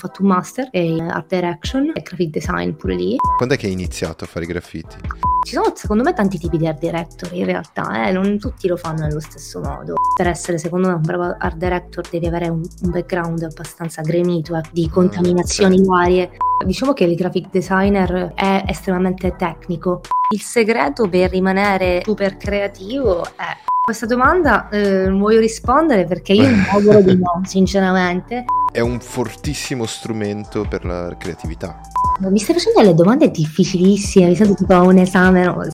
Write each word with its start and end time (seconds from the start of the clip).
Ho 0.00 0.06
fatto 0.06 0.22
un 0.22 0.28
master 0.28 0.68
in 0.74 1.00
art 1.10 1.26
direction 1.26 1.90
e 1.92 2.02
graphic 2.02 2.30
design 2.30 2.70
pure 2.70 2.94
lì. 2.94 3.16
Quando 3.36 3.56
è 3.56 3.58
che 3.58 3.66
hai 3.66 3.72
iniziato 3.72 4.22
a 4.22 4.28
fare 4.28 4.44
i 4.44 4.48
graffiti? 4.48 4.94
Ci 5.44 5.54
sono 5.54 5.72
secondo 5.74 6.04
me 6.04 6.12
tanti 6.12 6.38
tipi 6.38 6.56
di 6.56 6.68
art 6.68 6.78
director 6.78 7.32
in 7.32 7.44
realtà, 7.44 8.06
eh? 8.06 8.12
non 8.12 8.38
tutti 8.38 8.68
lo 8.68 8.76
fanno 8.76 9.00
nello 9.00 9.18
stesso 9.18 9.58
modo. 9.58 9.94
Per 10.14 10.28
essere 10.28 10.56
secondo 10.58 10.86
me 10.86 10.94
un 10.94 11.00
bravo 11.00 11.34
art 11.36 11.56
director 11.56 12.08
devi 12.08 12.28
avere 12.28 12.46
un, 12.46 12.60
un 12.82 12.90
background 12.90 13.42
abbastanza 13.42 14.00
gremito 14.02 14.56
eh, 14.56 14.60
di 14.70 14.88
contaminazioni 14.88 15.82
varie. 15.82 16.30
Diciamo 16.64 16.92
che 16.92 17.02
il 17.02 17.16
graphic 17.16 17.50
designer 17.50 18.34
è 18.36 18.62
estremamente 18.68 19.34
tecnico. 19.34 20.02
Il 20.32 20.42
segreto 20.42 21.08
per 21.08 21.30
rimanere 21.30 22.02
super 22.04 22.36
creativo 22.36 23.24
è 23.24 23.66
questa 23.88 24.04
domanda 24.04 24.68
eh, 24.68 25.06
non 25.06 25.18
voglio 25.18 25.40
rispondere 25.40 26.04
perché 26.04 26.34
io 26.34 26.46
mi 26.46 26.62
auguro 26.72 27.00
di 27.00 27.16
no, 27.16 27.40
sinceramente. 27.44 28.44
È 28.70 28.80
un 28.80 29.00
fortissimo 29.00 29.86
strumento 29.86 30.66
per 30.68 30.84
la 30.84 31.16
creatività. 31.18 31.80
Mi 32.20 32.38
stai 32.38 32.56
facendo 32.56 32.80
delle 32.80 32.94
domande 32.94 33.30
difficilissime, 33.30 34.26
mi 34.26 34.36
sento 34.36 34.52
tipo 34.52 34.74
a 34.74 34.82
un 34.82 34.98
esame. 34.98 35.44
No? 35.44 35.68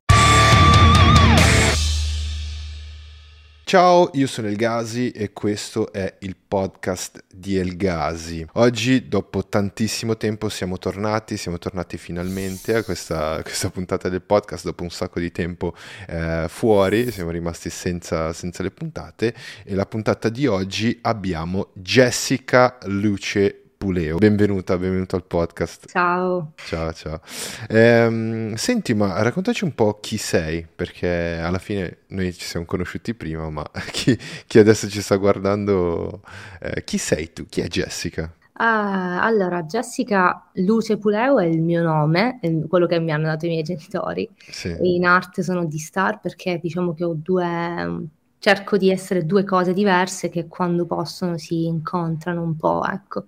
Ciao, 3.74 4.08
io 4.12 4.28
sono 4.28 4.46
El 4.46 4.54
Gasi 4.54 5.10
e 5.10 5.32
questo 5.32 5.92
è 5.92 6.18
il 6.20 6.36
podcast 6.36 7.24
di 7.28 7.56
El 7.58 7.76
Gasi. 7.76 8.46
Oggi, 8.52 9.08
dopo 9.08 9.48
tantissimo 9.48 10.16
tempo, 10.16 10.48
siamo 10.48 10.78
tornati, 10.78 11.36
siamo 11.36 11.58
tornati 11.58 11.96
finalmente 11.96 12.76
a 12.76 12.84
questa, 12.84 13.40
questa 13.42 13.70
puntata 13.70 14.08
del 14.08 14.22
podcast 14.22 14.64
dopo 14.64 14.84
un 14.84 14.90
sacco 14.90 15.18
di 15.18 15.32
tempo 15.32 15.74
eh, 16.06 16.46
fuori, 16.48 17.10
siamo 17.10 17.30
rimasti 17.30 17.68
senza, 17.68 18.32
senza 18.32 18.62
le 18.62 18.70
puntate 18.70 19.34
e 19.64 19.74
la 19.74 19.86
puntata 19.86 20.28
di 20.28 20.46
oggi 20.46 20.96
abbiamo 21.02 21.70
Jessica 21.74 22.78
Luce 22.84 23.63
Puleo. 23.84 24.16
Benvenuta, 24.16 24.78
benvenuta 24.78 25.16
al 25.16 25.26
podcast. 25.26 25.88
Ciao. 25.90 26.52
Ciao, 26.56 26.90
ciao. 26.94 27.20
Ehm, 27.68 28.54
senti, 28.54 28.94
ma 28.94 29.20
raccontaci 29.20 29.64
un 29.64 29.74
po' 29.74 29.98
chi 30.00 30.16
sei, 30.16 30.66
perché 30.74 31.38
alla 31.38 31.58
fine 31.58 31.98
noi 32.06 32.32
ci 32.32 32.46
siamo 32.46 32.64
conosciuti 32.64 33.12
prima, 33.12 33.50
ma 33.50 33.62
chi, 33.92 34.18
chi 34.46 34.58
adesso 34.58 34.88
ci 34.88 35.02
sta 35.02 35.16
guardando, 35.16 36.22
eh, 36.60 36.82
chi 36.82 36.96
sei 36.96 37.34
tu? 37.34 37.44
Chi 37.46 37.60
è 37.60 37.66
Jessica? 37.66 38.32
Ah, 38.54 39.22
allora, 39.22 39.64
Jessica 39.64 40.48
Luce 40.54 40.96
Puleo 40.96 41.38
è 41.38 41.44
il 41.44 41.60
mio 41.60 41.82
nome, 41.82 42.40
quello 42.66 42.86
che 42.86 42.98
mi 43.00 43.12
hanno 43.12 43.26
dato 43.26 43.44
i 43.44 43.50
miei 43.50 43.64
genitori. 43.64 44.26
Sì. 44.48 44.74
In 44.80 45.04
arte 45.04 45.42
sono 45.42 45.66
di 45.66 45.78
star 45.78 46.20
perché 46.20 46.58
diciamo 46.58 46.94
che 46.94 47.04
ho 47.04 47.12
due 47.12 48.08
cerco 48.44 48.76
di 48.76 48.90
essere 48.90 49.24
due 49.24 49.42
cose 49.42 49.72
diverse 49.72 50.28
che 50.28 50.48
quando 50.48 50.84
possono 50.84 51.38
si 51.38 51.64
incontrano 51.64 52.42
un 52.42 52.56
po', 52.56 52.84
ecco. 52.84 53.24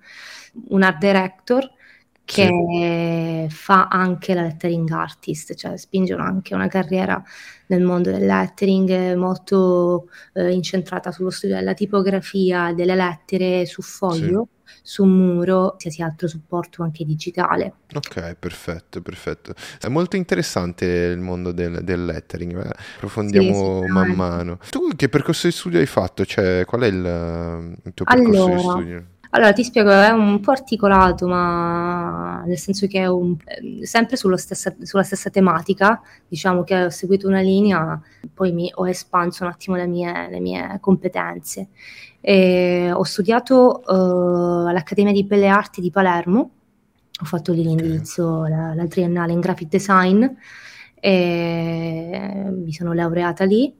Un 0.69 0.83
art 0.83 0.99
director 0.99 1.71
che 2.23 3.47
sì. 3.49 3.55
fa 3.55 3.89
anche 3.89 4.35
la 4.35 4.43
lettering 4.43 4.91
artist, 4.91 5.55
cioè 5.55 5.79
spingono 5.79 6.23
anche 6.23 6.55
una 6.55 6.67
carriera 6.67 7.23
nel 7.69 7.81
mondo 7.81 8.11
del 8.11 8.27
lettering 8.27 9.15
molto 9.15 10.11
eh, 10.35 10.53
incentrata 10.53 11.11
sullo 11.11 11.31
studio 11.31 11.57
della 11.57 11.73
tipografia 11.73 12.75
delle 12.75 12.95
lettere 12.95 13.65
su 13.65 13.81
foglio. 13.81 14.49
Sì 14.51 14.56
su 14.83 15.05
un 15.05 15.17
muro, 15.17 15.69
qualsiasi 15.71 16.03
altro 16.03 16.29
supporto 16.29 16.83
anche 16.83 17.05
digitale. 17.05 17.73
Ok, 17.95 18.35
perfetto, 18.35 19.01
perfetto. 19.01 19.55
È 19.81 19.89
molto 19.89 20.17
interessante 20.17 20.85
il 20.85 21.19
mondo 21.19 21.53
del, 21.53 21.81
del 21.83 22.05
lettering, 22.05 22.65
eh? 22.65 22.71
approfondiamo 22.97 23.83
sì, 23.85 23.93
man 23.93 24.11
mano. 24.13 24.59
Tu 24.71 24.89
che 24.97 25.09
percorso 25.09 25.47
di 25.47 25.53
studio 25.53 25.79
hai 25.79 25.87
fatto? 25.87 26.25
Cioè, 26.25 26.65
qual 26.65 26.83
è 26.83 26.87
il, 26.87 27.79
il 27.85 27.95
tuo 27.95 28.05
percorso 28.05 28.45
allora, 28.45 28.55
di 28.55 28.61
studio? 28.61 29.05
Allora, 29.31 29.53
ti 29.53 29.65
spiego, 29.65 29.91
è 29.91 30.11
un 30.11 30.41
po' 30.41 30.53
articolato, 30.53 31.27
ma 31.27 32.43
nel 32.47 32.59
senso 32.59 32.87
che 32.87 33.01
è 33.01 33.07
un, 33.07 33.37
sempre 33.83 34.17
stessa, 34.17 34.75
sulla 34.81 35.03
stessa 35.03 35.31
tematica, 35.31 36.01
diciamo 36.27 36.63
che 36.63 36.85
ho 36.85 36.91
seguito 36.91 37.27
una 37.29 37.41
linea, 37.41 38.01
poi 38.33 38.53
mi, 38.53 38.71
ho 38.75 38.89
espanso 38.89 39.45
un 39.45 39.51
attimo 39.51 39.77
le 39.77 39.87
mie, 39.87 40.29
le 40.31 40.41
mie 40.41 40.79
competenze. 40.81 41.69
E 42.29 42.91
ho 42.93 43.05
studiato 43.05 43.85
uh, 43.87 44.67
all'Accademia 44.67 45.13
di 45.13 45.23
Belle 45.23 45.47
Arti 45.47 45.81
di 45.81 45.93
Palermo, 45.93 46.51
ho 47.21 47.25
fatto 47.25 47.53
lì 47.53 47.63
l'indirizzo, 47.63 48.39
okay. 48.39 48.51
la, 48.51 48.75
la 48.75 48.87
triennale 48.89 49.31
in 49.31 49.39
graphic 49.39 49.69
design, 49.69 50.27
e 50.99 52.51
mi 52.51 52.73
sono 52.73 52.95
laureata 52.95 53.45
lì 53.45 53.73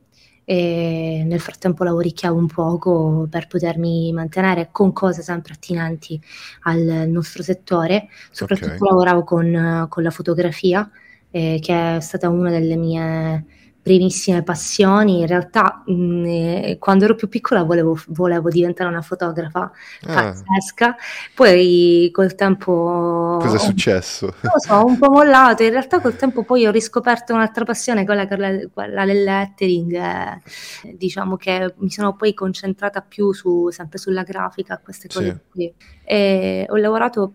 e 0.45 1.25
nel 1.27 1.41
frattempo 1.41 1.83
lavoricchiavo 1.83 2.39
un 2.39 2.47
poco 2.47 3.27
per 3.29 3.49
potermi 3.49 4.13
mantenere 4.13 4.69
con 4.71 4.93
cose 4.93 5.23
sempre 5.23 5.55
attinenti 5.55 6.21
al 6.63 7.09
nostro 7.09 7.43
settore, 7.43 8.07
soprattutto 8.31 8.75
okay. 8.75 8.89
lavoravo 8.89 9.25
con, 9.25 9.87
con, 9.89 10.05
la 10.05 10.11
fotografia, 10.11 10.89
eh, 11.33 11.59
che 11.61 11.97
è 11.97 12.01
stata 12.01 12.29
una 12.29 12.51
delle 12.51 12.77
mie 12.77 13.45
primissime 13.87 14.43
passioni. 14.43 15.21
In 15.21 15.29
realtà, 15.29 15.85
mh, 15.87 15.93
mm, 15.93 16.25
eh, 16.27 16.77
quando 16.81 17.05
ero 17.05 17.15
più 17.15 17.29
piccola, 17.29 17.63
volevo, 17.63 17.97
volevo 18.09 18.49
diventare 18.49 18.91
una 18.91 19.01
fotografa 19.01 19.71
ah. 20.07 20.13
pazzesca. 20.13 20.97
Poi 21.33 22.11
col 22.13 22.35
tempo. 22.35 23.39
Cosa 23.41 23.55
è 23.55 23.59
successo? 23.61 24.35
Non 24.41 24.53
lo 24.55 24.59
so, 24.59 24.85
un 24.85 24.99
po' 24.99 25.09
mollato. 25.09 25.63
In 25.63 25.71
realtà, 25.71 26.01
col 26.01 26.17
tempo, 26.17 26.43
poi 26.43 26.67
ho 26.67 26.73
riscoperto 26.73 27.33
un'altra 27.33 27.65
passione, 27.65 28.05
quella, 28.05 28.27
quella 28.27 29.05
del 29.05 29.23
lettering. 29.23 29.93
Eh, 29.93 30.95
diciamo 30.97 31.37
che 31.37 31.73
mi 31.77 31.91
sono 31.91 32.17
poi 32.17 32.35
concentrata 32.35 33.03
più 33.03 33.33
su, 33.33 33.71
sempre 33.71 33.99
sulla 33.99 34.25
grafica, 34.25 34.81
queste 34.83 35.07
cose 35.07 35.31
sì. 35.31 35.41
qui. 35.49 35.75
E 36.03 36.67
ho 36.69 36.75
lavorato 36.75 37.35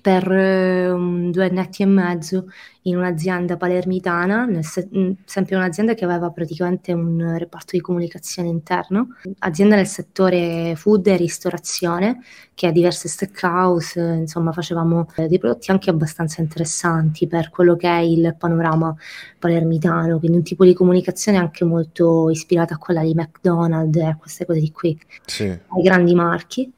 per 0.00 0.28
um, 0.28 1.30
due 1.30 1.46
annetti 1.46 1.82
e 1.82 1.86
mezzo 1.86 2.46
in 2.82 2.96
un'azienda 2.96 3.56
palermitana, 3.56 4.62
se- 4.62 4.88
sempre 5.24 5.56
un'azienda 5.56 5.94
che 5.94 6.04
aveva 6.04 6.30
praticamente 6.30 6.92
un 6.92 7.36
reparto 7.38 7.70
di 7.72 7.80
comunicazione 7.80 8.48
interno, 8.48 9.16
azienda 9.38 9.76
nel 9.76 9.86
settore 9.86 10.74
food 10.76 11.06
e 11.06 11.16
ristorazione 11.16 12.20
che 12.54 12.66
ha 12.66 12.70
diverse 12.70 13.08
stackhouse, 13.08 14.00
insomma 14.00 14.52
facevamo 14.52 15.08
eh, 15.16 15.28
dei 15.28 15.38
prodotti 15.38 15.70
anche 15.70 15.90
abbastanza 15.90 16.42
interessanti 16.42 17.26
per 17.26 17.50
quello 17.50 17.76
che 17.76 17.88
è 17.88 18.00
il 18.00 18.34
panorama 18.38 18.94
palermitano, 19.38 20.18
quindi 20.18 20.38
un 20.38 20.44
tipo 20.44 20.64
di 20.64 20.74
comunicazione 20.74 21.38
anche 21.38 21.64
molto 21.64 22.30
ispirata 22.30 22.74
a 22.74 22.78
quella 22.78 23.02
di 23.02 23.14
McDonald's 23.14 23.96
e 23.96 24.16
queste 24.18 24.44
cose 24.44 24.60
di 24.60 24.70
qui, 24.70 24.98
sì. 25.24 25.44
ai 25.44 25.82
grandi 25.82 26.14
marchi. 26.14 26.70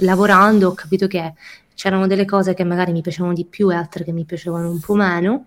Lavorando 0.00 0.68
ho 0.68 0.74
capito 0.74 1.06
che 1.06 1.34
c'erano 1.78 2.08
delle 2.08 2.24
cose 2.24 2.54
che 2.54 2.64
magari 2.64 2.90
mi 2.90 3.02
piacevano 3.02 3.32
di 3.32 3.44
più 3.44 3.70
e 3.70 3.76
altre 3.76 4.02
che 4.02 4.10
mi 4.10 4.24
piacevano 4.24 4.68
un 4.68 4.80
po' 4.80 4.96
meno 4.96 5.44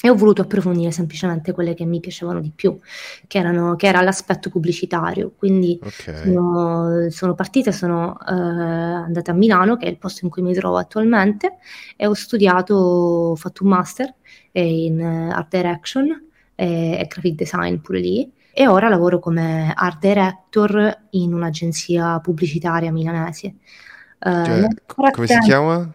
e 0.00 0.08
ho 0.08 0.14
voluto 0.14 0.40
approfondire 0.40 0.90
semplicemente 0.90 1.52
quelle 1.52 1.74
che 1.74 1.84
mi 1.84 2.00
piacevano 2.00 2.40
di 2.40 2.50
più, 2.50 2.78
che, 3.26 3.38
erano, 3.38 3.76
che 3.76 3.86
era 3.86 4.00
l'aspetto 4.00 4.48
pubblicitario. 4.48 5.34
Quindi 5.36 5.78
okay. 5.82 6.22
sono, 6.22 7.10
sono, 7.10 7.34
partita, 7.34 7.72
sono 7.72 8.16
uh, 8.18 8.24
andata 8.24 9.32
a 9.32 9.34
Milano, 9.34 9.76
che 9.76 9.84
è 9.84 9.90
il 9.90 9.98
posto 9.98 10.24
in 10.24 10.30
cui 10.30 10.40
mi 10.40 10.54
trovo 10.54 10.78
attualmente, 10.78 11.58
e 11.94 12.06
ho 12.06 12.14
studiato, 12.14 12.74
ho 12.74 13.36
fatto 13.36 13.62
un 13.62 13.68
master 13.68 14.14
in 14.52 15.02
art 15.02 15.54
direction 15.54 16.06
e, 16.54 17.00
e 17.00 17.06
graphic 17.06 17.34
design 17.34 17.76
pure 17.76 18.00
lì. 18.00 18.32
E 18.50 18.66
ora 18.66 18.88
lavoro 18.88 19.18
come 19.18 19.74
art 19.76 19.98
director 19.98 21.00
in 21.10 21.34
un'agenzia 21.34 22.18
pubblicitaria 22.20 22.90
milanese. 22.90 23.56
Cioè, 24.18 24.66
come 24.86 25.26
si 25.26 25.38
chiama? 25.40 25.92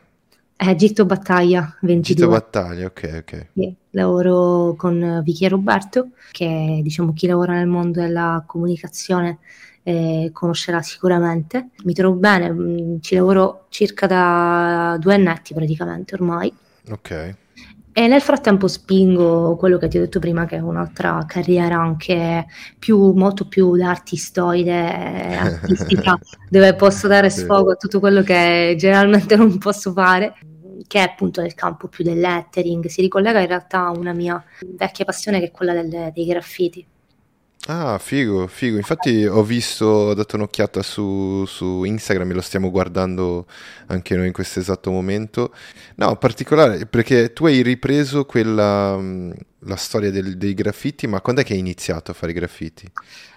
È 0.56 0.76
Gitto 0.76 1.06
Battaglia 1.06 1.76
22. 1.82 2.02
Gitto 2.02 2.28
Battaglia, 2.30 2.86
ok, 2.86 3.24
ok. 3.24 3.48
Sì, 3.54 3.76
lavoro 3.92 4.76
con 4.78 5.22
Vicky 5.24 5.46
e 5.46 5.50
Roberto, 5.50 6.10
che 6.32 6.82
diciamo 6.84 7.14
chi 7.14 7.26
lavora 7.28 7.54
nel 7.54 7.68
mondo 7.68 8.00
della 8.00 8.44
comunicazione 8.46 9.40
eh, 9.84 10.30
conoscerà 10.32 10.82
sicuramente. 10.82 11.70
Mi 11.84 11.94
trovo 11.94 12.16
bene, 12.16 12.52
mm, 12.52 13.00
ci 13.02 13.16
lavoro 13.16 13.66
circa 13.70 14.06
da 14.06 14.98
due 15.00 15.16
annetti 15.16 15.54
praticamente 15.54 16.14
ormai. 16.14 16.54
Ok. 16.90 17.36
E 17.94 18.08
nel 18.08 18.22
frattempo 18.22 18.70
spingo 18.70 19.58
quello 19.58 19.78
che 19.78 19.90
ti 19.90 19.98
ho 19.98 20.00
detto 20.00 20.20
prima, 20.20 20.46
che 20.46 20.56
è 20.56 20.60
un'altra 20.60 21.26
carriera 21.28 21.76
anche 21.76 22.46
più, 22.80 23.12
molto 23.12 23.48
più 23.48 23.72
artistoide, 23.72 25.36
artistica, 25.36 26.18
dove 26.50 26.74
posso 26.76 27.10
dare 27.10 27.30
sfogo 27.30 27.72
a 27.72 27.76
tutto 27.76 28.00
quello 28.00 28.22
che 28.22 28.76
generalmente 28.78 29.36
non 29.36 29.58
posso 29.58 29.92
fare, 29.92 30.36
che 30.88 31.00
è 31.00 31.02
appunto 31.02 31.42
nel 31.42 31.54
campo 31.54 31.90
più 31.90 32.06
del 32.06 32.20
lettering. 32.20 32.86
Si 32.88 33.02
ricollega 33.02 33.42
in 33.42 33.48
realtà 33.48 33.88
a 33.88 33.92
una 33.92 34.14
mia 34.14 34.42
vecchia 34.78 35.04
passione 35.04 35.40
che 35.40 35.48
è 35.48 35.52
quella 35.52 35.74
del, 35.74 36.12
dei 36.14 36.26
graffiti. 36.26 36.86
Ah, 37.68 38.00
figo, 38.00 38.48
figo. 38.48 38.78
Infatti 38.78 39.26
ho 39.26 39.44
visto, 39.44 39.86
ho 39.86 40.14
dato 40.16 40.36
un'occhiata 40.36 40.82
su, 40.82 41.46
su 41.46 41.84
Instagram 41.84 42.32
e 42.32 42.34
lo 42.34 42.42
stiamo 42.42 42.72
guardando 42.72 43.46
anche 43.88 44.16
noi 44.16 44.28
in 44.28 44.34
questo 44.34 44.60
esatto 44.60 44.90
momento. 44.90 45.54
No, 45.96 46.16
particolare 46.16 46.88
perché 46.88 47.34
tu 47.34 47.46
hai 47.46 47.62
ripreso 47.62 48.26
quella, 48.26 48.98
mm, 48.98 49.32
la 49.60 49.76
storia 49.76 50.10
del, 50.10 50.38
dei 50.38 50.56
graffiti, 50.56 51.06
ma 51.06 51.22
quando 51.22 51.42
è 51.42 51.44
che 51.44 51.54
hai 51.54 51.60
iniziato 51.60 52.10
a 52.10 52.14
fare 52.16 52.32
i 52.32 52.36
graffiti? 52.36 52.92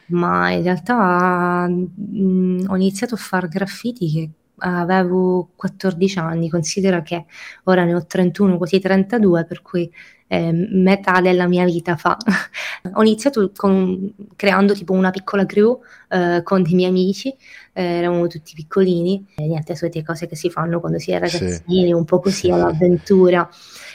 Ma 0.07 0.51
in 0.51 0.63
realtà 0.63 1.69
mh, 1.69 1.87
mm, 2.17 2.65
ho 2.69 2.77
iniziato 2.77 3.15
a 3.15 3.19
fare 3.19 3.49
graffiti 3.49 4.11
che 4.11 4.31
avevo 4.59 5.51
14 5.55 6.19
anni, 6.19 6.49
considera 6.49 7.03
che 7.03 7.27
ora 7.65 7.85
ne 7.85 7.95
ho 7.95 8.07
31, 8.07 8.57
quasi 8.57 8.81
32, 8.81 9.45
per 9.45 9.61
cui 9.61 9.91
eh, 10.27 10.53
metà 10.53 11.21
della 11.21 11.47
mia 11.47 11.65
vita 11.65 11.97
fa. 11.97 12.17
ho 12.95 13.03
iniziato 13.03 13.51
con, 13.55 14.13
creando 14.37 14.75
tipo 14.75 14.93
una 14.93 15.11
piccola 15.11 15.47
crew 15.47 15.81
eh, 16.09 16.43
con 16.43 16.63
dei 16.63 16.75
miei 16.75 16.89
amici, 16.89 17.35
eh, 17.73 17.83
eravamo 17.83 18.27
tutti 18.27 18.55
piccolini, 18.55 19.27
e 19.37 19.47
niente, 19.47 19.77
solite 19.77 20.03
cose 20.03 20.27
che 20.27 20.37
si 20.37 20.51
fanno 20.51 20.81
quando 20.81 20.99
si 20.99 21.13
è 21.13 21.19
ragazzini, 21.19 21.87
sì. 21.87 21.93
un 21.93 22.05
po' 22.05 22.21
così 22.21 22.51
all'avventura, 22.51 23.49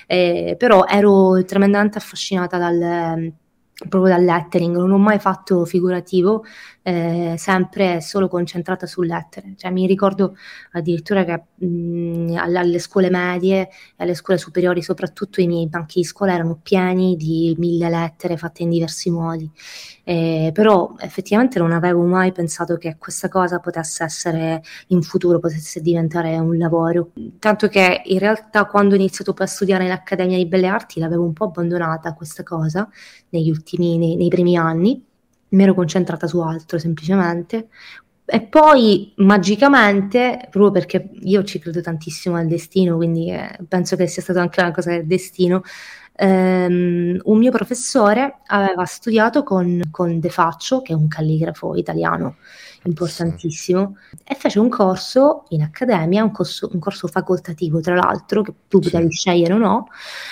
eh, 0.08 0.56
però 0.58 0.86
ero 0.86 1.44
tremendamente 1.46 1.98
affascinata 1.98 2.58
dal 2.58 3.34
proprio 3.88 4.14
dal 4.14 4.24
lettering, 4.26 4.76
non 4.76 4.92
ho 4.92 4.98
mai 4.98 5.20
fatto 5.20 5.64
figurativo, 5.64 6.44
eh, 6.90 7.36
sempre 7.38 8.02
solo 8.02 8.28
concentrata 8.28 8.88
sul 8.88 9.06
lettere. 9.06 9.54
Cioè, 9.56 9.70
mi 9.72 9.86
ricordo 9.86 10.36
addirittura 10.72 11.24
che 11.24 11.66
mh, 11.66 12.36
alle 12.36 12.80
scuole 12.80 13.12
medie 13.12 13.62
e 13.62 13.70
alle 13.98 14.16
scuole 14.16 14.40
superiori, 14.40 14.82
soprattutto 14.82 15.40
i 15.40 15.48
miei 15.48 15.68
banchi 15.68 16.00
di 16.00 16.06
scuola 16.06 16.34
erano 16.34 16.60
pieni 16.62 17.16
di 17.16 17.56
mille 17.60 17.90
lettere 17.90 18.38
fatte 18.38 18.64
in 18.64 18.70
diversi 18.70 19.12
modi. 19.12 19.50
Eh, 20.04 20.50
però 20.54 20.96
effettivamente 21.00 21.60
non 21.60 21.72
avevo 21.72 22.02
mai 22.04 22.32
pensato 22.32 22.78
che 22.78 22.98
questa 22.98 23.28
cosa 23.30 23.60
potesse 23.60 24.04
essere 24.04 24.64
in 24.88 25.04
futuro, 25.04 25.40
potesse 25.40 25.82
diventare 25.82 26.38
un 26.38 26.58
lavoro. 26.58 27.12
Tanto 27.38 27.68
che 27.68 28.02
in 28.06 28.18
realtà 28.18 28.66
quando 28.66 28.96
ho 28.96 28.98
iniziato 28.98 29.34
poi 29.34 29.46
a 29.46 29.50
studiare 29.50 29.86
in 29.86 29.92
Accademia 29.92 30.38
di 30.38 30.48
Belle 30.48 30.68
Arti 30.68 31.00
l'avevo 31.00 31.24
un 31.24 31.34
po' 31.34 31.46
abbandonata 31.46 32.14
questa 32.14 32.42
cosa 32.42 32.90
negli 33.30 33.50
ultimi, 33.52 33.98
nei, 34.00 34.16
nei 34.16 34.30
primi 34.30 34.58
anni 34.58 35.06
mi 35.50 35.64
ero 35.64 35.74
concentrata 35.74 36.28
su 36.28 36.40
altro 36.40 36.78
semplicemente. 36.80 37.70
E 38.26 38.42
poi 38.42 39.12
magicamente, 39.18 40.48
proprio 40.52 40.72
perché 40.72 41.10
io 41.22 41.44
ci 41.44 41.58
credo 41.58 41.82
tantissimo 41.82 42.36
al 42.36 42.46
destino, 42.46 42.96
quindi 42.96 43.32
eh, 43.32 43.58
penso 43.68 43.96
che 43.96 44.06
sia 44.06 44.22
stata 44.22 44.40
anche 44.42 44.62
una 44.62 44.72
cosa 44.72 44.92
del 44.92 45.08
destino, 45.08 45.64
ehm, 46.20 47.20
un 47.24 47.38
mio 47.38 47.52
professore 47.52 48.40
aveva 48.48 48.84
studiato 48.86 49.44
con, 49.44 49.82
con 49.90 50.20
De 50.20 50.30
Faccio, 50.30 50.82
che 50.82 50.92
è 50.92 50.96
un 50.96 51.08
calligrafo 51.08 51.76
italiano 51.76 52.36
importantissimo, 52.84 53.98
sì. 54.10 54.18
e 54.24 54.36
fece 54.36 54.58
un 54.58 54.70
corso 54.70 55.44
in 55.50 55.64
accademia, 55.64 56.24
un 56.24 56.32
corso, 56.32 56.70
un 56.72 56.80
corso 56.80 57.08
facoltativo 57.08 57.82
tra 57.82 57.96
l'altro, 57.96 58.42
che 58.42 58.54
tu 58.68 58.82
sì. 58.82 58.90
potevi 58.90 59.12
scegliere 59.12 59.54
o 59.54 59.58
no, 59.58 59.88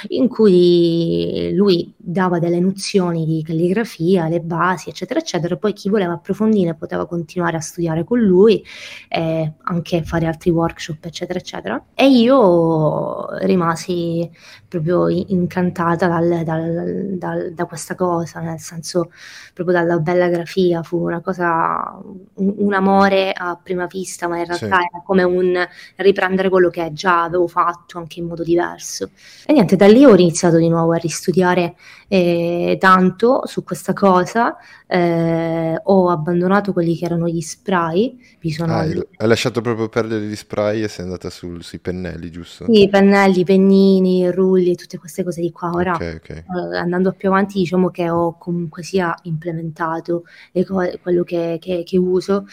in 0.10 0.28
cui 0.28 1.51
lui 1.54 1.94
dava 1.98 2.39
delle 2.39 2.60
nozioni 2.60 3.25
di 3.25 3.44
calligrafia, 3.44 4.28
le 4.28 4.39
basi, 4.39 4.89
eccetera, 4.89 5.19
eccetera, 5.19 5.57
poi 5.57 5.74
chi 5.74 5.89
voleva 5.89 6.13
approfondire 6.13 6.74
poteva 6.74 7.06
continuare 7.06 7.57
a 7.57 7.62
studiare 7.62 8.04
con 8.04 8.19
lui, 8.19 8.63
e 9.10 9.54
anche 9.63 10.04
fare 10.04 10.25
altri 10.25 10.50
workshop, 10.50 11.04
eccetera, 11.06 11.39
eccetera. 11.39 11.84
E 11.94 12.10
io 12.10 13.28
rimasi 13.39 14.30
proprio 14.68 15.10
incantata 15.10 15.76
dal, 15.83 16.44
dal, 16.44 17.18
dal, 17.18 17.51
da 17.53 17.65
questa 17.65 17.95
cosa, 17.95 18.39
nel 18.39 18.59
senso 18.59 19.12
proprio 19.53 19.77
dalla 19.77 20.00
bella 20.00 20.27
grafia, 20.27 20.83
fu 20.83 20.97
una 21.03 21.21
cosa 21.21 22.00
un, 22.35 22.53
un, 22.57 22.74
amore 22.74 23.31
a 23.33 23.59
prima 23.62 23.85
vista, 23.85 24.27
ma 24.27 24.38
in 24.38 24.45
realtà 24.45 24.65
sì. 24.65 24.71
era 24.74 25.03
come 25.06 25.24
un 25.24 25.68
riprendere 25.95 26.50
quello 26.50 26.69
che 26.69 26.91
già 26.94 27.24
avevo 27.24 27.47
fatto 27.47 27.97
anche 27.97 28.19
in 28.19 28.27
modo 28.27 28.44
diverso. 28.44 29.12
E 29.45 29.53
niente, 29.53 29.75
da 29.75 29.88
lì 29.88 30.06
ho 30.06 30.13
iniziato 30.13 30.57
di 30.57 30.69
nuovo 30.69 30.94
a 30.94 30.97
ristudiare 30.97 31.75
eh, 32.07 32.77
tanto 32.80 33.42
su 33.45 33.63
questa 33.63 33.94
cosa, 33.94 34.56
eh, 34.88 35.80
ho 35.81 36.09
abbandonato 36.09 36.71
quelli 36.71 36.95
che 36.95 37.06
erano 37.06 37.27
gli 37.27 37.42
spray. 37.42 38.18
Sono... 38.48 38.74
Ah, 38.74 38.80
hai 38.81 39.27
lasciato 39.27 39.59
proprio 39.59 39.89
perdere 39.89 40.25
gli 40.25 40.36
spray 40.36 40.83
e 40.83 40.88
sei 40.88 41.04
andata 41.04 41.30
sul, 41.30 41.63
sui 41.63 41.80
pennelli, 41.80 42.31
giusto? 42.31 42.65
Sì, 42.71 42.88
pennelli, 42.89 43.44
pennini, 43.44 44.31
rulli, 44.31 44.75
tutte 44.75 44.98
queste 44.98 45.24
cose 45.24 45.42
di 45.42 45.51
qua. 45.51 45.71
Ora, 45.71 45.95
okay, 45.95 46.15
okay. 46.15 46.38
Eh, 46.38 46.77
andando 46.77 47.12
più 47.12 47.27
avanti, 47.27 47.59
diciamo 47.59 47.89
che 47.89 48.10
ho 48.10 48.38
comunque 48.38 48.83
sia 48.83 49.13
implementato 49.24 50.24
co- 50.65 50.98
quello 51.01 51.24
che, 51.24 51.57
che, 51.60 51.83
che 51.86 51.98
uso 51.98 52.45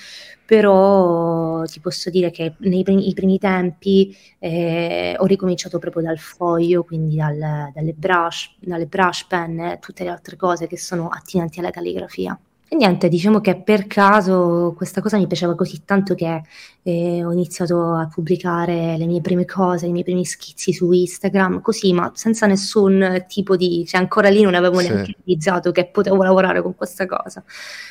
però 0.47 1.63
ti 1.65 1.81
posso 1.81 2.11
dire 2.11 2.31
che 2.31 2.55
nei 2.59 2.83
primi, 2.83 3.13
primi 3.15 3.39
tempi 3.39 4.17
eh, 4.39 5.15
ho 5.19 5.25
ricominciato 5.27 5.79
proprio 5.79 6.03
dal 6.03 6.19
foglio, 6.19 6.85
quindi 6.85 7.17
dal, 7.17 7.71
dalle, 7.73 7.93
brush, 7.93 8.57
dalle 8.61 8.87
brush 8.87 9.27
pen 9.27 9.79
tutte 9.81 10.05
le 10.05 10.11
altre 10.11 10.37
cose 10.37 10.67
che 10.67 10.77
sono 10.79 11.09
attinenti 11.09 11.59
alla 11.61 11.71
calligrafia. 11.71 12.39
E 12.67 12.77
niente, 12.77 13.09
diciamo 13.09 13.41
che 13.41 13.61
per 13.61 13.87
caso 13.87 14.73
questa 14.75 15.03
cosa 15.03 15.19
mi 15.19 15.27
piaceva 15.27 15.55
così 15.55 15.85
tanto 15.85 16.15
che 16.15 16.43
eh, 16.83 17.25
ho 17.25 17.31
iniziato 17.31 17.95
a 17.95 18.09
pubblicare 18.09 18.97
le 18.97 19.07
mie 19.07 19.21
prime 19.21 19.45
cose, 19.45 19.87
i 19.87 19.93
miei 19.93 20.03
primi 20.03 20.25
schizzi 20.25 20.73
su 20.73 20.91
Instagram, 20.91 21.61
così, 21.61 21.93
ma 21.93 22.11
senza 22.15 22.47
nessun 22.47 23.25
tipo 23.29 23.57
di... 23.57 23.85
cioè 23.87 24.01
ancora 24.01 24.29
lì 24.29 24.43
non 24.43 24.55
avevo 24.55 24.79
sì. 24.81 24.89
neanche 24.89 25.15
realizzato 25.25 25.73
che 25.73 25.87
potevo 25.87 26.23
lavorare 26.23 26.63
con 26.63 26.75
questa 26.75 27.07
cosa. 27.07 27.45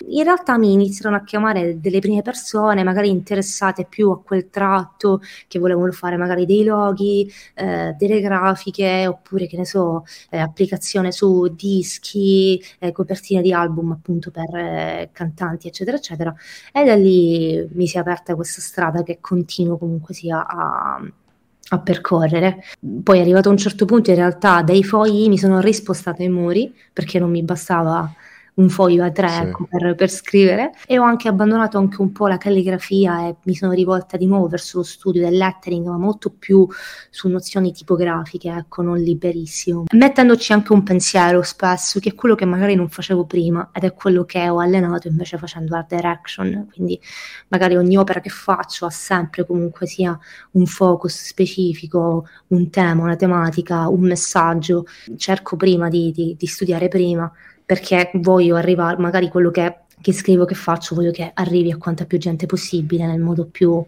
In 0.09 0.23
realtà 0.23 0.57
mi 0.57 0.73
iniziarono 0.73 1.17
a 1.21 1.23
chiamare 1.23 1.79
delle 1.79 1.99
prime 1.99 2.21
persone, 2.21 2.83
magari 2.83 3.09
interessate 3.09 3.85
più 3.85 4.09
a 4.09 4.21
quel 4.21 4.49
tratto, 4.49 5.21
che 5.47 5.59
volevano 5.59 5.91
fare 5.91 6.17
magari 6.17 6.45
dei 6.45 6.63
loghi, 6.63 7.31
eh, 7.55 7.95
delle 7.97 8.21
grafiche, 8.21 9.07
oppure 9.07 9.47
che 9.47 9.57
ne 9.57 9.65
so, 9.65 10.03
eh, 10.29 10.39
applicazione 10.39 11.11
su 11.11 11.47
dischi, 11.55 12.61
eh, 12.79 12.91
copertine 12.91 13.41
di 13.41 13.53
album 13.53 13.91
appunto 13.91 14.29
per 14.31 14.62
eh, 14.63 15.09
cantanti, 15.11 15.67
eccetera, 15.67 15.97
eccetera. 15.97 16.33
E 16.71 16.83
da 16.83 16.95
lì 16.95 17.67
mi 17.73 17.87
si 17.87 17.97
è 17.97 17.99
aperta 17.99 18.35
questa 18.35 18.61
strada 18.61 19.03
che 19.03 19.19
continuo 19.21 19.77
comunque 19.77 20.13
sia 20.13 20.45
a, 20.45 21.01
a 21.69 21.79
percorrere. 21.79 22.63
Poi 23.03 23.19
arrivato 23.19 23.49
a 23.49 23.51
un 23.51 23.57
certo 23.57 23.85
punto 23.85 24.09
in 24.09 24.15
realtà 24.15 24.61
dai 24.61 24.83
fogli 24.83 25.27
mi 25.27 25.37
sono 25.37 25.59
rispostata 25.59 26.21
ai 26.23 26.29
muri 26.29 26.73
perché 26.91 27.19
non 27.19 27.29
mi 27.29 27.43
bastava 27.43 28.11
un 28.55 28.69
foglio 28.69 29.03
a 29.03 29.11
tre 29.11 29.29
sì. 29.29 29.41
ecco, 29.41 29.67
per, 29.69 29.95
per, 29.95 30.09
scrivere. 30.09 30.71
E 30.85 30.99
ho 30.99 31.03
anche 31.03 31.27
abbandonato 31.27 31.77
anche 31.77 32.01
un 32.01 32.11
po' 32.11 32.27
la 32.27 32.37
calligrafia 32.37 33.27
e 33.27 33.35
mi 33.43 33.55
sono 33.55 33.71
rivolta 33.71 34.17
di 34.17 34.25
nuovo 34.25 34.47
verso 34.47 34.77
lo 34.77 34.83
studio 34.83 35.21
del 35.21 35.37
lettering 35.37 35.87
ma 35.87 35.97
molto 35.97 36.29
più 36.29 36.67
su 37.09 37.27
nozioni 37.29 37.71
tipografiche 37.71 38.49
ecco 38.49 38.81
non 38.81 38.97
liberissimo. 38.97 39.85
Mettendoci 39.91 40.53
anche 40.53 40.73
un 40.73 40.83
pensiero 40.83 41.41
spesso 41.41 41.99
che 41.99 42.09
è 42.09 42.15
quello 42.15 42.35
che 42.35 42.45
magari 42.45 42.75
non 42.75 42.89
facevo 42.89 43.25
prima 43.25 43.69
ed 43.73 43.83
è 43.83 43.93
quello 43.93 44.25
che 44.25 44.47
ho 44.49 44.59
allenato 44.59 45.07
invece 45.07 45.37
facendo 45.37 45.75
art 45.75 45.95
direction. 45.95 46.67
Quindi 46.71 46.99
magari 47.47 47.75
ogni 47.75 47.97
opera 47.97 48.19
che 48.19 48.29
faccio 48.29 48.85
ha 48.85 48.91
sempre 48.91 49.45
comunque 49.45 49.87
sia 49.87 50.17
un 50.51 50.65
focus 50.65 51.25
specifico 51.25 52.27
un 52.47 52.69
tema, 52.69 53.03
una 53.03 53.15
tematica, 53.15 53.87
un 53.87 54.01
messaggio. 54.01 54.85
Cerco 55.17 55.55
prima 55.55 55.89
di, 55.89 56.11
di, 56.11 56.35
di 56.37 56.45
studiare 56.45 56.87
prima 56.87 57.31
perché 57.65 58.11
voglio 58.15 58.55
arrivare, 58.55 58.97
magari 58.97 59.29
quello 59.29 59.51
che, 59.51 59.82
che 60.01 60.13
scrivo, 60.13 60.45
che 60.45 60.55
faccio, 60.55 60.95
voglio 60.95 61.11
che 61.11 61.31
arrivi 61.33 61.71
a 61.71 61.77
quanta 61.77 62.05
più 62.05 62.17
gente 62.17 62.45
possibile 62.45 63.05
nel 63.05 63.19
modo 63.19 63.45
più 63.45 63.83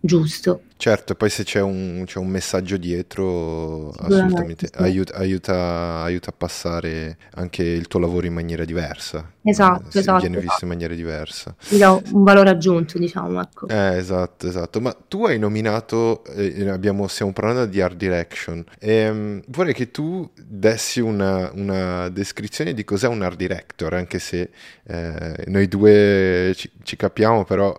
giusto. 0.00 0.62
Certo, 0.80 1.12
e 1.12 1.16
poi 1.16 1.28
se 1.28 1.44
c'è 1.44 1.60
un, 1.60 2.04
c'è 2.06 2.18
un 2.18 2.28
messaggio 2.28 2.78
dietro, 2.78 3.90
assolutamente 3.90 4.66
sì. 4.72 4.82
aiuta, 4.82 5.14
aiuta, 5.14 6.00
aiuta, 6.02 6.30
a 6.30 6.34
passare 6.34 7.18
anche 7.34 7.62
il 7.62 7.86
tuo 7.86 8.00
lavoro 8.00 8.24
in 8.24 8.32
maniera 8.32 8.64
diversa. 8.64 9.30
Esatto, 9.42 9.96
eh, 9.96 9.98
esatto. 9.98 10.20
Viene 10.20 10.36
visto 10.36 10.48
esatto. 10.52 10.64
in 10.64 10.70
maniera 10.70 10.94
diversa. 10.94 11.54
Ti 11.68 11.76
dà 11.76 11.90
un 11.92 12.22
valore 12.22 12.48
aggiunto, 12.48 12.98
diciamo, 12.98 13.42
ecco. 13.42 13.68
Eh, 13.68 13.96
esatto, 13.98 14.48
esatto. 14.48 14.80
Ma 14.80 14.96
tu 15.06 15.26
hai 15.26 15.38
nominato, 15.38 16.24
eh, 16.24 16.66
abbiamo, 16.70 17.06
stiamo 17.08 17.34
parlando 17.34 17.66
di 17.66 17.82
art 17.82 17.96
direction, 17.96 18.64
ehm, 18.78 19.42
vorrei 19.48 19.74
che 19.74 19.90
tu 19.90 20.30
dessi 20.34 21.00
una, 21.00 21.50
una, 21.52 22.08
descrizione 22.08 22.72
di 22.72 22.84
cos'è 22.84 23.06
un 23.06 23.20
art 23.20 23.36
director, 23.36 23.92
anche 23.92 24.18
se 24.18 24.48
eh, 24.86 25.44
noi 25.50 25.68
due 25.68 26.52
ci, 26.54 26.70
ci 26.82 26.96
capiamo, 26.96 27.44
però 27.44 27.76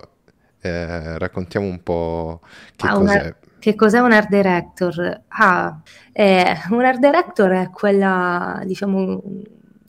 eh, 0.60 1.18
raccontiamo 1.18 1.66
un 1.66 1.82
po' 1.82 2.40
che 2.76 2.86
ah, 2.86 2.94
cos'è. 2.94 3.20
Una, 3.20 3.36
che 3.58 3.74
cos'è 3.74 3.98
un 4.00 4.12
art 4.12 4.28
director? 4.28 5.22
Ah, 5.28 5.80
eh, 6.12 6.54
un 6.70 6.84
art 6.84 6.98
director 6.98 7.50
è 7.50 7.70
quella, 7.70 8.60
diciamo, 8.64 9.22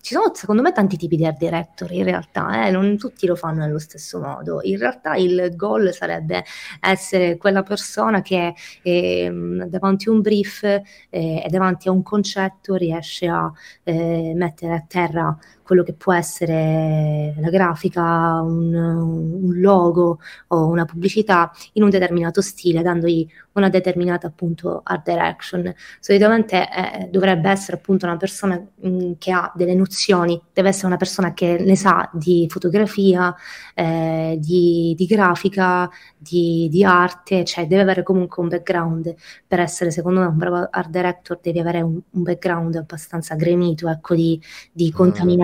ci 0.04 0.16
sono 0.16 0.32
secondo 0.34 0.62
me 0.62 0.74
tanti 0.74 0.98
tipi 0.98 1.16
di 1.16 1.26
art 1.26 1.38
director 1.38 1.90
in 1.94 2.04
realtà, 2.04 2.68
eh? 2.68 2.72
non 2.72 2.98
tutti 2.98 3.26
lo 3.26 3.36
fanno 3.36 3.64
nello 3.64 3.80
stesso 3.80 4.20
modo. 4.20 4.60
In 4.64 4.78
realtà 4.78 5.16
il 5.16 5.54
goal 5.56 5.94
sarebbe 5.94 6.44
essere 6.82 7.38
quella 7.38 7.64
persona 7.64 8.22
che 8.22 8.54
eh, 8.82 9.32
davanti 9.68 10.10
a 10.10 10.12
un 10.12 10.20
brief 10.22 10.64
eh, 10.64 10.82
e 11.10 11.48
davanti 11.50 11.88
a 11.88 11.92
un 11.92 12.04
concetto 12.04 12.76
riesce 12.76 13.28
a 13.28 13.50
eh, 13.84 14.34
mettere 14.36 14.74
a 14.74 14.84
terra 14.86 15.38
quello 15.64 15.84
che 15.84 15.94
può 15.94 16.14
essere 16.14 17.34
la 17.40 17.50
grafica, 17.50 18.42
un, 18.42 18.74
un 18.74 19.60
logo 19.60 20.20
o 20.48 20.68
una 20.68 20.86
pubblicità 20.86 21.52
in 21.74 21.84
un 21.84 21.90
determinato 21.90 22.42
stile, 22.42 22.82
dandogli 22.82 23.28
una 23.54 23.70
determinata 23.70 24.28
appunto 24.28 24.82
art 24.84 25.10
direction. 25.10 25.74
Solitamente 26.00 26.68
eh, 26.70 27.08
dovrebbe 27.10 27.50
essere 27.50 27.78
appunto 27.78 28.06
una 28.06 28.18
persona 28.18 28.56
mh, 28.56 28.88
mm, 28.88 29.12
che 29.18 29.32
ha 29.32 29.52
delle 29.56 29.76
nozioni, 29.76 30.42
deve 30.54 30.70
essere 30.70 30.88
una 30.88 30.98
persona 30.98 31.34
che 31.34 31.58
ne 31.60 31.76
sa 31.76 32.10
di 32.14 32.48
fotografia, 32.50 33.34
eh, 33.74 34.38
di, 34.40 34.94
di, 34.98 35.06
grafica, 35.06 35.90
di, 36.18 36.68
di, 36.70 36.84
arte, 36.84 37.44
cioè 37.44 37.68
deve 37.68 37.82
avere 37.82 38.04
comunque 38.04 38.42
un 38.44 38.50
background 38.50 39.14
per 39.48 39.60
essere 39.60 39.92
secondo 39.92 40.20
me 40.20 40.26
un 40.28 40.38
bravo 40.38 40.68
art 40.70 40.90
director, 40.90 41.40
devi 41.42 41.60
avere 41.60 41.82
un, 41.82 42.00
un 42.10 42.24
background 42.24 42.76
abbastanza 42.76 43.36
gremito, 43.36 43.90
ecco, 43.90 44.16
di, 44.16 44.40
di 44.72 44.92
ah, 44.94 44.96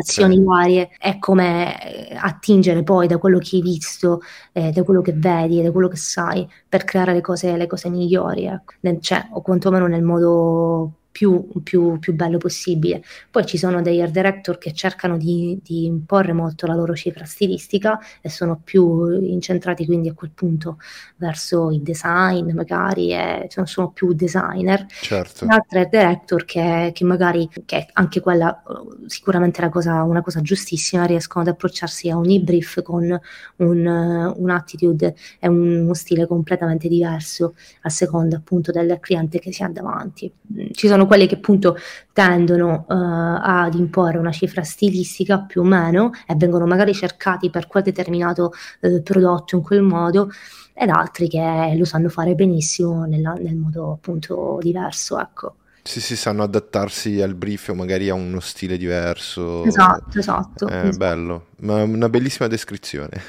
contaminazioni 0.10 0.34
okay. 0.34 0.46
varie, 0.46 0.89
è 0.98 1.20
come 1.20 2.10
eh, 2.10 2.16
attingere 2.16 2.84
poi 2.84 3.08
da 3.08 3.18
quello 3.18 3.38
che 3.38 3.58
hai 3.58 3.62
visto, 3.62 4.22
eh, 4.51 4.72
da 4.72 4.84
quello 4.84 5.01
che 5.01 5.13
vedi, 5.13 5.62
da 5.62 5.72
quello 5.72 5.88
che 5.88 5.98
sai, 5.98 6.48
per 6.68 6.84
creare 6.84 7.13
le 7.13 7.22
cose, 7.22 7.56
le 7.56 7.68
cose 7.68 7.89
migliori, 7.89 8.46
ecco. 8.46 8.74
cioè, 9.00 9.28
o 9.32 9.42
quantomeno 9.42 9.88
nel 9.88 10.04
modo 10.04 10.94
più, 11.12 11.48
più, 11.63 12.00
più, 12.00 12.13
bello 12.13 12.38
possibile. 12.38 13.04
Poi 13.30 13.46
ci 13.46 13.58
sono 13.58 13.82
degli 13.82 14.01
art 14.01 14.12
director 14.12 14.58
che 14.58 14.74
cercano 14.74 15.18
di, 15.18 15.60
di, 15.63 15.86
imporre 15.86 16.34
molto 16.34 16.66
la 16.68 16.75
loro 16.75 16.96
cifra 16.96 17.25
stilistica 17.25 18.00
e 18.22 18.30
sono 18.30 18.60
più 18.63 19.10
incentrati 19.22 19.86
quindi 19.86 20.10
a 20.10 20.13
quel 20.13 20.32
punto 20.32 20.78
verso 21.18 21.72
il 21.72 21.82
design 21.82 22.51
magari, 22.51 23.13
e, 23.13 23.48
cioè 23.50 23.66
sono 23.66 23.92
più 23.92 24.13
designer. 24.13 24.86
Certo. 25.01 25.46
Altri 25.48 25.80
art 25.80 25.89
director 25.89 26.46
che, 26.46 26.92
che 26.94 27.04
magari, 27.04 27.50
che 27.66 27.88
anche 27.94 28.20
quella 28.20 28.62
sicuramente 29.08 29.60
è 29.60 29.63
una 29.63 29.72
cosa, 29.72 30.04
una 30.04 30.22
cosa 30.22 30.42
giustissima, 30.42 31.06
riescono 31.06 31.44
ad 31.44 31.50
approcciarsi 31.51 32.10
a 32.10 32.18
ogni 32.18 32.39
brief 32.39 32.82
con 32.82 33.20
un, 33.58 34.34
un 34.38 34.50
attitude 34.50 35.16
e 35.39 35.48
un, 35.48 35.82
uno 35.82 35.94
stile 35.94 36.28
completamente 36.28 36.88
diverso 36.88 37.56
a 37.82 37.89
seconda 37.89 38.38
appunto 38.38 38.72
del 38.72 38.98
cliente 39.00 39.39
che 39.39 39.51
si 39.51 39.63
ha 39.63 39.68
davanti. 39.68 40.32
Ci 40.72 40.88
sono 40.88 40.99
quelli 41.06 41.27
che 41.27 41.36
appunto 41.36 41.77
tendono 42.13 42.86
uh, 42.88 42.94
ad 42.94 43.74
imporre 43.75 44.18
una 44.18 44.32
cifra 44.32 44.63
stilistica 44.63 45.41
più 45.41 45.62
o 45.62 45.63
meno 45.63 46.12
e 46.27 46.36
vengono 46.36 46.65
magari 46.65 46.94
cercati 46.94 47.50
per 47.50 47.68
quel 47.68 47.84
determinato 47.84 48.51
uh, 48.82 49.01
prodotto 49.01 49.56
in 49.56 49.62
quel 49.62 49.82
modo 49.82 50.29
ed 50.74 50.89
altri 50.89 51.27
che 51.27 51.74
lo 51.77 51.86
sanno 51.86 52.10
fare 52.10 52.36
benissimo 52.36 53.03
nella, 53.06 53.34
nel 53.34 53.56
modo 53.56 53.91
appunto 53.91 54.58
diverso, 54.62 55.20
ecco. 55.20 55.56
Sì, 55.81 56.01
sì, 56.01 56.15
sanno 56.15 56.43
adattarsi 56.43 57.21
al 57.21 57.33
brief 57.33 57.69
o 57.69 57.74
magari 57.74 58.09
a 58.09 58.13
uno 58.13 58.39
stile 58.39 58.77
diverso. 58.77 59.63
Esatto, 59.65 60.19
esatto. 60.19 60.67
È 60.67 60.75
esatto. 60.75 60.98
bello, 60.98 61.45
ma 61.62 61.81
una 61.83 62.09
bellissima 62.09 62.48
descrizione. 62.48 63.21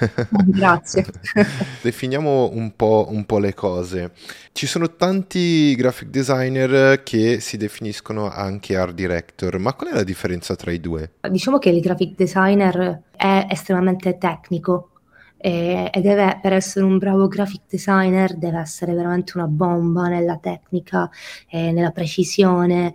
Grazie. 0.47 1.07
Definiamo 1.81 2.51
un 2.53 2.75
po', 2.77 3.07
un 3.11 3.25
po', 3.25 3.39
le 3.39 3.55
cose. 3.55 4.13
Ci 4.53 4.67
sono 4.67 4.95
tanti 4.97 5.75
graphic 5.75 6.09
designer 6.09 7.03
che 7.03 7.41
si 7.41 7.57
definiscono 7.57 8.29
anche 8.29 8.77
art 8.77 8.95
director, 8.95 9.59
ma 9.59 9.73
qual 9.73 9.93
è 9.93 9.95
la 9.95 10.05
differenza 10.05 10.55
tra 10.57 10.71
i 10.71 10.81
due? 10.81 11.13
Diciamo 11.29 11.59
che 11.59 11.71
il 11.71 11.81
graphic 11.81 12.15
designer 12.17 13.03
è 13.17 13.47
estremamente 13.49 14.19
tecnico, 14.19 14.90
e, 15.43 15.89
e, 15.91 16.01
deve, 16.03 16.39
per 16.43 16.53
essere 16.53 16.85
un 16.85 16.99
bravo 16.99 17.27
graphic 17.27 17.63
designer 17.67 18.37
deve 18.37 18.59
essere 18.59 18.93
veramente 18.93 19.33
una 19.37 19.47
bomba 19.47 20.07
nella 20.07 20.37
tecnica, 20.37 21.09
e 21.49 21.73
nella 21.73 21.93
precisione. 21.93 22.93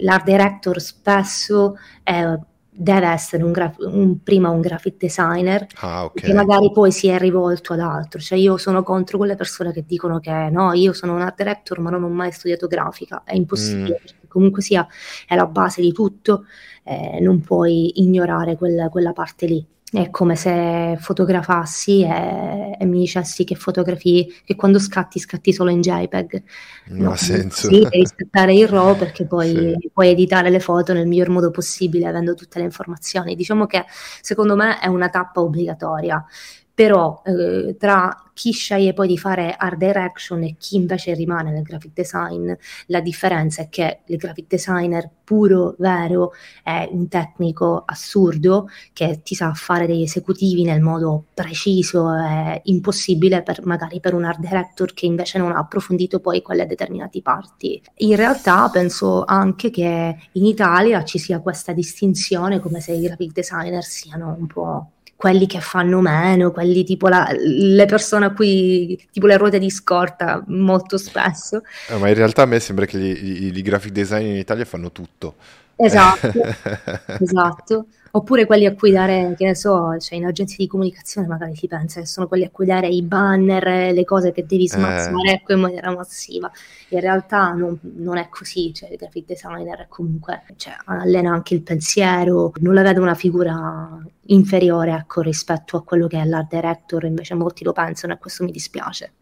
L'art 0.00 0.24
director 0.24 0.80
spesso 0.80 1.76
è, 2.02 2.36
deve 2.68 3.06
essere 3.06 3.44
un, 3.44 3.52
graf- 3.52 3.78
un, 3.78 4.20
prima 4.24 4.48
un 4.50 4.60
graphic 4.60 4.96
designer 4.96 5.64
ah, 5.76 6.06
okay. 6.06 6.30
che 6.30 6.34
magari 6.34 6.72
poi 6.72 6.90
si 6.90 7.06
è 7.06 7.16
rivolto 7.16 7.74
ad 7.74 7.80
altro. 7.80 8.18
Cioè 8.18 8.36
io 8.36 8.56
sono 8.56 8.82
contro 8.82 9.18
quelle 9.18 9.36
persone 9.36 9.72
che 9.72 9.84
dicono 9.86 10.18
che 10.18 10.48
no, 10.50 10.72
io 10.72 10.92
sono 10.92 11.14
un 11.14 11.20
art 11.20 11.36
director 11.36 11.78
ma 11.78 11.90
non 11.90 12.02
ho 12.02 12.08
mai 12.08 12.32
studiato 12.32 12.66
grafica. 12.66 13.22
È 13.24 13.36
impossibile, 13.36 14.00
mm. 14.00 14.04
perché 14.04 14.26
comunque 14.26 14.62
sia 14.62 14.84
è 15.28 15.36
la 15.36 15.46
base 15.46 15.80
di 15.80 15.92
tutto, 15.92 16.44
eh, 16.82 17.20
non 17.20 17.40
puoi 17.40 18.00
ignorare 18.02 18.56
quella, 18.56 18.88
quella 18.88 19.12
parte 19.12 19.46
lì 19.46 19.64
è 19.92 20.08
come 20.08 20.36
se 20.36 20.96
fotografassi 20.98 22.02
e, 22.02 22.76
e, 22.78 22.84
mi 22.86 23.00
dicessi 23.00 23.44
che 23.44 23.54
fotografi, 23.54 24.40
che 24.42 24.56
quando 24.56 24.78
scatti 24.78 25.18
scatti 25.18 25.52
solo 25.52 25.68
in 25.68 25.82
JPEG. 25.82 26.42
Non 26.86 26.98
no, 26.98 27.10
ha 27.12 27.16
senso. 27.16 27.68
Sì, 27.68 27.86
devi 27.90 28.06
scattare 28.06 28.54
il 28.54 28.66
RAW 28.66 28.96
perché 28.96 29.26
poi 29.26 29.50
sì. 29.50 29.90
puoi 29.92 30.08
editare 30.08 30.48
le 30.48 30.60
foto 30.60 30.94
nel 30.94 31.06
miglior 31.06 31.28
modo 31.28 31.50
possibile 31.50 32.06
avendo 32.06 32.34
tutte 32.34 32.58
le 32.58 32.64
informazioni. 32.64 33.36
Diciamo 33.36 33.66
che 33.66 33.84
secondo 34.22 34.56
me 34.56 34.80
è 34.80 34.86
una 34.86 35.10
tappa 35.10 35.42
obbligatoria 35.42 36.24
però 36.74 37.22
eh, 37.24 37.76
tra 37.78 38.22
chi 38.34 38.52
sceglie 38.52 38.94
poi 38.94 39.08
di 39.08 39.18
fare 39.18 39.54
art 39.56 39.76
direction 39.76 40.42
e 40.42 40.56
chi 40.58 40.76
invece 40.76 41.14
rimane 41.14 41.50
nel 41.50 41.62
graphic 41.62 41.92
design, 41.92 42.50
la 42.86 43.00
differenza 43.00 43.62
è 43.62 43.68
che 43.68 44.00
il 44.06 44.16
graphic 44.16 44.46
designer 44.48 45.08
puro, 45.22 45.74
vero, 45.78 46.32
è 46.62 46.88
un 46.90 47.08
tecnico 47.08 47.82
assurdo 47.84 48.68
che 48.92 49.20
ti 49.22 49.34
sa 49.34 49.52
fare 49.52 49.86
degli 49.86 50.02
esecutivi 50.02 50.64
nel 50.64 50.80
modo 50.80 51.26
preciso 51.34 52.12
e 52.14 52.60
impossibile 52.64 53.42
per, 53.42 53.64
magari 53.64 54.00
per 54.00 54.14
un 54.14 54.24
art 54.24 54.40
director 54.40 54.94
che 54.94 55.06
invece 55.06 55.38
non 55.38 55.52
ha 55.52 55.58
approfondito 55.58 56.20
poi 56.20 56.42
quelle 56.42 56.66
determinate 56.66 57.20
parti. 57.20 57.82
In 57.98 58.16
realtà 58.16 58.68
penso 58.70 59.24
anche 59.24 59.70
che 59.70 60.16
in 60.32 60.44
Italia 60.44 61.04
ci 61.04 61.18
sia 61.18 61.40
questa 61.40 61.72
distinzione 61.72 62.60
come 62.60 62.80
se 62.80 62.92
i 62.92 63.00
graphic 63.00 63.32
designer 63.32 63.84
siano 63.84 64.34
un 64.38 64.46
po' 64.46 64.90
quelli 65.22 65.46
che 65.46 65.60
fanno 65.60 66.00
meno, 66.00 66.50
quelli 66.50 66.82
tipo 66.82 67.06
la, 67.06 67.32
le 67.32 67.86
persone 67.86 68.26
a 68.26 68.32
cui 68.32 69.00
tipo 69.12 69.28
le 69.28 69.36
ruote 69.36 69.60
di 69.60 69.70
scorta 69.70 70.42
molto 70.48 70.98
spesso. 70.98 71.62
Eh, 71.90 71.96
ma 71.96 72.08
in 72.08 72.14
realtà 72.14 72.42
a 72.42 72.46
me 72.46 72.58
sembra 72.58 72.86
che 72.86 72.98
i 72.98 73.62
graphic 73.62 73.92
design 73.92 74.26
in 74.26 74.34
Italia 74.34 74.64
fanno 74.64 74.90
tutto. 74.90 75.36
Esatto, 75.84 76.40
esatto 77.20 77.86
oppure 78.14 78.46
quelli 78.46 78.66
a 78.66 78.74
cui 78.74 78.90
dare, 78.90 79.34
che 79.36 79.44
ne 79.44 79.54
so, 79.54 79.96
cioè 79.98 80.18
in 80.18 80.26
agenzie 80.26 80.56
di 80.58 80.66
comunicazione 80.66 81.26
magari 81.26 81.54
si 81.56 81.66
pensa 81.66 82.00
che 82.00 82.06
sono 82.06 82.28
quelli 82.28 82.44
a 82.44 82.50
cui 82.50 82.66
dare 82.66 82.88
i 82.88 83.02
banner, 83.02 83.92
le 83.92 84.04
cose 84.04 84.32
che 84.32 84.44
devi 84.44 84.68
smazzare 84.68 85.30
eh. 85.30 85.32
ecco, 85.34 85.52
in 85.52 85.60
maniera 85.60 85.90
massiva. 85.94 86.50
In 86.88 87.00
realtà 87.00 87.52
non, 87.52 87.78
non, 87.80 88.18
è 88.18 88.28
così, 88.28 88.72
cioè 88.74 88.90
il 88.90 88.96
graphic 88.96 89.26
designer 89.26 89.86
comunque, 89.88 90.42
cioè, 90.56 90.74
allena 90.84 91.32
anche 91.32 91.54
il 91.54 91.62
pensiero, 91.62 92.52
non 92.56 92.74
la 92.74 92.82
vedo 92.82 93.00
una 93.00 93.14
figura 93.14 93.98
inferiore 94.26 94.92
ecco, 94.92 95.22
rispetto 95.22 95.78
a 95.78 95.82
quello 95.82 96.06
che 96.06 96.20
è 96.20 96.24
l'art 96.24 96.54
director, 96.54 97.04
invece 97.04 97.34
molti 97.34 97.64
lo 97.64 97.72
pensano 97.72 98.12
e 98.12 98.18
questo 98.18 98.44
mi 98.44 98.52
dispiace. 98.52 99.14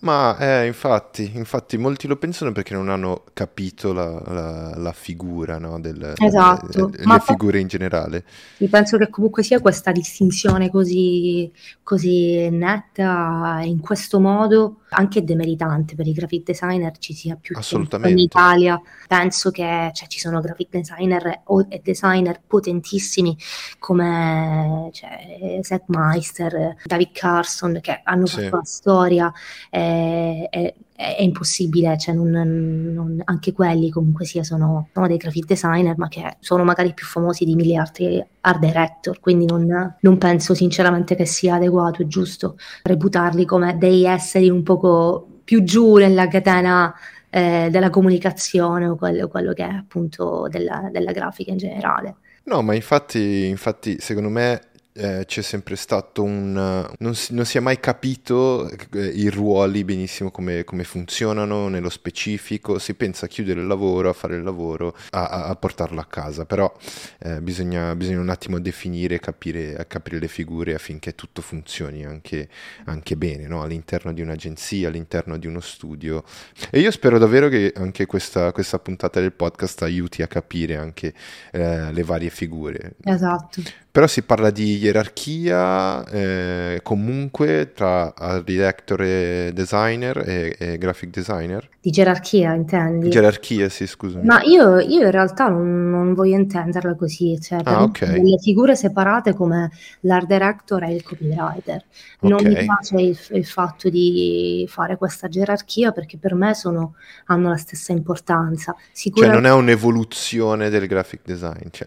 Ma 0.00 0.36
eh, 0.38 0.66
infatti, 0.66 1.32
infatti, 1.34 1.76
molti 1.76 2.06
lo 2.06 2.16
pensano 2.16 2.52
perché 2.52 2.74
non 2.74 2.88
hanno 2.88 3.24
capito 3.32 3.92
la, 3.92 4.22
la, 4.26 4.74
la 4.76 4.92
figura 4.92 5.58
no, 5.58 5.80
del, 5.80 6.14
esatto. 6.16 6.86
delle, 6.86 6.96
delle 6.96 7.20
figure 7.20 7.58
in 7.58 7.66
generale. 7.66 8.24
Io 8.58 8.68
penso 8.68 8.96
che 8.98 9.10
comunque 9.10 9.42
sia 9.42 9.60
questa 9.60 9.90
distinzione 9.90 10.70
così, 10.70 11.50
così 11.82 12.48
netta 12.50 13.60
in 13.62 13.80
questo 13.80 14.20
modo 14.20 14.82
anche 14.90 15.24
demeritante 15.24 15.94
per 15.94 16.06
i 16.06 16.12
graphic 16.12 16.44
designer 16.44 16.96
ci 16.98 17.12
sia 17.12 17.36
più 17.40 17.54
tempo 17.88 18.08
in 18.08 18.18
Italia. 18.18 18.80
Penso 19.06 19.50
che 19.50 19.90
cioè, 19.92 20.08
ci 20.08 20.18
sono 20.18 20.40
graphic 20.40 20.68
designer 20.70 21.42
e 21.68 21.80
designer 21.82 22.40
potentissimi 22.46 23.36
come 23.78 24.90
cioè, 24.92 25.58
Seth 25.62 25.84
Meister, 25.86 26.76
David 26.84 27.12
Carson 27.12 27.78
che 27.80 28.00
hanno 28.04 28.26
sì. 28.26 28.42
fatto 28.42 28.56
la 28.56 28.64
storia. 28.64 29.32
E, 29.70 30.48
e, 30.50 30.74
è 30.98 31.22
impossibile, 31.22 31.96
cioè 31.96 32.12
non, 32.12 32.28
non, 32.28 33.22
anche 33.24 33.52
quelli 33.52 33.88
comunque 33.88 34.24
sia 34.24 34.42
sono, 34.42 34.88
sono, 34.92 35.06
dei 35.06 35.16
graphic 35.16 35.44
designer, 35.44 35.96
ma 35.96 36.08
che 36.08 36.38
sono 36.40 36.64
magari 36.64 36.92
più 36.92 37.06
famosi 37.06 37.44
di 37.44 37.54
mille 37.54 37.76
altri 37.76 38.26
art 38.40 38.58
director, 38.58 39.20
quindi 39.20 39.46
non, 39.46 39.96
non 40.00 40.18
penso 40.18 40.54
sinceramente 40.54 41.14
che 41.14 41.24
sia 41.24 41.54
adeguato 41.54 42.02
e 42.02 42.08
giusto 42.08 42.56
reputarli 42.82 43.44
come 43.44 43.78
dei 43.78 44.06
esseri 44.06 44.50
un 44.50 44.64
poco 44.64 45.42
più 45.44 45.62
giù 45.62 45.98
nella 45.98 46.26
catena 46.26 46.92
eh, 47.30 47.68
della 47.70 47.90
comunicazione 47.90 48.88
o 48.88 48.96
quello, 48.96 49.28
quello, 49.28 49.52
che 49.52 49.68
è 49.68 49.72
appunto 49.72 50.48
della, 50.50 50.88
della 50.90 51.12
grafica 51.12 51.52
in 51.52 51.58
generale. 51.58 52.16
No, 52.48 52.60
ma 52.62 52.74
infatti, 52.74 53.46
infatti 53.46 53.98
secondo 54.00 54.30
me 54.30 54.67
eh, 54.98 55.24
c'è 55.26 55.42
sempre 55.42 55.76
stato 55.76 56.24
un... 56.24 56.52
Non 56.98 57.14
si, 57.14 57.32
non 57.32 57.44
si, 57.44 57.56
è 57.56 57.60
mai 57.60 57.78
capito 57.78 58.68
eh, 58.68 59.06
i 59.06 59.30
ruoli 59.30 59.84
benissimo 59.84 60.32
come, 60.32 60.64
come, 60.64 60.82
funzionano 60.82 61.68
nello 61.68 61.88
specifico, 61.88 62.78
si 62.80 62.94
pensa 62.94 63.26
a 63.26 63.28
chiudere 63.28 63.60
il 63.60 63.66
lavoro, 63.66 64.08
a 64.08 64.12
fare 64.12 64.34
il 64.34 64.42
lavoro, 64.42 64.96
a, 65.10 65.28
a, 65.28 65.44
a 65.44 65.54
portarlo 65.54 66.00
a 66.00 66.04
casa, 66.04 66.44
però 66.46 66.72
eh, 67.20 67.40
bisogna, 67.40 67.94
bisogna, 67.94 68.18
un 68.18 68.28
attimo 68.28 68.58
definire, 68.58 69.20
capire, 69.20 69.84
capire 69.86 70.18
le 70.18 70.28
figure 70.28 70.74
affinché 70.74 71.14
tutto 71.14 71.42
funzioni 71.42 72.04
anche, 72.04 72.48
anche 72.86 73.16
bene 73.16 73.46
no? 73.46 73.62
all'interno 73.62 74.12
di 74.12 74.20
un'agenzia, 74.20 74.88
all'interno 74.88 75.38
di 75.38 75.46
uno 75.46 75.60
studio. 75.60 76.24
E 76.70 76.80
io 76.80 76.90
spero 76.90 77.18
davvero 77.18 77.48
che 77.48 77.72
anche 77.76 78.06
questa, 78.06 78.50
questa 78.50 78.80
puntata 78.80 79.20
del 79.20 79.32
podcast 79.32 79.82
aiuti 79.82 80.22
a 80.22 80.26
capire 80.26 80.76
anche 80.76 81.14
eh, 81.52 81.92
le 81.92 82.02
varie 82.02 82.30
figure. 82.30 82.94
Esatto. 83.04 83.62
Però 83.98 84.08
si 84.08 84.22
parla 84.22 84.50
di 84.50 84.78
gerarchia 84.78 86.04
eh, 86.04 86.78
comunque 86.84 87.72
tra 87.74 88.14
art 88.14 88.44
director 88.44 89.02
e 89.02 89.50
designer 89.52 90.18
e, 90.18 90.56
e, 90.56 90.78
graphic 90.78 91.10
designer. 91.10 91.68
Di 91.80 91.90
gerarchia 91.90 92.54
intendi? 92.54 93.10
Gerarchia, 93.10 93.68
sì, 93.68 93.88
scusami. 93.88 94.24
Ma 94.24 94.40
io, 94.42 94.78
io 94.78 95.04
in 95.04 95.10
realtà 95.10 95.48
non, 95.48 95.90
non, 95.90 96.14
voglio 96.14 96.36
intenderla 96.36 96.94
così, 96.94 97.40
cioè 97.40 97.58
ah, 97.64 97.82
okay. 97.82 98.20
delle 98.20 98.38
figure 98.38 98.76
separate 98.76 99.34
come 99.34 99.72
l'art 100.00 100.28
director 100.28 100.84
e 100.84 100.94
il 100.94 101.02
copywriter. 101.02 101.84
Non 102.20 102.34
okay. 102.34 102.46
mi 102.46 102.54
piace 102.54 103.00
il, 103.00 103.18
il, 103.30 103.46
fatto 103.46 103.88
di 103.88 104.64
fare 104.68 104.96
questa 104.96 105.28
gerarchia 105.28 105.90
perché 105.90 106.18
per 106.18 106.34
me 106.34 106.54
sono, 106.54 106.94
hanno 107.26 107.48
la 107.48 107.56
stessa 107.56 107.90
importanza. 107.90 108.76
Sicura... 108.92 109.26
Cioè 109.26 109.34
non 109.34 109.46
è 109.46 109.52
un'evoluzione 109.52 110.68
del 110.68 110.86
graphic 110.86 111.22
design? 111.24 111.66
Cioè. 111.70 111.86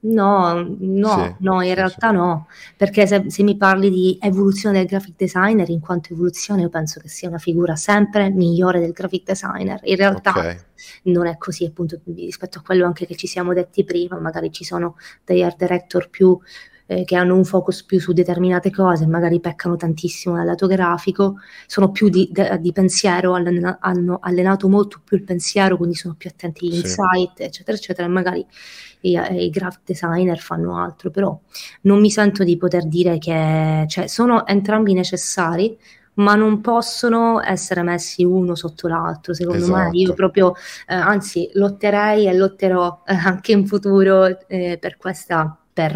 No, 0.00 0.76
no. 0.80 1.34
Sì 1.38 1.44
No, 1.46 1.62
in 1.62 1.74
realtà 1.74 2.10
no, 2.10 2.48
perché 2.76 3.06
se, 3.06 3.24
se, 3.28 3.44
mi 3.44 3.56
parli 3.56 3.88
di 3.88 4.18
evoluzione 4.20 4.78
del 4.78 4.86
graphic 4.86 5.14
designer, 5.16 5.68
in 5.70 5.78
quanto 5.78 6.12
evoluzione 6.12 6.62
io 6.62 6.68
penso 6.68 6.98
che 6.98 7.08
sia 7.08 7.28
una 7.28 7.38
figura 7.38 7.76
sempre 7.76 8.30
migliore 8.30 8.80
del 8.80 8.90
graphic 8.90 9.24
designer. 9.24 9.78
In 9.84 9.94
realtà 9.94 10.30
okay. 10.30 10.58
non 11.04 11.26
è 11.26 11.36
così, 11.36 11.64
appunto, 11.64 12.00
rispetto 12.06 12.58
a 12.58 12.62
quello 12.62 12.84
anche 12.84 13.06
che 13.06 13.14
ci 13.14 13.28
siamo 13.28 13.54
detti 13.54 13.84
prima, 13.84 14.18
magari 14.18 14.50
ci 14.50 14.64
sono 14.64 14.96
degli 15.24 15.42
art 15.42 15.56
director 15.56 16.10
più 16.10 16.36
eh, 16.86 17.04
che 17.04 17.16
hanno 17.16 17.34
un 17.34 17.44
focus 17.44 17.84
più 17.84 18.00
su 18.00 18.12
determinate 18.12 18.70
cose, 18.70 19.06
magari 19.06 19.40
peccano 19.40 19.76
tantissimo 19.76 20.36
dal 20.36 20.46
lato 20.46 20.66
grafico, 20.66 21.36
sono 21.66 21.90
più 21.90 22.08
di, 22.08 22.28
de, 22.30 22.58
di 22.60 22.72
pensiero, 22.72 23.34
hanno, 23.34 23.76
hanno, 23.80 24.18
allenato 24.20 24.68
molto 24.68 25.00
più 25.04 25.16
il 25.16 25.24
pensiero, 25.24 25.76
quindi 25.76 25.96
sono 25.96 26.14
più 26.16 26.30
attenti 26.30 26.66
agli 26.66 26.74
sì. 26.74 26.80
insight, 26.80 27.40
eccetera, 27.40 27.76
eccetera, 27.76 28.08
magari 28.08 28.46
i, 29.10 29.44
i 29.44 29.50
graphic 29.50 29.80
designer 29.84 30.38
fanno 30.38 30.78
altro, 30.78 31.10
però 31.10 31.38
non 31.82 32.00
mi 32.00 32.10
sento 32.10 32.44
di 32.44 32.56
poter 32.56 32.86
dire 32.86 33.18
che 33.18 33.84
cioè, 33.88 34.06
sono 34.06 34.46
entrambi 34.46 34.92
necessari, 34.92 35.76
ma 36.16 36.34
non 36.34 36.60
possono 36.60 37.42
essere 37.42 37.82
messi 37.82 38.24
uno 38.24 38.54
sotto 38.54 38.88
l'altro. 38.88 39.34
Secondo 39.34 39.64
esatto. 39.64 39.90
me, 39.90 39.96
io 39.98 40.14
proprio, 40.14 40.54
eh, 40.86 40.94
anzi, 40.94 41.50
lotterei 41.54 42.26
e 42.26 42.34
lotterò 42.34 43.02
eh, 43.06 43.14
anche 43.14 43.52
in 43.52 43.66
futuro 43.66 44.46
eh, 44.48 44.78
per 44.80 44.96
questa. 44.96 45.58
Per, 45.76 45.92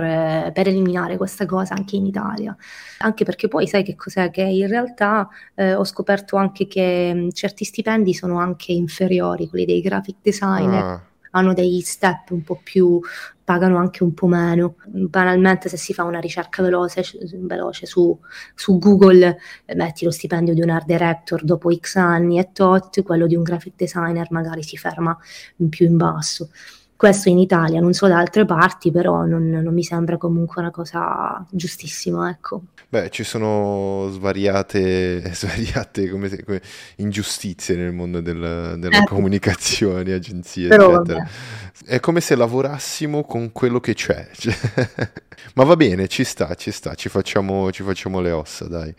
per, 0.52 0.68
eliminare 0.68 1.16
questa 1.16 1.46
cosa 1.46 1.72
anche 1.72 1.96
in 1.96 2.04
Italia. 2.04 2.54
Anche 2.98 3.24
perché 3.24 3.48
poi 3.48 3.66
sai 3.66 3.82
che 3.82 3.96
cos'è? 3.96 4.30
Che 4.30 4.42
in 4.42 4.66
realtà 4.66 5.26
eh, 5.54 5.72
ho 5.72 5.84
scoperto 5.84 6.36
anche 6.36 6.66
che 6.66 7.14
mh, 7.14 7.30
certi 7.30 7.64
stipendi 7.64 8.12
sono 8.12 8.38
anche 8.38 8.72
inferiori, 8.72 9.48
quelli 9.48 9.64
dei 9.64 9.80
graphic 9.80 10.16
designer. 10.20 10.84
Ah 10.84 11.09
hanno 11.30 11.52
degli 11.52 11.80
step 11.80 12.30
un 12.30 12.42
po' 12.42 12.60
più, 12.62 13.00
pagano 13.44 13.78
anche 13.78 14.02
un 14.02 14.14
po' 14.14 14.26
meno. 14.26 14.76
Banalmente 14.86 15.68
se 15.68 15.76
si 15.76 15.92
fa 15.92 16.04
una 16.04 16.20
ricerca 16.20 16.62
veloce, 16.62 17.02
veloce 17.40 17.86
su, 17.86 18.18
su, 18.54 18.78
Google, 18.78 19.38
eh, 19.64 19.74
metti 19.74 20.04
lo 20.04 20.10
stipendio 20.10 20.54
di 20.54 20.60
un 20.60 20.70
art 20.70 20.86
director 20.86 21.42
dopo 21.42 21.74
X 21.74 21.96
anni 21.96 22.38
e 22.38 22.50
tot, 22.52 23.02
quello 23.02 23.26
di 23.26 23.36
un 23.36 23.42
graphic 23.42 23.74
designer 23.76 24.28
magari 24.30 24.62
si 24.62 24.76
ferma 24.76 25.16
in 25.56 25.68
più 25.68 25.86
in 25.86 25.96
basso. 25.96 26.50
Questo 27.00 27.30
in 27.30 27.38
Italia, 27.38 27.80
non 27.80 27.94
so 27.94 28.08
da 28.08 28.18
altre 28.18 28.44
parti, 28.44 28.90
però 28.90 29.24
non, 29.24 29.48
non 29.48 29.72
mi 29.72 29.82
sembra 29.82 30.18
comunque 30.18 30.60
una 30.60 30.70
cosa 30.70 31.42
giustissima, 31.50 32.28
ecco. 32.28 32.64
Beh, 32.90 33.08
ci 33.08 33.24
sono 33.24 34.10
svariate, 34.10 35.22
svariate 35.32 36.10
come 36.10 36.28
come 36.44 36.60
ingiustizie 36.96 37.74
nel 37.74 37.94
mondo 37.94 38.20
del, 38.20 38.76
delle 38.76 38.98
eh, 38.98 39.04
comunicazioni, 39.06 40.12
agenzie, 40.12 40.66
eccetera. 40.66 40.88
Vabbè. 40.90 41.26
È 41.86 42.00
come 42.00 42.20
se 42.20 42.34
lavorassimo 42.34 43.24
con 43.24 43.50
quello 43.50 43.80
che 43.80 43.94
c'è. 43.94 44.28
Ma 45.56 45.64
va 45.64 45.76
bene, 45.76 46.06
ci 46.06 46.22
sta, 46.24 46.54
ci 46.54 46.70
sta, 46.70 46.94
ci 46.94 47.08
facciamo, 47.08 47.72
ci 47.72 47.82
facciamo 47.82 48.20
le 48.20 48.30
ossa, 48.30 48.66
dai. 48.66 48.94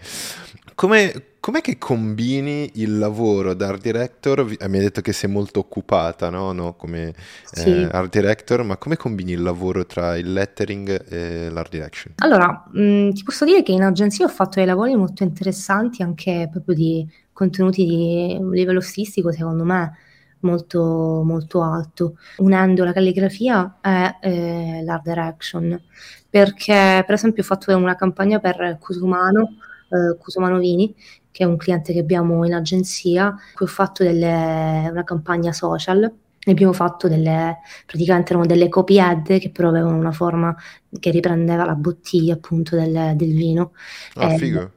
Come, 0.74 1.31
com'è 1.42 1.60
che 1.60 1.80
combini 1.80 2.70
il 2.76 3.00
lavoro 3.00 3.56
da 3.56 3.70
art 3.70 3.82
director? 3.82 4.46
Mi 4.46 4.78
hai 4.78 4.84
detto 4.84 5.02
che 5.02 5.12
sei 5.12 5.30
molto 5.30 5.60
occupata, 5.60 6.30
no? 6.30 6.52
no? 6.52 6.76
Come 6.76 7.16
sì. 7.52 7.68
eh, 7.68 7.90
art 7.92 8.12
director, 8.12 8.64
ma 8.64 8.78
come 8.78 8.96
combini 8.96 9.32
il 9.32 9.42
lavoro 9.42 9.86
tra 9.88 10.16
il 10.18 10.32
lettering 10.32 11.04
e 11.10 11.50
l'art 11.50 11.72
direction? 11.72 12.14
Allora, 12.18 12.64
mh, 12.72 12.82
mm, 12.82 13.10
ti 13.10 13.24
posso 13.24 13.44
dire 13.44 13.64
che 13.64 13.72
in 13.72 13.82
agenzia 13.82 14.26
ho 14.26 14.30
fatto 14.30 14.52
dei 14.58 14.66
lavori 14.66 14.96
molto 14.96 15.24
interessanti, 15.24 16.04
anche 16.04 16.48
proprio 16.50 16.76
di 16.76 17.10
contenuti 17.34 17.86
di 17.86 18.38
livello 18.52 18.80
stilistico, 18.80 19.32
secondo 19.32 19.64
me 19.64 19.98
molto, 20.42 21.24
molto 21.26 21.64
alto, 21.64 22.18
unendo 22.38 22.84
la 22.84 22.94
calligrafia 22.94 23.80
e 23.82 24.16
eh, 24.22 24.84
l'art 24.84 25.04
direction. 25.04 25.82
Perché, 26.30 27.04
per 27.04 27.16
esempio, 27.16 27.42
ho 27.42 27.46
fatto 27.46 27.76
una 27.76 27.96
campagna 27.96 28.38
per 28.38 28.78
Cusumano 28.80 29.56
eh, 29.92 30.18
Cusumano 30.18 30.58
Vini, 30.58 30.96
che 31.32 31.44
è 31.44 31.48
un 31.48 31.58
cliente 31.58 31.94
che 31.94 32.00
abbiamo 32.00 32.46
in 32.46 32.54
agenzia, 32.54 33.36
qui 33.54 33.66
ho 33.66 33.70
fatto 33.70 34.04
delle, 34.04 34.88
una 34.92 35.04
campagna 35.04 35.52
social 35.52 36.14
ne 36.44 36.54
abbiamo 36.54 36.74
fatto 36.74 37.08
delle, 37.08 37.60
praticamente 37.86 38.32
erano 38.32 38.48
delle 38.48 38.68
copy 38.68 39.00
ad 39.00 39.26
che 39.26 39.52
però 39.52 39.70
avevano 39.70 39.96
una 39.96 40.12
forma 40.12 40.56
che 41.00 41.12
riprendeva 41.12 41.66
la 41.66 41.76
bottiglia 41.76 42.34
appunto 42.34 42.76
del, 42.76 43.14
del 43.16 43.34
vino. 43.34 43.74
Ah, 44.16 44.34
eh, 44.34 44.38
figo 44.40 44.72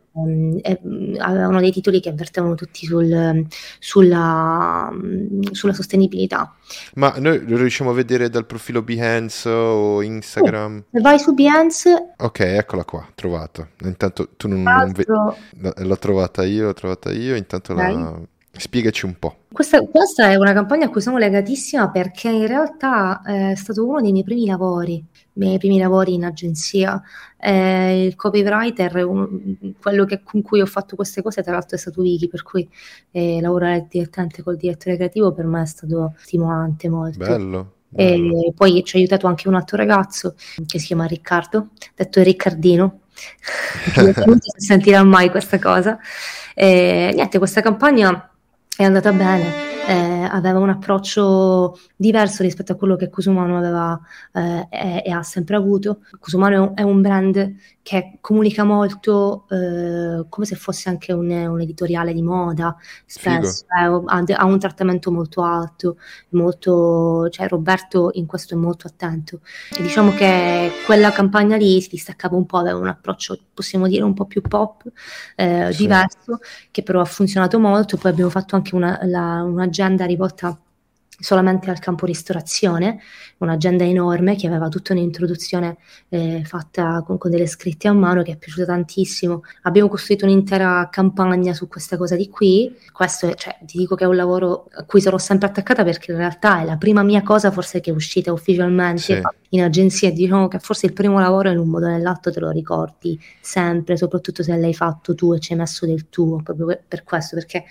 avevano 1.19 1.61
dei 1.61 1.73
titoli 1.73 2.01
che 2.01 2.09
avvertevano 2.09 2.55
tutti 2.55 2.87
sul, 2.87 3.47
sulla, 3.79 4.93
sulla, 5.51 5.73
sostenibilità. 5.73 6.55
Ma 6.95 7.15
noi 7.19 7.47
lo 7.49 7.57
riusciamo 7.57 7.91
a 7.91 7.95
vedere 7.95 8.29
dal 8.29 8.47
profilo 8.47 8.83
Behance 8.83 9.49
o 9.49 10.03
Instagram? 10.03 10.85
Se 10.93 11.01
vai 11.01 11.19
su 11.19 11.35
Behance... 11.35 12.15
Ok, 12.19 12.41
eccola 12.41 12.85
qua, 12.85 13.07
trovato. 13.15 13.71
Intanto 13.83 14.31
tu 14.37 14.49
non, 14.49 14.63
non 14.63 14.93
vedi... 14.93 15.11
L'ho 15.87 15.99
trovata 15.99 16.45
io, 16.45 16.67
l'ho 16.67 16.75
trovata 16.75 17.11
io, 17.11 17.35
intanto 17.35 17.75
la... 17.75 18.21
Spiegaci 18.57 19.05
un 19.05 19.19
po'. 19.19 19.37
Questa, 19.53 19.81
questa, 19.83 20.31
è 20.31 20.37
una 20.37 20.53
campagna 20.53 20.87
a 20.87 20.89
cui 20.91 21.01
sono 21.01 21.19
legatissima 21.19 21.91
perché 21.91 22.29
in 22.29 22.47
realtà 22.47 23.23
eh, 23.27 23.53
è 23.53 23.55
stato 23.55 23.87
uno 23.87 24.01
dei 24.01 24.13
miei 24.13 24.25
primi 24.25 24.47
lavori, 24.47 24.95
i 24.95 25.07
miei 25.35 25.59
primi 25.59 25.79
lavori 25.79 26.15
in 26.15 26.25
agenzia. 26.25 27.01
Eh, 27.39 28.07
il 28.07 28.17
copywriter, 28.17 29.07
un, 29.07 29.75
quello 29.81 30.05
che, 30.05 30.23
con 30.23 30.43
cui 30.43 30.61
ho 30.61 30.67
fatto 30.67 30.97
queste 30.97 31.23
cose, 31.23 31.43
tra 31.43 31.53
l'altro 31.53 31.77
è 31.77 31.79
stato 31.79 32.03
Vicky, 32.03 32.29
per 32.29 32.43
cui 32.43 32.69
eh, 33.11 33.41
lavorare 33.41 33.87
direttamente 33.89 34.43
col 34.43 34.57
direttore 34.57 34.97
creativo 34.97 35.33
per 35.33 35.47
me 35.47 35.63
è 35.63 35.67
stato 35.67 36.15
stimolante 36.19 36.89
molto. 36.89 37.19
Bello. 37.19 37.73
E 37.97 38.53
poi 38.57 38.83
ci 38.83 38.97
ha 38.97 38.99
aiutato 38.99 39.29
anche 39.29 39.47
un 39.47 39.55
altro 39.55 39.77
ragazzo 39.77 40.35
che 40.67 40.81
si 40.81 40.87
chiama 40.87 41.05
Riccardo, 41.05 41.69
detto 41.95 42.23
Riccardino, 42.23 43.01
non 44.27 44.41
si 44.41 44.51
sentirà 44.57 45.03
mai 45.05 45.31
questa 45.31 45.61
cosa. 45.61 45.99
E, 46.55 47.13
niente, 47.15 47.39
questa 47.39 47.61
campagna 47.61 48.34
è 48.77 48.85
andata 48.85 49.13
bene 49.13 49.73
eh, 49.87 50.29
aveva 50.31 50.59
un 50.59 50.71
approccio 50.71 51.79
diverso 51.95 52.43
rispetto 52.43 52.73
a 52.73 52.77
quello 52.77 52.97
che 52.97 53.11
Cusumano 53.11 53.59
aveva 53.59 54.01
eh, 54.33 54.67
e, 54.71 55.03
e, 55.05 55.11
ha 55.11 55.23
sempre 55.23 55.57
avuto. 55.57 56.01
Cusumano 56.19 56.75
è 56.75 56.83
un 56.83 57.01
brand 57.01 57.55
che 57.83 58.17
comunica 58.23 58.65
molto 58.65 59.47
eh, 59.51 60.25
come 60.31 60.47
se 60.47 60.57
fosse 60.57 60.89
anche 60.89 61.13
un, 61.13 61.31
un 61.31 61.61
editoriale 61.61 62.15
di 62.15 62.23
moda, 62.23 62.75
spesso 63.05 63.67
ha, 63.69 63.85
ha, 64.07 64.45
un 64.47 64.59
trattamento 64.59 65.13
molto 65.13 65.43
alto, 65.43 65.99
molto, 66.31 67.29
cioè 67.29 67.47
Roberto 67.47 68.09
in 68.15 68.25
questo 68.25 68.55
è 68.55 68.57
molto 68.57 68.87
attento. 68.87 69.41
E 69.77 69.83
diciamo 69.83 70.13
che 70.15 70.73
quella 70.87 71.13
campagna 71.13 71.57
lì 71.57 71.79
si 71.83 71.91
distaccava 71.91 72.37
un 72.37 72.47
po', 72.47 72.57
aveva 72.57 72.79
un 72.79 72.89
approccio, 72.89 73.39
possiamo 73.53 73.87
dire, 73.87 74.03
un 74.03 74.15
po' 74.15 74.25
più 74.25 74.41
pop, 74.41 74.91
eh, 75.37 75.69
sì. 75.71 75.83
diverso, 75.83 76.39
che 76.71 76.83
però 76.83 77.03
ha 77.03 77.05
funzionato 77.05 77.59
molto. 77.59 77.99
Poi 77.99 78.11
abbiamo 78.11 78.31
fatto 78.31 78.57
anche 78.57 78.64
una, 78.73 78.99
la, 79.03 79.43
una 79.43 79.65
agenda 79.65 80.05
rivolta 80.05 80.59
solamente 81.19 81.71
al 81.71 81.79
campo 81.79 82.07
ristorazione, 82.07 83.01
un'agenda 83.39 83.85
enorme 83.85 84.37
che 84.37 84.47
aveva 84.47 84.69
tutta 84.69 84.93
un'introduzione 84.93 85.77
eh, 86.09 86.43
fatta 86.45 87.03
con, 87.07 87.19
con, 87.19 87.31
delle 87.31 87.47
scritte 87.47 87.89
a 87.89 87.93
mano 87.93 88.23
che 88.23 88.33
è 88.33 88.37
piaciuta 88.37 88.67
tantissimo. 88.67 89.43
Abbiamo 89.63 89.89
costruito 89.89 90.25
un'intera 90.25 90.89
campagna 90.91 91.55
su 91.55 91.69
questa 91.69 91.97
cosa 91.97 92.17
di 92.17 92.29
qui. 92.29 92.75
Questo 92.93 93.29
è, 93.29 93.35
cioè, 93.35 93.57
ti 93.65 93.79
dico 93.79 93.95
che 93.95 94.05
è 94.05 94.07
un 94.07 94.17
lavoro 94.17 94.69
a 94.73 94.85
cui 94.85 95.01
sarò 95.01 95.19
sempre 95.19 95.49
attaccata 95.49 95.85
perché 95.85 96.13
in 96.13 96.19
realtà 96.19 96.61
è 96.61 96.65
la 96.65 96.77
prima 96.77 97.03
mia 97.03 97.23
cosa 97.23 97.51
forse 97.51 97.81
che 97.81 97.91
è 97.91 97.95
uscita 97.95 98.33
ufficialmente 98.33 99.01
sì. 99.01 99.23
in 99.51 99.63
agenzia. 99.63 100.11
Diciamo 100.11 100.49
che 100.49 100.59
forse 100.59 100.87
il 100.87 100.93
primo 100.93 101.21
lavoro 101.21 101.51
in 101.51 101.59
un 101.59 101.69
modo 101.69 101.87
o 101.87 101.91
nell'altro 101.91 102.33
te 102.33 102.41
lo 102.41 102.51
ricordi 102.51 103.19
sempre, 103.41 103.97
soprattutto 103.97 104.43
se 104.43 104.57
l'hai 104.57 104.75
fatto 104.75 105.15
tu 105.15 105.33
e 105.33 105.39
ci 105.39 105.53
hai 105.53 105.59
messo 105.59 105.87
del 105.87 106.09
tuo, 106.09 106.43
proprio 106.43 106.79
per 106.87 107.05
questo, 107.05 107.37
perché 107.37 107.65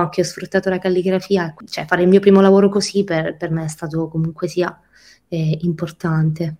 ho 0.00 0.04
anche 0.04 0.24
sfruttato 0.24 0.68
la 0.68 0.78
calligrafia, 0.78 1.54
cioè 1.68 1.84
fare 1.86 2.02
il 2.02 2.08
mio 2.08 2.20
primo 2.20 2.40
lavoro 2.40 2.68
così 2.68 3.04
per, 3.04 3.36
per 3.36 3.50
me 3.50 3.64
è 3.64 3.68
stato 3.68 4.08
comunque 4.08 4.48
sia 4.48 4.80
eh, 5.28 5.58
importante. 5.62 6.56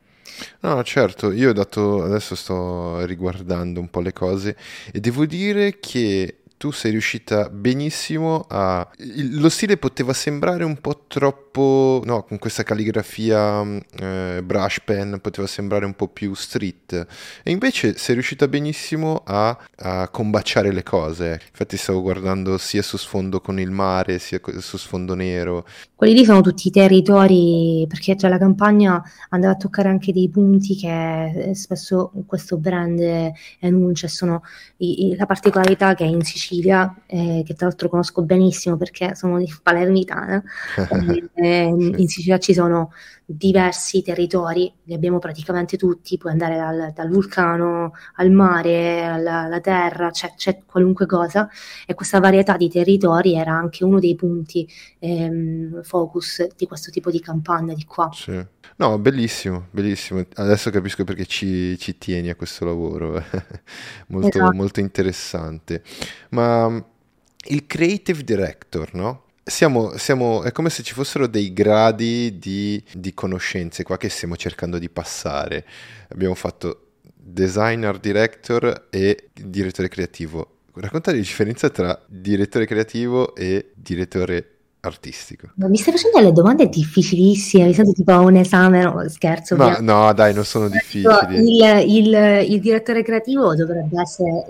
No, 0.61 0.83
certo, 0.83 1.31
io 1.31 1.51
ho 1.51 1.53
dato, 1.53 2.03
adesso 2.03 2.35
sto 2.35 3.05
riguardando 3.05 3.81
un 3.81 3.89
po' 3.89 4.01
le 4.01 4.13
cose 4.13 4.57
e 4.93 5.01
devo 5.01 5.25
dire 5.25 5.79
che 5.79 6.41
tu 6.57 6.71
sei 6.73 6.91
riuscita 6.91 7.49
benissimo 7.49 8.47
a... 8.49 8.89
Lo 9.33 9.49
stile 9.49 9.77
poteva 9.77 10.13
sembrare 10.13 10.65
un 10.65 10.81
po' 10.81 11.05
troppo... 11.07 11.46
No, 11.57 12.25
con 12.25 12.39
questa 12.39 12.63
calligrafia 12.63 13.63
mm, 13.63 13.79
eh, 14.01 14.43
brush 14.45 14.81
pen 14.85 15.19
poteva 15.21 15.47
sembrare 15.47 15.85
un 15.85 15.95
po' 15.95 16.09
più 16.09 16.35
street. 16.35 17.07
E 17.43 17.51
invece 17.51 17.97
sei 17.97 18.15
riuscita 18.15 18.49
benissimo 18.49 19.23
a, 19.25 19.57
a 19.77 20.09
combaciare 20.09 20.73
le 20.73 20.83
cose. 20.83 21.41
Infatti 21.49 21.77
stavo 21.77 22.03
guardando 22.03 22.59
sia 22.59 22.83
su 22.83 22.97
sfondo 22.97 23.41
con 23.41 23.61
il 23.61 23.71
mare, 23.71 24.19
sia 24.19 24.41
su 24.59 24.77
sfondo 24.77 25.15
nero. 25.15 25.67
Quelli 25.95 26.15
lì 26.15 26.25
sono 26.25 26.41
tutti 26.43 26.69
i 26.69 26.71
territori, 26.71 27.87
perché 27.89 28.17
cioè, 28.17 28.29
la 28.29 28.39
campagna 28.39 29.03
andava 29.31 29.55
a 29.55 29.57
toccare 29.57 29.89
anche 29.89 30.13
dei 30.13 30.29
punti 30.29 30.77
che 30.77 31.53
spesso 31.55 32.13
questo 32.27 32.59
brand 32.59 33.33
enuncia. 33.61 34.09
Sono 34.09 34.43
i, 34.79 35.07
i, 35.07 35.17
la 35.17 35.27
particolarità 35.27 35.95
che 35.95 36.05
è 36.05 36.07
in 36.07 36.23
Sicilia 36.23 36.45
Sicilia, 36.57 36.95
eh, 37.07 37.43
che 37.45 37.55
tra 37.55 37.67
l'altro 37.67 37.89
conosco 37.89 38.23
benissimo 38.23 38.77
perché 38.77 39.15
sono 39.15 39.39
di 39.39 39.53
palermitana, 39.63 40.43
eh, 41.35 41.46
in 41.47 42.09
Sicilia 42.09 42.39
ci 42.39 42.55
sono 42.55 42.91
diversi 43.29 44.03
territori, 44.03 44.73
li 44.85 44.95
abbiamo 44.95 45.19
praticamente 45.19 45.77
tutti, 45.77 46.17
puoi 46.17 46.33
andare 46.33 46.57
dal, 46.57 46.93
dal 46.95 47.09
vulcano 47.09 47.93
al 48.15 48.31
mare, 48.31 49.05
alla, 49.05 49.41
alla 49.41 49.61
terra, 49.61 50.11
c'è, 50.11 50.35
c'è, 50.37 50.63
qualunque 50.65 51.07
cosa 51.07 51.49
e 51.87 51.95
questa 51.95 52.21
varietà 52.21 52.57
di 52.57 52.71
territori 52.71 53.35
era 53.35 53.53
anche 53.53 53.83
uno 53.83 53.99
dei 53.99 54.15
punti 54.15 54.69
ehm, 55.01 55.83
focus 55.83 56.55
di 56.57 56.67
questo 56.67 56.93
tipo 56.93 57.11
di 57.11 57.21
campagna 57.21 57.75
di 57.75 57.85
qua. 57.85 58.11
Sì. 58.13 58.45
No, 58.77 58.99
bellissimo, 58.99 59.67
bellissimo. 59.71 60.25
Adesso 60.35 60.71
capisco 60.71 61.03
perché 61.03 61.27
ci, 61.27 61.77
ci 61.79 61.99
tieni 61.99 62.31
a 62.31 62.37
questo 62.37 62.65
lavoro, 62.65 63.23
molto, 64.09 64.29
esatto. 64.29 64.55
molto 64.55 64.79
interessante. 64.79 65.83
Ma 66.31 66.85
il 67.49 67.67
creative 67.67 68.23
director, 68.23 68.95
no? 68.95 69.25
Siamo, 69.49 69.97
siamo, 69.97 70.43
è 70.43 70.51
come 70.51 70.71
se 70.71 70.83
ci 70.83 70.93
fossero 70.93 71.29
dei 71.29 71.53
gradi 71.53 72.37
di, 72.37 72.83
di, 72.93 73.15
conoscenze 73.15 73.85
qua 73.85 73.97
che 73.97 74.09
stiamo 74.09 74.35
cercando 74.35 74.77
di 74.77 74.89
passare. 74.89 75.65
Abbiamo 76.09 76.35
fatto 76.35 76.95
designer, 77.15 77.99
director 77.99 78.89
e 78.91 79.29
direttore 79.33 79.87
creativo. 79.87 80.63
Racconta 80.75 81.13
la 81.13 81.19
differenza 81.19 81.71
tra 81.71 81.97
direttore 82.09 82.67
creativo 82.67 83.37
e 83.37 83.71
direttore 83.77 84.56
artistico. 84.87 85.51
mi 85.57 85.77
stai 85.77 85.95
facendo 85.95 86.19
delle 86.19 86.33
domande 86.33 86.69
difficilissime, 86.69 87.67
mi 87.67 87.75
sento 87.75 87.93
tipo 87.93 88.13
a 88.13 88.21
un 88.21 88.37
esame, 88.37 88.83
no, 88.83 89.09
scherzo. 89.09 89.57
Ma, 89.57 89.79
no, 89.79 90.13
dai, 90.13 90.33
non 90.35 90.45
sono 90.45 90.69
difficili. 90.69 91.37
Il, 91.37 91.85
il, 91.87 92.51
il, 92.51 92.61
direttore 92.61 93.03
creativo 93.03 93.55
dovrebbe 93.55 94.01
essere 94.01 94.45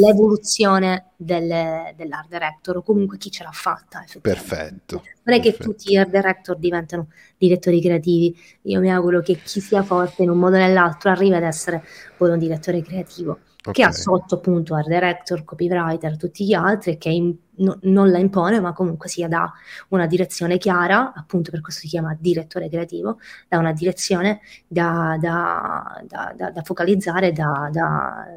l'evoluzione 0.00 1.10
del, 1.16 1.94
dell'art 1.96 2.28
director 2.28 2.78
o 2.78 2.82
comunque 2.82 3.18
chi 3.18 3.30
ce 3.30 3.42
l'ha 3.42 3.52
fatta. 3.52 4.04
Perfetto. 4.20 5.02
Non 5.24 5.36
è 5.36 5.40
che 5.40 5.50
perfetto. 5.50 5.70
tutti 5.70 5.92
gli 5.92 5.96
art 5.96 6.10
director 6.10 6.56
diventano 6.56 7.08
direttori 7.36 7.80
creativi, 7.80 8.36
io 8.62 8.80
mi 8.80 8.90
auguro 8.90 9.20
che 9.20 9.36
chi 9.36 9.60
sia 9.60 9.82
forte 9.82 10.22
in 10.22 10.30
un 10.30 10.38
modo 10.38 10.56
o 10.56 10.58
nell'altro 10.58 11.10
arrivi 11.10 11.34
ad 11.34 11.42
essere 11.42 11.84
poi 12.16 12.30
un 12.30 12.38
direttore 12.38 12.82
creativo. 12.82 13.38
Okay. 13.66 13.72
Che 13.72 13.82
ha 13.82 13.92
sotto 13.92 14.34
appunto 14.34 14.74
art 14.74 14.88
director, 14.88 15.42
copywriter, 15.42 16.18
tutti 16.18 16.44
gli 16.44 16.52
altri, 16.52 16.98
che 16.98 17.08
in 17.08 17.34
no, 17.56 17.78
non 17.82 18.10
la 18.10 18.18
impone, 18.18 18.60
ma 18.60 18.72
comunque 18.72 19.08
sia 19.08 19.28
dà 19.28 19.52
una 19.88 20.06
direzione 20.06 20.58
chiara, 20.58 21.12
appunto 21.14 21.50
per 21.50 21.60
questo 21.60 21.82
si 21.82 21.88
chiama 21.88 22.16
direttore 22.18 22.68
creativo, 22.68 23.18
dà 23.48 23.58
una 23.58 23.72
direzione 23.72 24.40
da, 24.66 25.16
da, 25.20 26.02
da, 26.06 26.50
da 26.50 26.62
focalizzare, 26.62 27.32
da, 27.32 27.70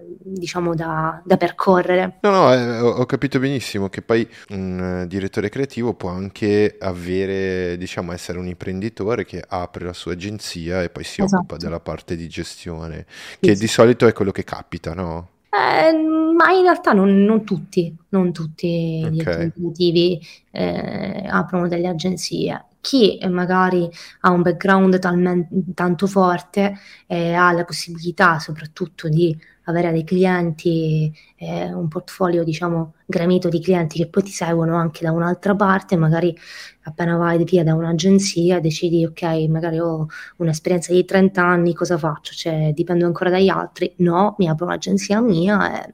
diciamo 0.03 0.75
da, 0.75 1.21
percorrere. 1.37 2.17
No, 2.21 2.31
no, 2.31 2.53
eh, 2.53 2.79
ho, 2.79 3.05
capito 3.05 3.39
benissimo 3.39 3.89
che 3.89 4.01
poi 4.01 4.27
un 4.49 5.01
uh, 5.03 5.07
direttore 5.07 5.49
creativo 5.49 5.93
può 5.93 6.09
anche 6.09 6.75
avere, 6.79 7.77
diciamo, 7.77 8.11
essere 8.11 8.39
un 8.39 8.47
imprenditore 8.47 9.25
che 9.25 9.43
apre 9.47 9.85
la 9.85 9.93
sua 9.93 10.13
agenzia 10.13 10.83
e 10.83 10.89
poi 10.89 11.03
si 11.03 11.21
esatto. 11.21 11.41
occupa 11.41 11.57
della 11.57 11.79
parte 11.79 12.15
di 12.15 12.27
gestione, 12.27 13.05
che 13.39 13.55
sì. 13.55 13.61
di 13.61 13.67
solito 13.67 14.07
è 14.07 14.13
quello 14.13 14.31
che 14.31 14.43
capita, 14.43 14.93
no? 14.93 15.35
Eh, 15.49 15.93
ma 15.93 16.51
in 16.51 16.61
realtà 16.63 16.93
non, 16.93 17.23
non 17.23 17.43
tutti, 17.43 17.95
non 18.09 18.31
tutti 18.31 19.01
okay. 19.03 19.51
gli 19.53 19.63
enti 19.63 20.19
eh, 20.51 21.25
aprono 21.29 21.67
delle 21.67 21.87
agenzie. 21.87 22.65
Chi 22.81 23.19
magari 23.29 23.89
ha 24.21 24.31
un 24.31 24.41
background 24.41 24.99
talmente, 24.99 25.49
tanto 25.73 26.07
forte 26.07 26.77
e 27.05 27.33
ha 27.33 27.51
la 27.51 27.65
possibilità 27.65 28.39
soprattutto 28.39 29.09
di 29.09 29.37
avere 29.67 29.91
dei 29.91 30.03
clienti, 30.03 31.11
eh, 31.35 31.71
un 31.73 31.87
portfolio 31.87 32.43
diciamo 32.43 32.93
gramito 33.05 33.49
di 33.49 33.61
clienti 33.61 33.97
che 33.97 34.07
poi 34.07 34.23
ti 34.23 34.31
seguono 34.31 34.75
anche 34.75 35.03
da 35.03 35.11
un'altra 35.11 35.55
parte, 35.55 35.95
magari 35.95 36.35
appena 36.83 37.17
vai 37.17 37.43
via 37.43 37.63
da 37.63 37.73
un'agenzia 37.73 38.59
decidi 38.59 39.05
ok, 39.05 39.21
magari 39.49 39.79
ho 39.79 40.07
un'esperienza 40.37 40.93
di 40.93 41.03
30 41.05 41.43
anni, 41.43 41.73
cosa 41.73 41.97
faccio? 41.97 42.33
Cioè 42.33 42.71
dipendo 42.73 43.05
ancora 43.05 43.29
dagli 43.29 43.49
altri? 43.49 43.93
No, 43.97 44.35
mi 44.37 44.47
apro 44.47 44.65
un'agenzia 44.65 45.21
mia 45.21 45.85
e, 45.85 45.93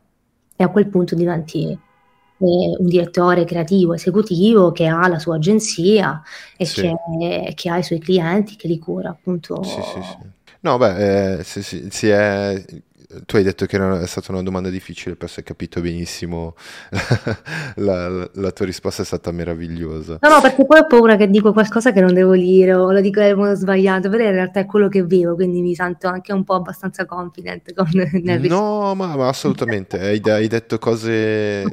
e 0.56 0.64
a 0.64 0.70
quel 0.70 0.88
punto 0.88 1.16
diventi 1.16 1.68
eh, 1.68 2.76
un 2.78 2.86
direttore 2.86 3.46
creativo 3.46 3.94
esecutivo 3.94 4.72
che 4.72 4.86
ha 4.86 5.08
la 5.08 5.20
sua 5.20 5.36
agenzia 5.36 6.22
e 6.58 6.66
sì. 6.66 6.82
che, 6.82 7.54
che, 7.56 7.70
ha 7.70 7.78
i 7.78 7.84
suoi 7.84 8.00
clienti, 8.00 8.56
che 8.56 8.68
li 8.68 8.78
cura 8.78 9.10
appunto. 9.10 9.64
Sì, 9.64 9.82
sì, 9.82 10.02
sì. 10.02 10.32
No, 10.62 10.78
beh, 10.78 11.40
eh, 11.40 11.44
si, 11.44 11.62
si, 11.62 11.88
si, 11.90 12.08
è 12.08 12.64
tu 13.26 13.36
hai 13.36 13.44
detto 13.44 13.66
che 13.66 13.76
era, 13.76 14.02
è 14.02 14.08
stata 14.08 14.32
una 14.32 14.42
domanda 14.42 14.70
difficile, 14.70 15.16
però 15.16 15.32
hai 15.36 15.44
capito 15.44 15.82
benissimo, 15.82 16.56
la, 17.76 18.10
la, 18.10 18.30
la, 18.34 18.52
tua 18.52 18.66
risposta 18.66 19.02
è 19.02 19.06
stata 19.06 19.32
meravigliosa. 19.32 20.18
No, 20.22 20.30
no, 20.30 20.42
perché 20.42 20.66
poi 20.66 20.80
ho 20.80 20.88
paura 20.88 21.16
che 21.16 21.30
dico 21.30 21.54
qualcosa 21.54 21.92
che 21.92 22.02
non 22.02 22.14
devo 22.14 22.36
dire 22.36 22.74
o 22.74 22.92
lo 22.92 23.02
dico 23.02 23.20
nel 23.20 23.36
modo 23.36 23.56
sbagliato, 23.56 24.10
però 24.10 24.24
in 24.24 24.32
realtà 24.32 24.62
è 24.62 24.66
quello 24.66 24.88
che 24.88 25.04
vivo, 25.04 25.36
quindi 25.36 25.62
mi 25.62 25.76
sento 25.76 26.08
anche 26.08 26.34
un 26.34 26.44
po' 26.44 26.56
abbastanza 26.56 27.06
confident 27.06 27.74
con 27.74 27.88
nel 28.24 28.42
No, 28.42 28.94
ma, 28.96 29.16
ma 29.16 29.28
assolutamente, 29.28 30.00
hai, 30.00 30.22
hai, 30.26 30.48
detto 30.48 30.78
cose 30.80 31.64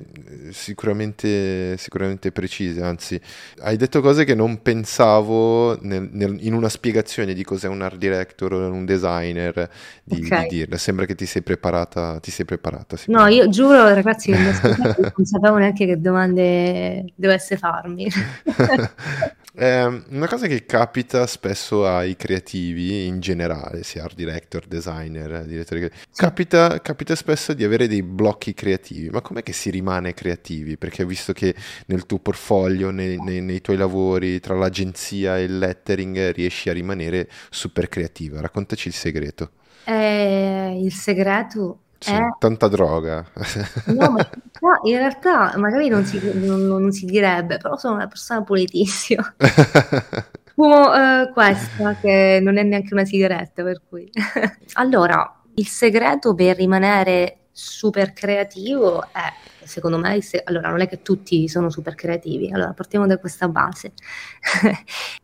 sicuramente, 0.51 1.77
sicuramente, 1.77 2.33
precise, 2.33 2.83
anzi, 2.83 3.21
hai 3.61 3.77
detto 3.77 4.01
cose 4.01 4.25
che 4.25 4.35
non 4.35 4.63
pensavo 4.63 5.79
nel, 5.83 6.09
nel, 6.13 6.37
in 6.41 6.55
una 6.55 6.69
spiegazione 6.69 7.35
di 7.35 7.45
cos'è 7.45 7.69
un 7.69 7.83
art 7.83 7.97
director 7.97 8.53
o 8.53 8.71
un 8.71 8.85
designer 8.85 9.71
di, 10.03 10.23
okay. 10.25 10.49
di 10.49 10.57
dirle, 10.57 10.79
sembra 10.79 11.07
che 11.07 11.15
ti 11.15 11.27
sei 11.31 11.43
preparata, 11.43 12.19
ti 12.19 12.33
sei 12.33 12.45
preparata. 12.45 12.97
No, 13.07 13.27
io 13.29 13.49
giuro, 13.49 13.95
ragazzi, 13.95 14.33
non 14.35 15.25
sapevo 15.25 15.59
neanche 15.59 15.87
che 15.87 16.01
domande 16.01 17.13
dovesse 17.15 17.57
farmi. 17.57 18.11
eh, 19.55 20.03
una 20.09 20.27
cosa 20.27 20.49
che 20.49 20.67
capita 20.67 21.29
spesso 21.29 21.87
ai 21.87 22.17
creativi 22.17 23.07
in 23.07 23.21
generale, 23.21 23.85
sia 23.85 24.03
art 24.03 24.17
director, 24.17 24.67
designer, 24.67 25.45
direttore, 25.45 25.93
capita, 26.13 26.81
capita 26.81 27.15
spesso 27.15 27.53
di 27.53 27.63
avere 27.63 27.87
dei 27.87 28.03
blocchi 28.03 28.53
creativi. 28.53 29.09
Ma 29.09 29.21
com'è 29.21 29.45
che 29.45 29.53
si 29.53 29.71
rimane 29.71 30.13
creativi? 30.13 30.77
Perché 30.77 31.05
visto 31.05 31.33
che 31.33 31.55
nel 31.87 32.07
tuo 32.07 32.19
portfolio, 32.19 32.91
nei, 32.91 33.19
nei, 33.19 33.41
nei 33.41 33.61
tuoi 33.61 33.77
lavori, 33.77 34.41
tra 34.41 34.57
l'agenzia 34.57 35.39
e 35.39 35.45
il 35.45 35.59
lettering, 35.59 36.33
riesci 36.33 36.69
a 36.69 36.73
rimanere 36.73 37.29
super 37.51 37.89
creativa. 37.89 38.41
Raccontaci 38.41 38.89
il 38.89 38.95
segreto. 38.95 39.53
Eh, 39.91 40.81
il 40.81 40.93
segreto 40.93 41.81
sì, 41.99 42.13
è... 42.13 42.19
tanta 42.39 42.69
droga. 42.69 43.27
No, 43.87 44.11
ma 44.13 44.29
in 44.85 44.97
realtà 44.97 45.53
magari 45.57 45.89
non 45.89 46.05
si, 46.05 46.21
non, 46.35 46.65
non 46.65 46.93
si 46.93 47.07
direbbe, 47.07 47.57
però 47.57 47.77
sono 47.77 47.97
una 47.97 48.07
persona 48.07 48.43
pulitissima. 48.43 49.35
Fumo 50.55 50.95
eh, 50.95 51.31
questa, 51.33 51.97
che 52.01 52.39
non 52.41 52.57
è 52.57 52.63
neanche 52.63 52.95
una 52.95 53.05
sigaretta, 53.05 53.65
per 53.65 53.83
cui... 53.89 54.09
allora, 54.75 55.43
il 55.55 55.67
segreto 55.67 56.35
per 56.35 56.57
rimanere 56.57 57.47
super 57.51 58.13
creativo 58.13 59.03
è, 59.03 59.33
secondo 59.65 59.99
me, 59.99 60.23
se, 60.23 60.41
allora 60.45 60.71
non 60.71 60.81
è 60.81 60.89
che 60.89 61.03
tutti 61.03 61.49
sono 61.49 61.69
super 61.69 61.95
creativi, 61.97 62.51
allora 62.53 62.73
partiamo 62.73 63.07
da 63.07 63.19
questa 63.19 63.49
base. 63.49 63.93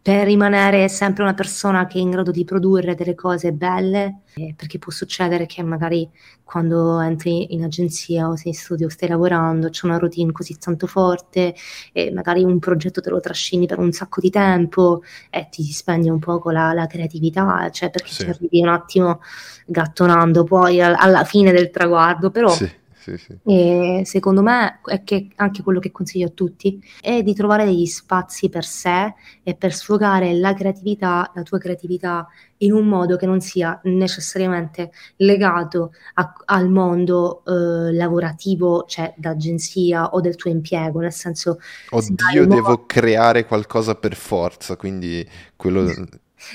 per 0.03 0.25
rimanere 0.27 0.89
sempre 0.89 1.23
una 1.23 1.35
persona 1.35 1.87
che 1.87 1.99
è 1.99 2.01
in 2.01 2.11
grado 2.11 2.33
di 2.33 2.45
produrre 2.45 2.95
delle 2.95 3.15
cose 3.15 3.53
belle, 3.53 4.23
eh, 4.39 4.53
perché 4.55 4.79
può 4.79 4.93
succedere 4.93 5.47
che 5.47 5.63
magari 5.63 6.07
quando 6.45 7.01
entri 7.01 7.55
in 7.55 7.65
agenzia 7.65 8.29
o 8.29 8.37
sei 8.37 8.49
in 8.49 8.55
studio, 8.55 8.91
stai 8.91 9.09
lavorando, 9.09 9.71
c'è 9.71 9.87
una 9.87 9.97
routine 9.97 10.31
così 10.31 10.59
tanto 10.59 10.87
forte 10.87 11.55
e 11.91 12.13
magari 12.13 12.45
un 12.45 12.59
progetto 12.59 13.01
te 13.01 13.09
lo 13.09 13.19
trascini 13.19 13.67
per 13.67 13.79
un 13.79 13.93
sacco 13.93 14.21
di 14.21 14.29
tempo 14.29 15.03
e 15.31 15.49
ti 15.51 15.65
spegne 15.65 16.11
un 16.11 16.19
po' 16.19 16.43
la, 16.51 16.75
la 16.75 16.87
creatività, 16.87 17.71
cioè 17.71 17.89
perché 17.89 18.11
sì. 18.11 18.25
ci 18.25 18.29
arrivi 18.29 18.61
un 18.61 18.69
attimo 18.69 19.21
gattonando 19.65 20.45
poi 20.45 20.83
al, 20.83 20.95
alla 20.99 21.25
fine 21.25 21.51
del 21.51 21.71
traguardo, 21.71 22.31
però... 22.31 22.51
Sì 22.51 22.85
sì, 23.07 23.17
sì. 23.17 23.39
E 23.45 24.03
secondo 24.05 24.43
me 24.43 24.81
è 24.85 25.05
che 25.05 25.29
anche 25.37 25.63
quello 25.63 25.79
che 25.79 25.93
consiglio 25.93 26.27
a 26.27 26.31
tutti 26.31 26.83
è 27.01 27.23
di 27.23 27.35
trovare 27.35 27.65
degli 27.65 27.87
spazi 27.87 28.49
per 28.49 28.65
sé 28.65 29.15
e 29.45 29.55
per 29.55 29.73
sfogare 29.73 30.35
la 30.35 30.55
creatività, 30.55 31.31
la 31.35 31.43
tua 31.43 31.59
creatività 31.59 32.27
in 32.59 32.73
un 32.73 32.89
modo 32.89 33.17
che 33.17 33.27
non 33.27 33.41
sia 33.41 33.79
necessariamente 33.85 34.91
legato 35.17 35.93
a, 36.15 36.33
al 36.47 36.69
mondo 36.69 37.45
eh, 37.45 37.93
lavorativo, 37.93 38.85
cioè 38.89 39.15
d'agenzia 39.17 40.11
o 40.11 40.21
del 40.21 40.35
tuo 40.35 40.51
impiego, 40.51 41.01
nel 41.01 41.13
senso... 41.13 41.61
Oddio, 41.91 42.47
devo 42.47 42.71
modo... 42.71 42.85
creare 42.87 43.47
qualcosa 43.47 43.95
per 43.95 44.17
forza, 44.17 44.77
quindi 44.77 45.25
quello 45.55 45.85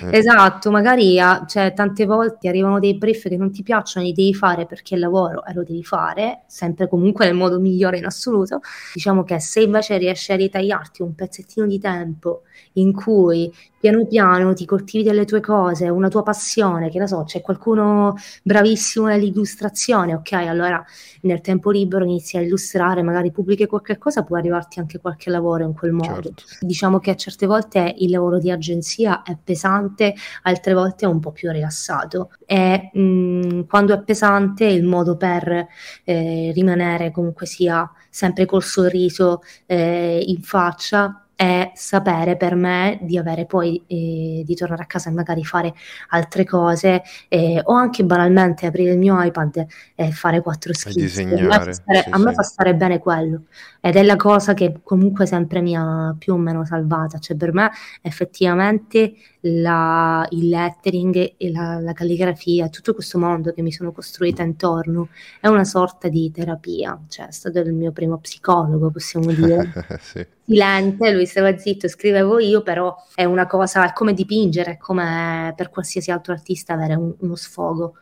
eh. 0.03 0.17
Esatto, 0.17 0.71
magari 0.71 1.17
cioè, 1.47 1.73
tante 1.73 2.05
volte 2.05 2.47
arrivano 2.47 2.79
dei 2.79 2.97
brief 2.97 3.27
che 3.27 3.37
non 3.37 3.51
ti 3.51 3.63
piacciono, 3.63 4.05
li 4.05 4.13
devi 4.13 4.33
fare 4.33 4.65
perché 4.65 4.95
il 4.95 5.01
lavoro 5.01 5.45
e 5.45 5.53
lo 5.53 5.63
devi 5.63 5.83
fare, 5.83 6.43
sempre 6.47 6.87
comunque 6.87 7.25
nel 7.25 7.35
modo 7.35 7.59
migliore 7.59 7.97
in 7.97 8.05
assoluto. 8.05 8.61
Diciamo 8.93 9.23
che 9.23 9.39
se 9.39 9.61
invece 9.61 9.97
riesci 9.97 10.31
a 10.31 10.35
ritagliarti 10.35 11.01
un 11.01 11.15
pezzettino 11.15 11.65
di 11.65 11.79
tempo 11.79 12.43
in 12.73 12.93
cui 12.93 13.51
piano 13.81 14.05
piano 14.05 14.53
ti 14.53 14.65
coltivi 14.65 15.03
delle 15.03 15.25
tue 15.25 15.41
cose, 15.41 15.89
una 15.89 16.07
tua 16.07 16.21
passione, 16.21 16.89
che 16.89 16.99
ne 16.99 17.07
so, 17.07 17.23
c'è 17.23 17.41
qualcuno 17.41 18.15
bravissimo 18.43 19.07
nell'illustrazione, 19.07 20.13
ok, 20.13 20.31
allora 20.33 20.81
nel 21.21 21.41
tempo 21.41 21.71
libero 21.71 22.05
inizi 22.05 22.37
a 22.37 22.41
illustrare, 22.41 23.01
magari 23.01 23.31
pubblichi 23.31 23.65
qualche 23.65 23.97
cosa, 23.97 24.23
può 24.23 24.37
arrivarti 24.37 24.79
anche 24.79 24.99
qualche 24.99 25.31
lavoro 25.31 25.63
in 25.65 25.73
quel 25.73 25.91
modo. 25.91 26.21
Certo. 26.21 26.43
Diciamo 26.61 26.99
che 26.99 27.11
a 27.11 27.15
certe 27.15 27.47
volte 27.47 27.95
il 27.97 28.11
lavoro 28.11 28.37
di 28.37 28.51
agenzia 28.51 29.23
è 29.23 29.35
pesante, 29.43 30.13
altre 30.43 30.73
volte 30.73 31.05
è 31.05 31.07
un 31.07 31.19
po' 31.19 31.31
più 31.31 31.49
rilassato 31.51 32.29
e 32.45 32.91
mh, 32.93 33.65
quando 33.65 33.95
è 33.95 34.01
pesante 34.03 34.65
il 34.65 34.83
modo 34.83 35.17
per 35.17 35.67
eh, 36.03 36.51
rimanere 36.53 37.09
comunque 37.09 37.47
sia 37.47 37.91
sempre 38.09 38.45
col 38.45 38.63
sorriso 38.63 39.41
eh, 39.65 40.23
in 40.23 40.41
faccia 40.41 41.25
è 41.41 41.71
sapere 41.73 42.37
per 42.37 42.53
me 42.53 42.99
di 43.01 43.17
avere 43.17 43.47
poi 43.47 43.83
eh, 43.87 44.43
di 44.45 44.53
tornare 44.53 44.83
a 44.83 44.85
casa 44.85 45.09
e 45.09 45.13
magari 45.13 45.43
fare 45.43 45.73
altre 46.09 46.45
cose 46.45 47.01
eh, 47.29 47.59
o 47.63 47.73
anche 47.73 48.05
banalmente 48.05 48.67
aprire 48.67 48.91
il 48.91 48.99
mio 48.99 49.19
iPad 49.19 49.65
e 49.95 50.11
fare 50.11 50.41
quattro 50.41 50.71
schizzi. 50.71 51.23
A 51.23 51.25
me, 51.25 51.49
fa 51.49 51.71
stare, 51.71 52.01
sì, 52.03 52.09
a 52.11 52.17
me 52.19 52.33
fa 52.33 52.43
stare 52.43 52.75
bene 52.75 52.99
quello. 52.99 53.45
Ed 53.79 53.95
è 53.95 54.03
la 54.03 54.17
cosa 54.17 54.53
che 54.53 54.81
comunque 54.83 55.25
sempre 55.25 55.61
mi 55.61 55.75
ha 55.75 56.15
più 56.15 56.33
o 56.35 56.37
meno 56.37 56.63
salvata, 56.63 57.17
cioè 57.17 57.35
per 57.35 57.53
me 57.53 57.71
effettivamente 58.03 59.15
la, 59.41 60.25
il 60.31 60.49
lettering 60.49 61.33
e 61.37 61.51
la, 61.51 61.79
la 61.79 61.93
calligrafia, 61.93 62.69
tutto 62.69 62.93
questo 62.93 63.17
mondo 63.17 63.53
che 63.53 63.61
mi 63.61 63.71
sono 63.71 63.91
costruita 63.91 64.43
intorno 64.43 65.09
è 65.39 65.47
una 65.47 65.63
sorta 65.63 66.07
di 66.09 66.29
terapia, 66.31 66.99
cioè 67.07 67.27
è 67.27 67.31
stato 67.31 67.59
il 67.59 67.73
mio 67.73 67.91
primo 67.91 68.17
psicologo, 68.17 68.91
possiamo 68.91 69.31
dire. 69.31 69.71
sì. 70.01 70.25
Silente, 70.45 71.11
lui 71.11 71.25
stava 71.25 71.57
zitto, 71.57 71.87
scrivevo 71.87 72.39
io, 72.39 72.61
però 72.61 72.95
è 73.15 73.23
una 73.23 73.47
cosa, 73.47 73.85
è 73.87 73.93
come 73.93 74.13
dipingere, 74.13 74.71
è 74.71 74.77
come 74.77 75.53
per 75.55 75.69
qualsiasi 75.69 76.11
altro 76.11 76.33
artista 76.33 76.73
avere 76.73 76.95
un, 76.95 77.13
uno 77.19 77.35
sfogo. 77.35 77.95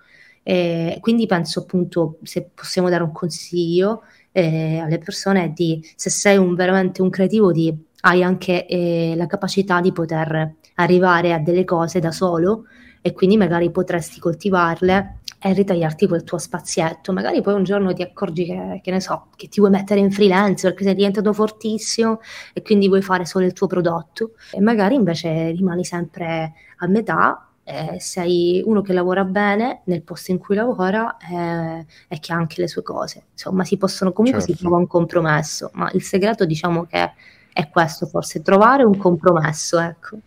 E 0.44 0.98
quindi 1.00 1.26
penso 1.26 1.60
appunto, 1.60 2.18
se 2.24 2.50
possiamo 2.54 2.90
dare 2.90 3.04
un 3.04 3.12
consiglio 3.12 4.04
eh, 4.32 4.80
alle 4.80 4.98
persone, 4.98 5.54
di, 5.54 5.80
se 5.96 6.10
sei 6.10 6.38
un, 6.38 6.56
veramente 6.56 7.02
un 7.02 7.10
creativo, 7.10 7.52
di, 7.52 7.88
hai 8.02 8.24
anche 8.24 8.66
eh, 8.66 9.14
la 9.16 9.28
capacità 9.28 9.82
di 9.82 9.92
poter 9.92 10.56
arrivare 10.76 11.34
a 11.34 11.40
delle 11.40 11.66
cose 11.66 12.00
da 12.00 12.12
solo 12.12 12.66
e 13.02 13.14
quindi 13.14 13.38
magari 13.38 13.72
potresti 13.72 14.20
coltivarle 14.20 15.20
e 15.42 15.54
ritagliarti 15.54 16.08
quel 16.08 16.24
tuo 16.24 16.38
spazietto. 16.38 17.14
Magari 17.14 17.42
poi 17.42 17.54
un 17.54 17.64
giorno 17.64 17.94
ti 17.94 18.02
accorgi 18.02 18.46
che, 18.46 18.82
che 18.84 18.92
ne 18.92 19.00
so, 19.00 19.28
che 19.36 19.48
ti 19.48 19.60
vuoi 19.60 19.72
mettere 19.72 20.00
in 20.02 20.12
freelance 20.12 20.68
perché 20.68 20.84
sei 20.84 20.96
diventato 20.96 21.32
fortissimo 21.34 22.20
e 22.54 22.62
quindi 22.62 22.88
vuoi 22.88 23.02
fare 23.02 23.26
solo 23.26 23.46
il 23.46 23.54
tuo 23.54 23.68
prodotto 23.68 24.32
e 24.52 24.60
magari 24.60 24.96
invece 24.96 25.52
rimani 25.52 25.86
sempre 25.86 26.54
a 26.78 26.88
metà 26.88 27.50
eh, 27.64 28.00
sei 28.00 28.64
uno 28.66 28.82
che 28.82 28.94
lavora 28.94 29.24
bene 29.24 29.82
nel 29.86 30.02
posto 30.02 30.32
in 30.32 30.40
cui 30.40 30.56
lavora 30.56 31.18
eh, 31.18 31.86
e 32.08 32.20
che 32.20 32.34
ha 32.34 32.36
anche 32.36 32.62
le 32.62 32.68
sue 32.68 32.82
cose. 32.82 33.28
Insomma, 33.32 33.64
si 33.64 33.78
possono 33.78 34.12
comunque 34.12 34.42
certo. 34.42 34.56
si 34.56 34.62
trova 34.62 34.78
un 34.78 34.88
compromesso, 34.88 35.70
ma 35.74 35.90
il 35.94 36.02
segreto 36.02 36.46
diciamo 36.46 36.86
che 36.86 37.12
è 37.52 37.70
questo 37.70 38.06
forse, 38.06 38.42
trovare 38.42 38.84
un 38.84 38.98
compromesso, 38.98 39.80
ecco. 39.80 40.20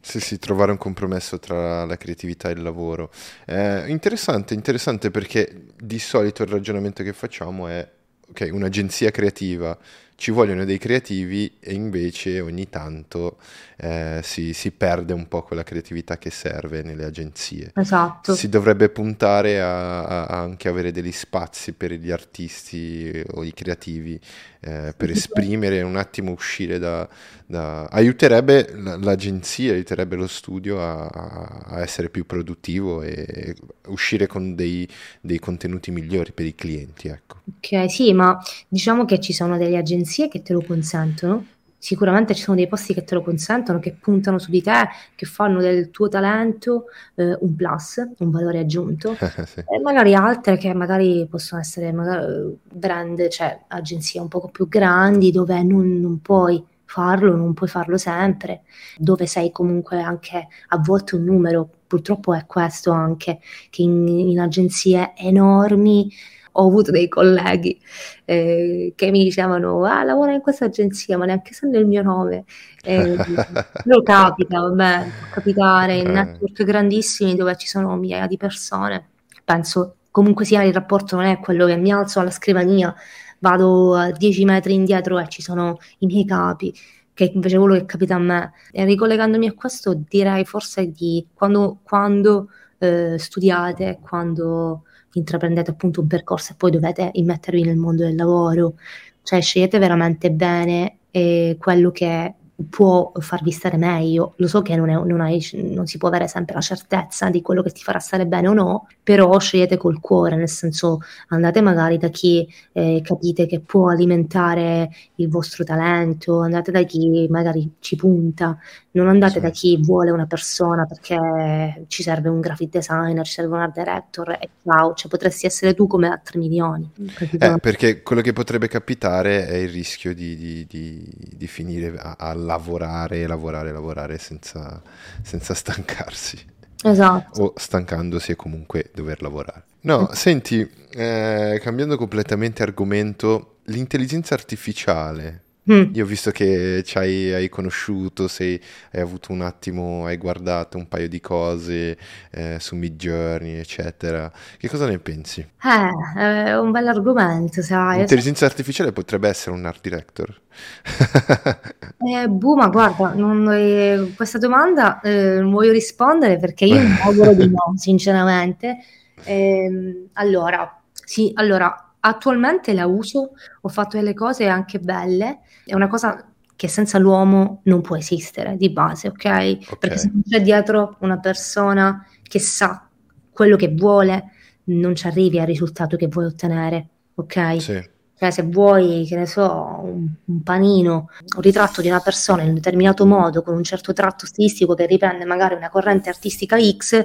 Sì, 0.00 0.20
sì, 0.20 0.38
trovare 0.38 0.70
un 0.70 0.78
compromesso 0.78 1.38
tra 1.38 1.84
la 1.84 1.96
creatività 1.96 2.48
e 2.48 2.52
il 2.52 2.62
lavoro. 2.62 3.10
Eh, 3.44 3.84
interessante, 3.88 4.54
interessante 4.54 5.10
perché 5.10 5.66
di 5.76 5.98
solito 5.98 6.42
il 6.42 6.48
ragionamento 6.48 7.02
che 7.02 7.12
facciamo 7.12 7.66
è, 7.66 7.88
ok, 8.28 8.48
un'agenzia 8.52 9.10
creativa 9.10 9.76
ci 10.16 10.30
vogliono 10.30 10.64
dei 10.64 10.78
creativi 10.78 11.58
e 11.60 11.74
invece 11.74 12.40
ogni 12.40 12.68
tanto 12.70 13.36
eh, 13.76 14.20
si, 14.22 14.54
si, 14.54 14.70
perde 14.70 15.12
un 15.12 15.28
po' 15.28 15.42
quella 15.42 15.62
creatività 15.62 16.16
che 16.16 16.30
serve 16.30 16.82
nelle 16.82 17.04
agenzie. 17.04 17.72
Esatto. 17.74 18.34
Si 18.34 18.48
dovrebbe 18.48 18.88
puntare 18.88 19.60
a, 19.60 20.04
a 20.04 20.26
anche 20.40 20.68
avere 20.68 20.90
degli 20.90 21.12
spazi 21.12 21.72
per 21.72 21.92
gli 21.92 22.10
artisti 22.10 23.22
o 23.32 23.44
i 23.44 23.52
creativi 23.52 24.18
eh, 24.60 24.94
per 24.96 25.10
esprimere 25.10 25.82
un 25.82 25.96
attimo 25.96 26.32
uscire 26.32 26.78
da, 26.78 27.06
da... 27.44 27.84
aiuterebbe 27.84 28.72
l'agenzia, 28.74 29.74
aiuterebbe 29.74 30.16
lo 30.16 30.26
studio 30.26 30.80
a, 30.80 31.06
a, 31.06 31.80
essere 31.80 32.08
più 32.08 32.24
produttivo 32.24 33.02
e 33.02 33.54
uscire 33.88 34.26
con 34.26 34.54
dei, 34.54 34.88
dei 35.20 35.38
contenuti 35.38 35.90
migliori 35.90 36.32
per 36.32 36.46
i 36.46 36.54
clienti. 36.54 37.08
Ecco. 37.08 37.36
Ok, 37.56 37.90
sì, 37.90 38.12
ma 38.12 38.38
diciamo 38.68 39.04
che 39.04 39.18
ci 39.18 39.32
sono 39.32 39.56
delle 39.56 39.76
agenzie 39.76 40.28
che 40.28 40.42
te 40.42 40.52
lo 40.52 40.62
consentono. 40.62 41.46
Sicuramente 41.78 42.34
ci 42.34 42.42
sono 42.42 42.56
dei 42.56 42.66
posti 42.68 42.94
che 42.94 43.04
te 43.04 43.14
lo 43.14 43.22
consentono, 43.22 43.78
che 43.78 43.92
puntano 43.92 44.38
su 44.38 44.50
di 44.50 44.62
te, 44.62 44.88
che 45.14 45.26
fanno 45.26 45.60
del 45.60 45.90
tuo 45.90 46.08
talento 46.08 46.86
eh, 47.14 47.36
un 47.40 47.54
plus, 47.54 48.02
un 48.18 48.30
valore 48.30 48.60
aggiunto, 48.60 49.14
sì. 49.46 49.60
e 49.60 49.78
magari 49.82 50.14
altre 50.14 50.56
che 50.56 50.72
magari 50.74 51.26
possono 51.28 51.60
essere 51.60 51.92
magari 51.92 52.58
brand, 52.62 53.28
cioè 53.28 53.60
agenzie 53.68 54.20
un 54.20 54.28
poco 54.28 54.48
più 54.48 54.68
grandi 54.68 55.30
dove 55.30 55.62
non, 55.62 56.00
non 56.00 56.20
puoi 56.20 56.64
farlo, 56.84 57.36
non 57.36 57.52
puoi 57.52 57.68
farlo 57.68 57.98
sempre, 57.98 58.62
dove 58.96 59.26
sei 59.26 59.50
comunque 59.52 60.00
anche 60.00 60.48
a 60.68 60.78
volte 60.78 61.16
un 61.16 61.24
numero, 61.24 61.68
purtroppo 61.86 62.34
è 62.34 62.46
questo 62.46 62.90
anche, 62.90 63.40
che 63.70 63.82
in, 63.82 64.08
in 64.08 64.40
agenzie 64.40 65.12
enormi 65.16 66.10
ho 66.58 66.66
avuto 66.66 66.90
dei 66.90 67.08
colleghi 67.08 67.78
eh, 68.24 68.92
che 68.96 69.10
mi 69.10 69.22
dicevano 69.22 69.84
ah 69.84 70.02
lavora 70.04 70.32
in 70.32 70.40
questa 70.40 70.66
agenzia 70.66 71.16
ma 71.18 71.24
neanche 71.24 71.54
sanno 71.54 71.78
il 71.78 71.86
mio 71.86 72.02
nome. 72.02 72.44
Eh, 72.82 73.16
lo 73.84 74.02
capita 74.02 74.60
vabbè 74.60 75.06
può 75.18 75.28
capitare 75.32 75.96
in 75.96 76.08
eh. 76.08 76.12
network 76.12 76.64
grandissimi 76.64 77.34
dove 77.34 77.56
ci 77.56 77.66
sono 77.66 77.96
migliaia 77.96 78.26
di 78.26 78.36
persone. 78.36 79.08
Penso 79.44 79.96
comunque 80.10 80.44
sia 80.44 80.62
il 80.62 80.72
rapporto 80.72 81.16
non 81.16 81.26
è 81.26 81.38
quello 81.38 81.66
che 81.66 81.76
mi 81.76 81.92
alzo 81.92 82.20
alla 82.20 82.30
scrivania 82.30 82.94
vado 83.40 83.94
a 83.94 84.10
10 84.10 84.44
metri 84.44 84.74
indietro 84.74 85.18
e 85.18 85.28
ci 85.28 85.42
sono 85.42 85.78
i 85.98 86.06
miei 86.06 86.24
capi 86.24 86.74
che 87.12 87.30
invece 87.34 87.56
quello 87.58 87.74
che 87.74 87.86
capita 87.86 88.16
a 88.16 88.18
me. 88.18 88.52
E 88.72 88.84
ricollegandomi 88.84 89.46
a 89.48 89.54
questo 89.54 89.94
direi 90.08 90.44
forse 90.44 90.90
di 90.90 91.26
quando, 91.32 91.78
quando 91.82 92.48
eh, 92.78 93.18
studiate 93.18 93.98
quando 94.02 94.82
intraprendete 95.18 95.70
appunto 95.70 96.00
un 96.00 96.06
percorso 96.06 96.52
e 96.52 96.56
poi 96.56 96.70
dovete 96.70 97.10
immettervi 97.12 97.62
nel 97.62 97.76
mondo 97.76 98.04
del 98.04 98.14
lavoro, 98.14 98.74
cioè 99.22 99.40
scegliete 99.40 99.78
veramente 99.78 100.30
bene 100.30 100.98
eh, 101.10 101.56
quello 101.58 101.90
che 101.90 102.34
può 102.68 103.12
farvi 103.18 103.50
stare 103.50 103.76
meglio. 103.76 104.34
Lo 104.36 104.48
so 104.48 104.62
che 104.62 104.76
non, 104.76 104.88
è, 104.88 104.94
non, 104.94 105.20
hai, 105.20 105.46
non, 105.52 105.86
si 105.86 105.98
può 105.98 106.08
avere 106.08 106.26
sempre 106.26 106.54
la 106.54 106.60
certezza 106.60 107.28
di 107.28 107.42
quello 107.42 107.62
che 107.62 107.70
ti 107.70 107.82
farà 107.82 107.98
stare 107.98 108.26
bene 108.26 108.48
o 108.48 108.54
no, 108.54 108.88
però 109.02 109.38
scegliete 109.38 109.76
col 109.76 110.00
cuore, 110.00 110.36
nel 110.36 110.48
senso 110.48 111.00
andate 111.28 111.60
magari 111.60 111.98
da 111.98 112.08
chi 112.08 112.48
eh, 112.72 113.02
capite 113.04 113.46
che 113.46 113.60
può 113.60 113.90
alimentare 113.90 114.90
il 115.16 115.28
vostro 115.28 115.64
talento, 115.64 116.40
andate 116.40 116.70
da 116.70 116.82
chi 116.84 117.26
magari 117.28 117.74
ci 117.80 117.96
punta, 117.96 118.58
non 118.92 119.08
andate 119.08 119.34
sì. 119.34 119.40
da 119.40 119.50
chi 119.50 119.78
vuole 119.82 120.10
una 120.10 120.26
persona 120.26 120.86
perché 120.86 121.84
ci 121.88 122.02
serve 122.02 122.30
un 122.30 122.40
graphic 122.40 122.70
designer, 122.70 123.24
ci 123.24 123.32
serve 123.32 123.54
un 123.54 123.60
art 123.60 123.74
director 123.74 124.30
e 124.40 124.48
ciao, 124.64 124.94
cioè 124.94 125.10
potresti 125.10 125.46
essere 125.46 125.74
tu 125.74 125.86
come 125.86 126.08
a 126.08 126.18
3 126.22 126.38
milioni. 126.38 126.90
Eh, 127.38 127.58
perché 127.60 128.02
quello 128.02 128.22
che 128.22 128.32
potrebbe 128.32 128.68
capitare 128.68 129.46
è 129.46 129.56
il 129.56 129.68
rischio 129.68 130.14
di, 130.14 130.36
di, 130.36 130.66
di, 130.66 131.04
di 131.36 131.46
finire 131.46 131.94
a, 131.98 132.16
a 132.18 132.34
lavorare, 132.46 133.26
lavorare, 133.26 133.72
lavorare 133.72 134.18
senza, 134.18 134.80
senza 135.22 135.52
stancarsi. 135.52 136.54
Esatto. 136.82 137.42
O 137.42 137.52
stancandosi 137.56 138.32
e 138.32 138.36
comunque 138.36 138.90
dover 138.94 139.20
lavorare. 139.20 139.64
No, 139.82 140.10
senti, 140.12 140.68
eh, 140.90 141.60
cambiando 141.62 141.96
completamente 141.96 142.62
argomento, 142.62 143.58
l'intelligenza 143.64 144.34
artificiale 144.34 145.42
Mm. 145.70 145.94
Io 145.94 146.04
ho 146.04 146.06
visto 146.06 146.30
che 146.30 146.82
ci 146.84 146.96
hai, 146.96 147.48
conosciuto, 147.48 148.28
sei, 148.28 148.60
hai 148.92 149.00
avuto 149.00 149.32
un 149.32 149.40
attimo, 149.40 150.06
hai 150.06 150.16
guardato 150.16 150.76
un 150.76 150.86
paio 150.86 151.08
di 151.08 151.20
cose 151.20 151.98
eh, 152.30 152.56
su 152.60 152.76
Midjourney, 152.76 153.58
eccetera. 153.58 154.30
Che 154.56 154.68
cosa 154.68 154.86
ne 154.86 154.98
pensi? 154.98 155.40
Eh, 155.40 156.20
è 156.20 156.56
un 156.56 156.70
bel 156.70 156.86
argomento, 156.86 157.62
sai. 157.62 157.98
L'intelligenza 157.98 158.46
artificiale 158.46 158.92
potrebbe 158.92 159.28
essere 159.28 159.56
un 159.56 159.64
art 159.64 159.80
director? 159.80 160.40
eh, 161.98 162.28
boh, 162.28 162.54
ma 162.54 162.68
guarda, 162.68 163.12
non, 163.14 163.52
eh, 163.52 164.12
questa 164.14 164.38
domanda 164.38 165.00
eh, 165.00 165.40
non 165.40 165.50
voglio 165.50 165.72
rispondere 165.72 166.38
perché 166.38 166.64
io 166.64 166.80
mi 166.80 166.96
auguro 167.02 167.32
di 167.34 167.48
no, 167.48 167.74
sinceramente. 167.76 168.78
Ehm, 169.24 170.10
allora, 170.12 170.80
sì, 170.92 171.32
allora, 171.34 171.85
Attualmente 172.08 172.72
la 172.72 172.86
uso, 172.86 173.32
ho 173.60 173.68
fatto 173.68 173.96
delle 173.96 174.14
cose 174.14 174.46
anche 174.46 174.78
belle, 174.78 175.40
è 175.64 175.74
una 175.74 175.88
cosa 175.88 176.24
che 176.54 176.68
senza 176.68 176.98
l'uomo 176.98 177.62
non 177.64 177.80
può 177.80 177.96
esistere 177.96 178.56
di 178.56 178.70
base, 178.70 179.08
ok? 179.08 179.16
okay. 179.16 179.66
Perché 179.78 179.98
se 179.98 180.10
non 180.12 180.22
c'è 180.22 180.40
dietro 180.40 180.96
una 181.00 181.18
persona 181.18 182.06
che 182.22 182.38
sa 182.38 182.88
quello 183.32 183.56
che 183.56 183.74
vuole, 183.74 184.30
non 184.66 184.94
ci 184.94 185.08
arrivi 185.08 185.40
al 185.40 185.46
risultato 185.46 185.96
che 185.96 186.06
vuoi 186.06 186.26
ottenere, 186.26 186.88
ok? 187.14 187.60
Sì. 187.60 187.94
Cioè, 188.18 188.30
se 188.30 188.42
vuoi, 188.44 189.04
che 189.06 189.16
ne 189.16 189.26
so, 189.26 189.80
un, 189.82 190.08
un, 190.24 190.42
panino, 190.42 191.08
un 191.36 191.42
ritratto 191.42 191.82
di 191.82 191.88
una 191.88 192.00
persona 192.00 192.42
in 192.42 192.48
un 192.48 192.54
determinato 192.54 193.04
modo, 193.04 193.42
con 193.42 193.54
un 193.54 193.64
certo 193.64 193.92
tratto 193.92 194.26
stilistico 194.26 194.74
che 194.74 194.86
riprende 194.86 195.26
magari 195.26 195.54
una 195.54 195.68
corrente 195.68 196.08
artistica 196.08 196.56
X, 196.56 197.04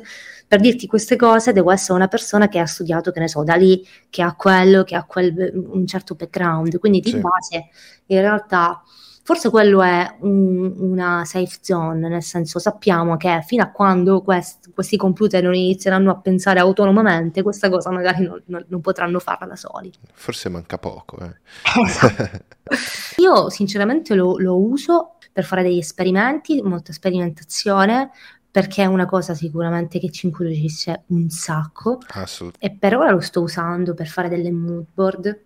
per 0.52 0.60
dirti 0.60 0.86
queste 0.86 1.16
cose 1.16 1.54
devo 1.54 1.72
essere 1.72 1.94
una 1.94 2.10
persona 2.10 2.50
che 2.50 2.60
ha 2.60 2.66
studiato, 2.66 3.12
che 3.12 3.22
ne 3.22 3.30
so, 3.30 3.42
da 3.42 3.56
lì, 3.56 3.88
che 4.10 4.22
ha 4.22 4.36
quello, 4.36 4.84
che 4.84 4.96
ha 4.96 5.06
quel, 5.06 5.50
un 5.56 5.88
certo 5.88 6.14
background. 6.16 6.78
Quindi 6.78 7.00
di 7.00 7.12
sì. 7.12 7.20
base, 7.20 7.70
in 8.08 8.20
realtà, 8.20 8.84
Forse 9.24 9.50
quello 9.50 9.82
è 9.82 10.18
un, 10.22 10.74
una 10.78 11.24
safe 11.26 11.60
zone, 11.62 12.10
nel 12.10 12.24
senso 12.24 12.60
sappiamo 12.60 13.16
che 13.18 13.42
fino 13.46 13.64
a 13.64 13.70
quando 13.70 14.22
quest, 14.24 14.74
questi 14.74 14.98
computer 14.98 15.42
non 15.44 15.54
inizieranno 15.54 16.12
a 16.12 16.18
pensare 16.18 16.60
autonomamente, 16.60 17.44
questa 17.44 17.70
cosa 17.70 17.92
magari 17.92 18.26
non, 18.26 18.42
non, 18.48 18.66
non 18.68 18.82
potranno 18.82 19.20
farla 19.20 19.46
da 19.46 19.56
soli. 19.56 19.90
Forse 20.12 20.50
manca 20.50 20.80
poco. 20.80 21.18
Eh. 21.20 21.36
Io 23.22 23.50
sinceramente 23.50 24.16
lo, 24.16 24.38
lo 24.38 24.60
uso 24.60 25.18
per 25.32 25.46
fare 25.46 25.64
degli 25.64 25.78
esperimenti, 25.78 26.62
molta 26.62 26.92
sperimentazione, 26.92 28.10
perché 28.52 28.84
è 28.84 28.86
una 28.86 29.06
cosa 29.06 29.34
sicuramente 29.34 29.98
che 29.98 30.12
ci 30.12 30.26
incuriosisce 30.26 31.04
un 31.08 31.30
sacco. 31.30 32.00
E 32.60 32.72
per 32.72 32.98
ora 32.98 33.12
lo 33.12 33.22
sto 33.22 33.42
usando 33.42 33.94
per 33.94 34.08
fare 34.08 34.28
delle 34.28 34.52
mood 34.52 34.86
board 34.94 35.40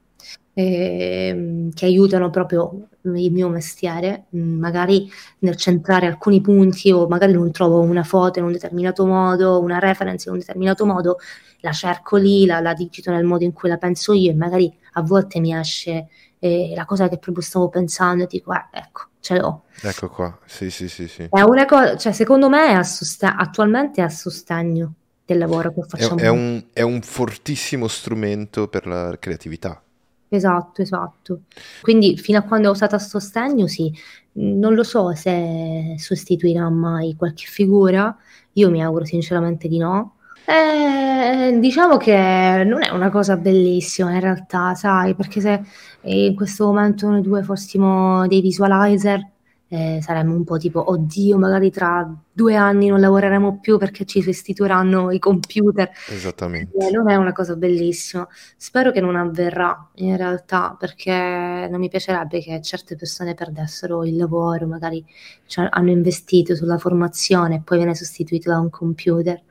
eh, 0.53 1.69
che 1.73 1.85
aiutano 1.85 2.29
proprio 2.29 2.87
il 3.01 3.31
mio 3.31 3.49
mestiere, 3.49 4.25
mm, 4.35 4.57
magari 4.59 5.09
nel 5.39 5.55
centrare 5.57 6.07
alcuni 6.07 6.41
punti 6.41 6.91
o 6.91 7.07
magari 7.07 7.33
non 7.33 7.51
trovo 7.51 7.81
una 7.81 8.03
foto 8.03 8.39
in 8.39 8.45
un 8.45 8.53
determinato 8.53 9.05
modo, 9.05 9.59
una 9.59 9.79
reference 9.79 10.27
in 10.27 10.33
un 10.33 10.39
determinato 10.39 10.85
modo, 10.85 11.17
la 11.59 11.71
cerco 11.71 12.15
lì, 12.17 12.45
la, 12.45 12.59
la 12.61 12.73
digito 12.73 13.11
nel 13.11 13.25
modo 13.25 13.43
in 13.43 13.51
cui 13.53 13.69
la 13.69 13.77
penso 13.77 14.13
io 14.13 14.31
e 14.31 14.35
magari 14.35 14.73
a 14.93 15.01
volte 15.01 15.39
mi 15.39 15.53
esce 15.53 16.07
eh, 16.39 16.73
la 16.75 16.85
cosa 16.85 17.09
che 17.09 17.17
proprio 17.17 17.43
stavo 17.43 17.69
pensando 17.69 18.23
e 18.23 18.27
dico, 18.27 18.53
eh, 18.53 18.65
ecco, 18.71 19.09
ce 19.25 19.39
l'ho. 19.39 19.63
Ecco 19.81 20.07
qua, 20.07 20.38
sì, 20.45 20.69
sì, 20.69 20.88
sì. 20.88 21.07
sì. 21.07 21.27
È 21.31 21.41
una 21.41 21.65
cosa, 21.65 21.97
cioè 21.97 22.11
secondo 22.11 22.47
me 22.47 22.77
è 22.77 22.83
sosta- 22.83 23.35
attualmente 23.35 24.01
è 24.01 24.03
a 24.03 24.09
sostegno 24.09 24.93
del 25.25 25.39
lavoro 25.39 25.73
che 25.73 25.81
facciamo. 25.81 26.19
È, 26.19 26.25
è, 26.25 26.27
un, 26.27 26.63
è 26.71 26.81
un 26.81 27.01
fortissimo 27.01 27.88
strumento 27.88 28.67
per 28.67 28.85
la 28.85 29.17
creatività. 29.19 29.81
Esatto, 30.27 30.83
esatto. 30.83 31.39
Quindi 31.81 32.17
fino 32.17 32.38
a 32.38 32.43
quando 32.43 32.69
ho 32.69 32.71
usato 32.73 32.93
a 32.93 32.99
sostegno, 32.99 33.65
sì, 33.65 33.91
non 34.33 34.75
lo 34.75 34.83
so 34.83 35.15
se 35.15 35.95
sostituirà 35.97 36.69
mai 36.69 37.15
qualche 37.15 37.45
figura, 37.47 38.15
io 38.53 38.69
mi 38.69 38.83
auguro 38.83 39.05
sinceramente 39.05 39.67
di 39.67 39.79
no. 39.79 40.14
Eh, 40.47 41.58
diciamo 41.60 41.97
che 41.97 42.63
non 42.65 42.84
è 42.84 42.89
una 42.91 43.10
cosa 43.10 43.36
bellissima 43.36 44.13
in 44.13 44.19
realtà, 44.19 44.75
sai, 44.75 45.15
perché 45.15 45.41
se 45.41 45.62
in 46.01 46.36
questo 46.36 46.65
momento 46.65 47.10
noi 47.10 47.21
due 47.21 47.41
fossimo 47.43 48.27
dei 48.27 48.41
visualizer, 48.41 49.34
eh, 49.67 49.99
saremmo 50.01 50.36
un 50.36 50.43
po' 50.43 50.58
tipo, 50.58 50.91
oddio, 50.91 51.38
magari 51.39 51.71
tra 51.71 52.08
due 52.31 52.55
anni 52.55 52.88
non 52.88 52.99
lavoreremo 52.99 53.60
più 53.60 53.79
perché 53.79 54.05
ci 54.05 54.21
sostituiranno 54.21 55.10
i 55.12 55.17
computer. 55.17 55.89
Esattamente. 56.10 56.77
Eh, 56.77 56.91
non 56.91 57.10
è 57.10 57.15
una 57.15 57.31
cosa 57.34 57.55
bellissima. 57.55 58.27
Spero 58.55 58.91
che 58.91 59.01
non 59.01 59.15
avverrà 59.15 59.89
in 59.95 60.15
realtà, 60.15 60.75
perché 60.79 61.67
non 61.69 61.79
mi 61.79 61.89
piacerebbe 61.89 62.39
che 62.41 62.62
certe 62.62 62.95
persone 62.95 63.34
perdessero 63.34 64.05
il 64.05 64.15
lavoro, 64.15 64.67
magari 64.67 65.03
cioè, 65.47 65.67
hanno 65.71 65.89
investito 65.89 66.55
sulla 66.55 66.77
formazione 66.77 67.55
e 67.55 67.62
poi 67.63 67.77
viene 67.77 67.95
sostituito 67.95 68.51
da 68.51 68.60
un 68.60 68.69
computer. 68.69 69.41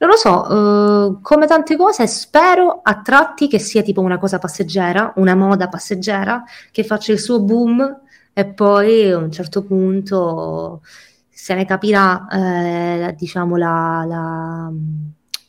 Non 0.00 0.08
lo 0.08 0.16
so, 0.16 0.30
uh, 0.30 1.20
come 1.20 1.46
tante 1.46 1.76
cose, 1.76 2.06
spero 2.06 2.80
a 2.82 3.02
tratti 3.02 3.48
che 3.48 3.58
sia 3.58 3.82
tipo 3.82 4.00
una 4.00 4.16
cosa 4.16 4.38
passeggera, 4.38 5.12
una 5.16 5.34
moda 5.34 5.68
passeggera, 5.68 6.42
che 6.70 6.84
faccia 6.84 7.12
il 7.12 7.18
suo 7.18 7.42
boom 7.42 8.00
e 8.32 8.46
poi 8.46 9.10
a 9.10 9.18
un 9.18 9.30
certo 9.30 9.62
punto 9.62 10.80
se 11.28 11.54
ne 11.54 11.66
capirà 11.66 12.26
eh, 12.28 13.14
diciamo 13.14 13.56
la, 13.56 14.04
la, 14.06 14.72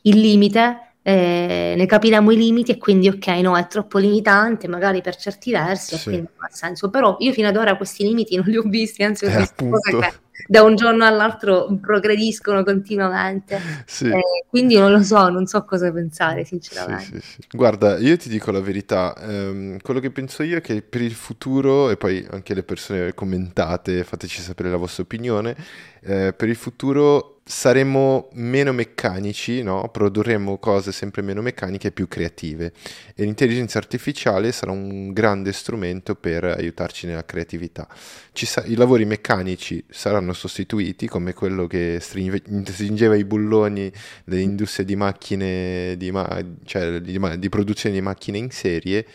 il 0.01 0.19
limite 0.19 0.95
eh, 1.03 1.73
ne 1.77 1.85
capiremo 1.85 2.31
i 2.31 2.37
limiti 2.37 2.71
e 2.71 2.77
quindi 2.77 3.07
ok 3.07 3.27
no 3.41 3.57
è 3.57 3.67
troppo 3.67 3.97
limitante 3.97 4.67
magari 4.67 5.01
per 5.01 5.15
certi 5.15 5.51
versi 5.51 5.97
sì. 5.97 6.03
quindi 6.03 6.27
non 6.35 6.47
ha 6.47 6.53
senso 6.53 6.89
però 6.89 7.17
io 7.19 7.31
fino 7.31 7.47
ad 7.47 7.55
ora 7.55 7.75
questi 7.75 8.03
limiti 8.03 8.35
non 8.35 8.45
li 8.45 8.57
ho 8.57 8.63
visti 8.63 9.03
anzi 9.03 9.25
ho 9.25 9.29
eh, 9.29 9.37
visto 9.37 9.67
cose 9.67 9.97
che 9.97 10.13
da 10.47 10.63
un 10.63 10.75
giorno 10.75 11.06
all'altro 11.06 11.67
progrediscono 11.80 12.63
continuamente. 12.63 13.60
Sì. 13.86 14.08
Eh, 14.08 14.45
quindi 14.47 14.77
non 14.77 14.91
lo 14.91 15.01
so, 15.04 15.30
non 15.30 15.45
so 15.45 15.63
cosa 15.63 15.91
pensare, 15.91 16.43
sinceramente. 16.43 17.21
Sì, 17.21 17.39
sì, 17.39 17.41
Guarda, 17.51 17.97
io 17.97 18.17
ti 18.17 18.30
dico 18.30 18.51
la 18.51 18.62
verità, 18.62 19.15
ehm, 19.17 19.80
quello 19.82 19.99
che 19.99 20.12
penso 20.12 20.43
io 20.43 20.58
è 20.58 20.62
che 20.62 20.82
per 20.82 21.01
il 21.01 21.13
futuro, 21.13 21.89
e 21.89 21.97
poi 21.97 22.25
anche 22.30 22.54
le 22.54 22.63
persone 22.63 23.13
commentate, 23.13 24.04
fateci 24.04 24.41
sapere 24.41 24.69
la 24.69 24.77
vostra 24.77 25.04
opinione, 25.04 25.56
eh, 26.01 26.34
per 26.34 26.49
il 26.49 26.56
futuro 26.56 27.31
saremo 27.43 28.30
meno 28.34 28.71
meccanici, 28.71 29.63
no? 29.63 29.89
produrremo 29.91 30.58
cose 30.58 30.91
sempre 30.91 31.21
meno 31.21 31.41
meccaniche 31.41 31.88
e 31.88 31.91
più 31.91 32.08
creative 32.08 32.71
e 33.15 33.23
l'intelligenza 33.23 33.77
artificiale 33.77 34.51
sarà 34.51 34.71
un 34.71 35.12
grande 35.12 35.51
strumento 35.51 36.15
per 36.15 36.43
aiutarci 36.43 37.08
nella 37.08 37.25
creatività. 37.25 37.88
Sa- 38.34 38.63
I 38.65 38.75
lavori 38.75 39.06
meccanici 39.06 39.84
saranno 39.89 40.34
sostituiti 40.34 41.08
come 41.08 41.34
quello 41.34 41.67
che 41.67 41.97
stringe- 41.99 42.43
stringeva 42.65 43.15
i 43.15 43.25
bulloni 43.25 43.91
dell'industria 44.23 44.86
di 44.86 44.95
macchine, 44.95 45.95
di, 45.97 46.12
ma- 46.12 46.43
cioè 46.63 46.99
di, 47.01 47.17
ma- 47.19 47.36
di 47.36 47.49
produzione 47.49 47.95
di 47.95 48.01
macchine 48.01 48.38
in 48.38 48.51
serie 48.51 49.06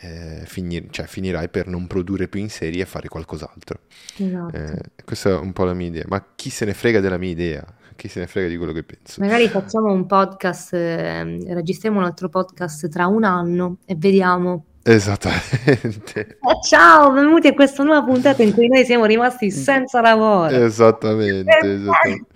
eh, 0.00 0.42
finir- 0.46 0.90
cioè, 0.90 1.06
finirai 1.06 1.48
per 1.48 1.66
non 1.66 1.86
produrre 1.86 2.28
più 2.28 2.40
in 2.40 2.48
serie 2.48 2.82
e 2.82 2.86
fare 2.86 3.08
qualcos'altro. 3.08 3.80
Esatto. 4.16 4.56
Eh, 4.56 4.80
questa 5.04 5.30
è 5.30 5.34
un 5.36 5.52
po' 5.52 5.64
la 5.64 5.74
mia 5.74 5.88
idea, 5.88 6.04
ma 6.08 6.24
chi 6.34 6.50
se 6.50 6.64
ne 6.64 6.74
frega 6.74 7.00
della 7.00 7.18
mia 7.18 7.30
idea? 7.30 7.64
Chi 7.96 8.08
se 8.08 8.20
ne 8.20 8.26
frega 8.26 8.48
di 8.48 8.56
quello 8.56 8.72
che 8.72 8.82
penso? 8.82 9.20
Magari 9.20 9.46
facciamo 9.48 9.92
un 9.92 10.06
podcast, 10.06 10.72
eh, 10.72 11.52
registriamo 11.52 11.98
un 11.98 12.04
altro 12.04 12.30
podcast 12.30 12.88
tra 12.88 13.06
un 13.06 13.24
anno 13.24 13.76
e 13.84 13.94
vediamo. 13.94 14.64
Esattamente. 14.82 16.14
Eh, 16.14 16.38
ciao, 16.66 17.12
benvenuti 17.12 17.48
a 17.48 17.52
questa 17.52 17.82
nuova 17.82 18.02
puntata 18.02 18.42
in 18.42 18.54
cui 18.54 18.68
noi 18.68 18.86
siamo 18.86 19.04
rimasti 19.04 19.50
senza 19.50 20.00
lavoro. 20.00 20.48
Esattamente, 20.48 21.58
esattamente. 21.58 22.26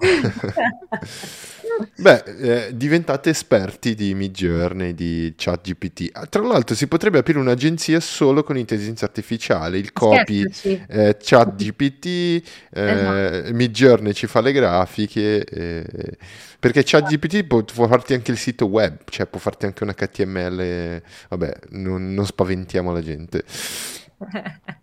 Beh, 1.96 2.22
eh, 2.68 2.76
diventate 2.76 3.30
esperti 3.30 3.94
di 3.94 4.14
Midjourney, 4.14 4.94
di 4.94 5.34
ChatGPT. 5.36 6.28
Tra 6.28 6.42
l'altro 6.42 6.74
si 6.74 6.86
potrebbe 6.88 7.18
aprire 7.18 7.38
un'agenzia 7.38 8.00
solo 8.00 8.42
con 8.42 8.56
intelligenza 8.56 9.04
artificiale, 9.04 9.78
il 9.78 9.92
copy 9.92 10.46
eh, 10.88 11.16
ChatGPT, 11.20 12.06
eh, 12.06 12.42
Esatto. 12.72 13.52
Midjourney 13.52 14.12
ci 14.14 14.26
fa 14.26 14.40
le 14.40 14.52
grafiche, 14.52 15.44
eh, 15.44 16.16
perché 16.58 16.82
ChatGPT 16.84 17.44
può, 17.44 17.62
può 17.64 17.86
farti 17.86 18.14
anche 18.14 18.30
il 18.30 18.38
sito 18.38 18.66
web, 18.66 18.98
cioè 19.08 19.26
può 19.26 19.38
farti 19.38 19.66
anche 19.66 19.84
un 19.84 19.92
HTML, 19.94 21.02
vabbè, 21.28 21.52
non, 21.70 22.12
non 22.14 22.26
spaventiamo 22.26 22.92
la 22.92 23.02
gente. 23.02 23.44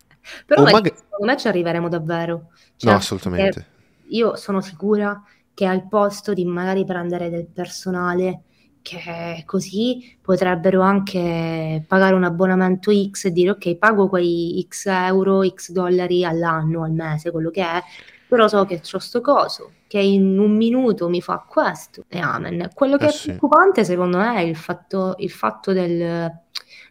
Però 0.46 0.60
O 0.60 0.64
vedi, 0.64 0.72
maga- 0.72 0.94
secondo 0.94 1.26
me 1.32 1.36
ci 1.38 1.48
arriveremo 1.48 1.88
davvero. 1.88 2.50
Cioè, 2.76 2.90
No, 2.90 2.96
assolutamente. 2.96 3.52
perché 3.54 3.70
Io 4.10 4.36
sono 4.36 4.60
sicura 4.60 5.22
che 5.58 5.66
al 5.66 5.88
posto 5.88 6.34
di 6.34 6.44
magari 6.44 6.84
prendere 6.84 7.30
del 7.30 7.48
personale 7.48 8.42
che 8.80 9.42
così 9.44 10.16
potrebbero 10.22 10.82
anche 10.82 11.84
pagare 11.84 12.14
un 12.14 12.22
abbonamento 12.22 12.92
X 12.92 13.24
e 13.24 13.32
dire 13.32 13.50
ok, 13.50 13.74
pago 13.74 14.08
quei 14.08 14.64
X 14.68 14.86
euro, 14.86 15.44
X 15.44 15.72
dollari 15.72 16.24
all'anno, 16.24 16.84
al 16.84 16.92
mese, 16.92 17.32
quello 17.32 17.50
che 17.50 17.62
è, 17.64 17.82
però 18.28 18.46
so 18.46 18.64
che 18.66 18.80
c'ho 18.80 19.00
sto 19.00 19.20
coso, 19.20 19.72
che 19.88 19.98
in 19.98 20.38
un 20.38 20.56
minuto 20.56 21.08
mi 21.08 21.20
fa 21.20 21.44
questo 21.44 22.04
e 22.06 22.20
amen. 22.20 22.70
Quello 22.72 22.96
che 22.96 23.06
Eh 23.06 23.08
è 23.08 23.10
sì. 23.10 23.26
preoccupante 23.26 23.82
secondo 23.82 24.18
me 24.18 24.36
è 24.36 24.42
il 24.42 24.54
fatto, 24.54 25.16
il 25.18 25.30
fatto 25.30 25.72
del, 25.72 26.30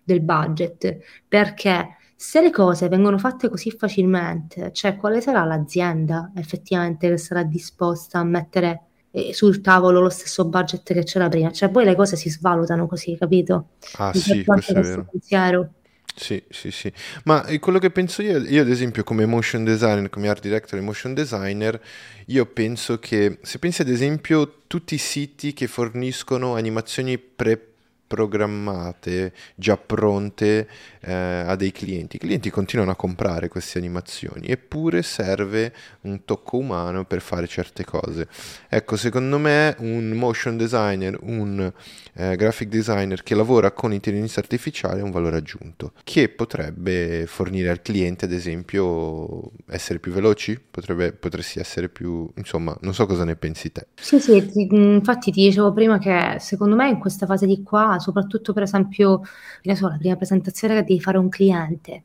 del 0.04 0.20
budget, 0.20 0.98
perché 1.26 1.96
se 2.20 2.42
le 2.42 2.50
cose 2.52 2.88
vengono 2.90 3.18
fatte 3.20 3.50
così 3.50 3.70
facilmente, 3.72 4.72
cioè 4.74 4.96
quale 4.98 5.22
sarà 5.22 5.44
l'azienda 5.44 6.32
effettivamente 6.36 7.10
che 7.10 7.18
sarà 7.18 7.44
disposta 7.44 8.20
a 8.20 8.24
mettere 8.24 8.82
eh, 9.12 9.34
sul 9.34 9.62
tavolo 9.62 10.00
lo 10.02 10.10
stesso 10.10 10.46
budget 10.48 10.94
che 10.94 11.04
c'era 11.04 11.30
prima? 11.30 11.52
Cioè 11.52 11.70
poi 11.70 11.86
le 11.86 11.96
cose 11.96 12.16
si 12.16 12.30
svalutano 12.30 12.88
così, 12.88 13.16
capito? 13.18 13.70
Ah 13.98 14.12
Mi 14.14 14.22
sì, 14.22 14.44
questo 14.46 14.80
è 14.80 14.82
vero. 14.82 15.06
pensiero. 15.10 15.72
Sì, 16.20 16.44
sì, 16.50 16.72
sì. 16.72 16.92
Ma 17.26 17.46
eh, 17.46 17.60
quello 17.60 17.78
che 17.78 17.92
penso 17.92 18.24
io, 18.24 18.40
io 18.40 18.62
ad 18.64 18.70
esempio 18.70 19.04
come 19.04 19.26
motion 19.28 19.64
designer, 19.64 20.10
come 20.10 20.28
art 20.30 20.42
director 20.42 20.80
e 20.80 20.82
motion 20.82 21.14
designer, 21.14 21.80
io 22.28 22.46
penso 22.48 22.98
che 23.00 23.38
se 23.44 23.60
pensi 23.60 23.82
ad 23.84 23.90
esempio 23.90 24.64
tutti 24.66 24.96
i 24.96 24.98
siti 24.98 25.54
che 25.54 25.68
forniscono 25.68 26.56
animazioni 26.56 27.20
preprogrammate, 27.20 29.32
già 29.56 29.78
pronte 29.78 30.68
eh, 31.08 31.14
a 31.14 31.56
dei 31.56 31.72
clienti, 31.72 32.18
i 32.18 32.20
clienti 32.20 32.50
continuano 32.50 32.92
a 32.92 32.96
comprare 32.96 33.48
queste 33.48 33.78
animazioni, 33.78 34.48
eppure 34.48 35.02
serve 35.02 35.74
un 36.02 36.26
tocco 36.26 36.58
umano 36.58 37.06
per 37.06 37.22
fare 37.22 37.48
certe 37.48 37.86
cose. 37.86 38.28
Ecco, 38.68 38.98
secondo 38.98 39.38
me 39.38 39.74
un 39.80 40.10
motion 40.12 40.58
designer, 40.58 41.18
un 41.22 41.72
eh, 42.14 42.36
graphic 42.36 42.68
designer 42.68 43.24
che 43.24 43.36
lavora 43.36 43.72
con 43.72 43.94
intelligenza 43.94 44.42
artificiale 44.42 45.00
ha 45.00 45.04
un 45.06 45.12
valore 45.12 45.38
aggiunto, 45.38 45.94
che 46.04 46.28
potrebbe 46.28 47.24
fornire 47.26 47.70
al 47.70 47.82
cliente, 47.82 48.26
ad 48.26 48.34
esempio, 48.34 49.52
essere 49.70 50.00
più 50.00 50.12
veloci, 50.12 50.60
potrebbe, 50.60 51.14
potresti 51.14 51.60
essere 51.60 51.88
più, 51.88 52.30
insomma, 52.36 52.78
non 52.82 52.94
so 52.94 53.06
cosa 53.06 53.24
ne 53.24 53.38
pensi 53.38 53.72
te. 53.72 53.88
Sì, 53.96 54.20
sì, 54.20 54.46
ti- 54.46 54.68
infatti 54.70 55.32
ti 55.32 55.44
dicevo 55.44 55.72
prima 55.72 56.00
che 56.00 56.36
secondo 56.40 56.76
me 56.76 56.90
in 56.90 57.00
questa 57.00 57.26
fase 57.26 57.46
di 57.46 57.64
qua, 57.64 57.98
soprattutto 58.00 58.52
per 58.52 58.64
esempio, 58.64 59.22
la 59.62 59.96
prima 59.98 60.16
presentazione 60.18 60.76
che 60.76 60.84
devi 60.98 61.02
fare 61.02 61.18
un 61.18 61.30
cliente, 61.30 62.04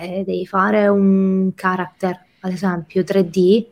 eh, 0.00 0.24
devi 0.24 0.46
fare 0.46 0.88
un 0.88 1.52
character, 1.54 2.24
ad 2.40 2.52
esempio 2.52 3.02
3D, 3.02 3.66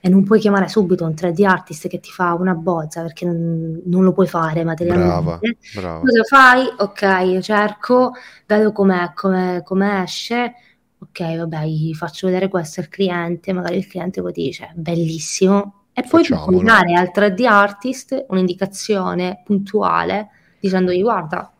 e 0.00 0.08
non 0.08 0.22
puoi 0.22 0.38
chiamare 0.38 0.68
subito 0.68 1.04
un 1.04 1.14
3D 1.14 1.44
artist 1.44 1.88
che 1.88 1.98
ti 1.98 2.10
fa 2.10 2.34
una 2.34 2.54
bozza 2.54 3.00
perché 3.00 3.24
non, 3.24 3.80
non 3.86 4.02
lo 4.02 4.12
puoi 4.12 4.26
fare 4.26 4.62
Brava, 4.62 4.68
materialmente. 4.70 5.58
brava. 5.74 6.00
Cosa 6.00 6.22
fai? 6.24 6.66
Ok, 6.78 7.26
io 7.26 7.40
cerco, 7.40 8.12
vedo 8.46 8.72
com'è, 8.72 9.12
come, 9.14 9.62
come 9.64 10.02
esce. 10.02 10.54
Ok, 10.98 11.36
vabbè, 11.36 11.64
gli 11.64 11.94
faccio 11.94 12.26
vedere 12.26 12.48
questo 12.48 12.80
al 12.80 12.88
cliente, 12.88 13.52
magari 13.52 13.76
il 13.76 13.86
cliente 13.86 14.20
poi 14.20 14.32
dice 14.32 14.72
bellissimo. 14.74 15.84
E 15.94 16.02
poi 16.08 16.26
puoi 16.26 16.62
dare 16.62 16.94
al 16.94 17.10
3D 17.14 17.46
artist 17.46 18.26
un'indicazione 18.28 19.42
puntuale 19.44 20.28
dicendogli 20.64 21.02
guarda, 21.02 21.53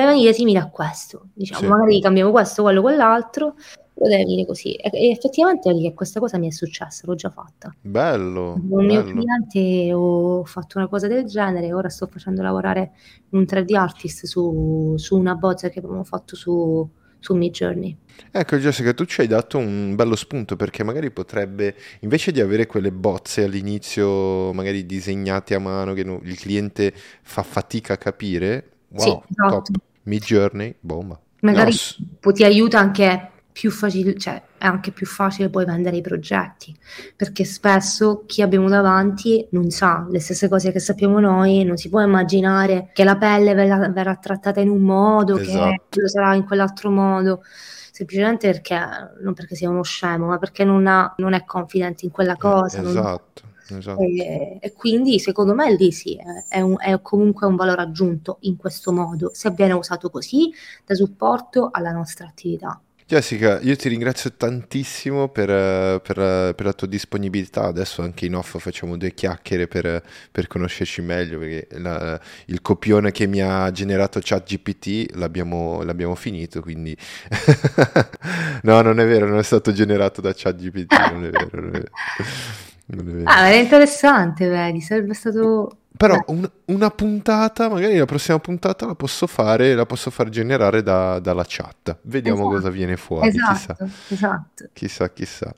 deve 0.00 0.12
venire 0.12 0.32
simile 0.32 0.58
a 0.58 0.68
questo. 0.70 1.28
Diciamo, 1.34 1.60
Sì. 1.62 1.66
magari 1.66 2.00
cambiamo 2.00 2.30
questo, 2.30 2.62
quello, 2.62 2.80
quell'altro, 2.80 3.54
però 3.94 4.08
deve 4.08 4.24
venire 4.24 4.46
così. 4.46 4.74
E, 4.74 4.90
e 4.92 5.10
effettivamente 5.10 5.92
questa 5.94 6.20
cosa 6.20 6.38
mi 6.38 6.48
è 6.48 6.50
successa, 6.50 7.02
l'ho 7.06 7.14
già 7.14 7.30
fatta. 7.30 7.74
Bello, 7.80 8.60
Con 8.68 8.80
un 8.80 8.86
mio 8.86 9.02
cliente 9.04 9.92
ho 9.92 10.44
fatto 10.44 10.78
una 10.78 10.88
cosa 10.88 11.06
del 11.06 11.24
genere, 11.24 11.72
ora 11.72 11.88
sto 11.88 12.06
facendo 12.06 12.42
lavorare 12.42 12.92
un 13.30 13.44
3D 13.46 13.74
artist 13.76 14.26
su, 14.26 14.94
su 14.96 15.16
una 15.16 15.34
bozza 15.34 15.68
che 15.68 15.78
abbiamo 15.80 16.04
fatto 16.04 16.36
su, 16.36 16.88
su 17.18 17.34
Midjourney. 17.34 17.96
Ecco 18.30 18.56
Jessica, 18.56 18.92
tu 18.94 19.04
ci 19.04 19.20
hai 19.20 19.26
dato 19.26 19.58
un 19.58 19.94
bello 19.94 20.16
spunto 20.16 20.56
perché 20.56 20.82
magari 20.82 21.10
potrebbe, 21.10 21.74
invece 22.00 22.32
di 22.32 22.40
avere 22.40 22.66
quelle 22.66 22.90
bozze 22.92 23.44
all'inizio, 23.44 24.52
magari 24.52 24.86
disegnate 24.86 25.54
a 25.54 25.58
mano, 25.58 25.92
che 25.94 26.00
il 26.00 26.36
cliente 26.38 26.92
fa 27.22 27.42
fatica 27.42 27.94
a 27.94 27.96
capire, 27.96 28.70
Sì, 28.94 29.08
wow, 29.08 29.22
esatto. 29.30 29.62
top, 29.72 29.80
Midjourney, 30.08 30.74
bomba. 30.80 31.20
Magari 31.40 31.72
No, 32.20 32.32
ti 32.32 32.42
aiuta 32.44 32.78
anche 32.80 33.30
più 33.52 33.70
facile, 33.70 34.16
cioè 34.16 34.40
è 34.56 34.66
anche 34.66 34.90
più 34.92 35.04
facile 35.06 35.48
poi 35.50 35.64
vendere 35.64 35.96
i 35.96 36.00
progetti, 36.00 36.76
perché 37.16 37.44
spesso 37.44 38.22
chi 38.26 38.40
abbiamo 38.42 38.68
davanti 38.68 39.46
non 39.50 39.70
sa 39.70 40.06
le 40.10 40.20
stesse 40.20 40.48
cose 40.48 40.72
che 40.72 40.78
sappiamo 40.80 41.18
noi, 41.20 41.64
non 41.64 41.76
si 41.76 41.88
può 41.88 42.00
immaginare 42.00 42.90
che 42.92 43.04
la 43.04 43.16
pelle 43.16 43.54
verrà, 43.54 43.88
verrà 43.88 44.16
trattata 44.16 44.60
in 44.60 44.68
un 44.68 44.82
modo, 44.82 45.36
che 45.36 45.42
Esatto. 45.42 45.82
quello 45.90 46.08
sarà 46.08 46.34
in 46.34 46.44
quell'altro 46.44 46.90
modo, 46.90 47.42
semplicemente 47.92 48.48
perché, 48.50 48.78
non 49.22 49.34
perché 49.34 49.54
sia 49.56 49.68
uno 49.68 49.82
scemo, 49.82 50.26
ma 50.26 50.38
perché 50.38 50.64
non, 50.64 50.86
ha- 50.86 51.12
non 51.18 51.32
è 51.34 51.44
confident 51.44 52.02
in 52.02 52.10
quella 52.10 52.34
eh, 52.34 52.38
cosa. 52.38 52.80
non- 52.80 53.20
esatto, 53.68 54.10
e, 54.22 54.58
e 54.60 54.72
quindi 54.72 55.18
secondo 55.18 55.54
me 55.54 55.74
lì 55.74 55.92
sì, 55.92 56.16
è, 56.48 56.60
un- 56.60 56.76
è 56.78 57.00
comunque 57.02 57.46
un 57.46 57.56
valore 57.56 57.82
aggiunto 57.82 58.38
in 58.42 58.56
questo 58.56 58.92
modo, 58.92 59.30
se 59.34 59.50
viene 59.50 59.72
usato 59.74 60.10
così, 60.10 60.52
da 60.84 60.94
supporto 60.94 61.68
alla 61.72 61.92
nostra 61.92 62.26
attività. 62.26 62.80
Jessica, 63.10 63.58
io 63.60 63.74
ti 63.74 63.88
ringrazio 63.88 64.34
tantissimo 64.36 65.30
per, 65.30 65.46
per, 66.02 66.54
per 66.54 66.64
la 66.66 66.74
tua 66.74 66.86
disponibilità. 66.86 67.64
Adesso 67.64 68.02
anche 68.02 68.26
in 68.26 68.34
off 68.34 68.58
facciamo 68.58 68.98
due 68.98 69.14
chiacchiere 69.14 69.66
per, 69.66 70.02
per 70.30 70.46
conoscerci 70.46 71.00
meglio, 71.00 71.38
perché 71.38 71.68
la- 71.78 72.20
il 72.46 72.60
copione 72.60 73.10
che 73.10 73.26
mi 73.26 73.40
ha 73.40 73.70
generato 73.70 74.20
ChatGPT 74.22 75.14
l'abbiamo, 75.16 75.82
l'abbiamo 75.84 76.14
finito, 76.14 76.60
quindi... 76.60 76.94
No, 78.62 78.80
non 78.82 78.98
è 79.00 79.06
vero, 79.06 79.26
non 79.26 79.38
è 79.38 79.42
stato 79.42 79.72
generato 79.72 80.20
da 80.20 80.32
ChatGPT, 80.34 81.06
non 81.10 81.24
è 81.24 81.30
vero, 81.30 81.60
non 81.60 81.68
è 81.68 81.78
vero. 81.78 81.90
Ah, 83.24 83.48
era 83.48 83.56
interessante, 83.62 84.48
vedi, 84.48 84.80
sarebbe 84.80 85.14
stato... 85.14 85.70
Però 85.96 86.16
un- 86.28 86.48
una 86.66 86.90
puntata, 86.90 87.68
magari 87.68 87.96
la 87.96 88.04
prossima 88.04 88.38
puntata 88.38 88.86
la 88.86 88.94
posso 88.94 89.26
fare, 89.26 89.74
la 89.74 89.84
posso 89.84 90.10
far 90.10 90.28
generare 90.28 90.82
da- 90.82 91.18
dalla 91.18 91.44
chat. 91.46 91.98
Vediamo 92.02 92.42
esatto, 92.42 92.48
cosa 92.48 92.70
viene 92.70 92.96
fuori, 92.96 93.40
chissà. 93.42 93.76
esatto, 93.76 93.84
esatto. 94.06 94.64
Chissà, 94.72 95.10
chissà. 95.12 95.52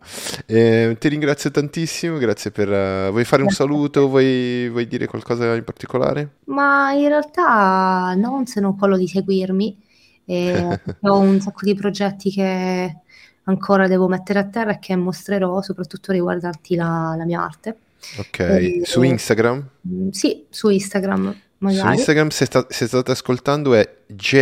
Eh, 0.47 0.97
ti 0.99 1.09
ringrazio 1.09 1.51
tantissimo, 1.51 2.17
grazie 2.17 2.51
per... 2.51 2.73
eh, 2.73 3.11
vuoi 3.11 3.25
fare 3.25 3.43
un 3.43 3.51
saluto? 3.51 4.09
Vuoi, 4.09 4.69
vuoi 4.71 4.87
dire 4.89 5.07
qualcosa 5.07 5.55
in 5.55 5.65
particolare? 5.65 6.31
Ma 6.45 6.93
in 6.93 7.09
realtà 7.09 8.15
non 8.17 8.47
se 8.47 8.61
non 8.61 8.77
quello 8.77 8.97
di 8.97 9.07
seguirmi, 9.07 9.79
e 10.25 10.65
ho 11.01 11.19
un 11.21 11.41
sacco 11.41 11.65
di 11.65 11.75
progetti 11.75 12.31
che 12.31 13.03
ancora 13.51 13.87
devo 13.87 14.09
mettere 14.09 14.39
a 14.39 14.45
terra 14.45 14.73
e 14.73 14.79
che 14.79 14.97
mostrerò, 14.97 15.61
soprattutto 15.63 16.13
riguardanti 16.13 16.75
la, 16.75 17.15
la 17.17 17.25
mia 17.25 17.43
arte. 17.43 17.77
Ok, 18.19 18.81
su 18.87 19.03
E- 19.03 19.07
Instagram? 19.09 19.69
Mm, 19.87 20.09
Sì, 20.11 20.47
su 20.49 20.69
Instagram 20.71 21.31
Su 21.33 21.39
magari. 21.59 21.95
Instagram, 21.97 22.29
se, 22.29 22.47
sta- 22.47 22.67
se 22.71 22.87
state 22.87 23.11
ascoltando, 23.11 23.75
è 23.75 23.89
J... 24.07 24.37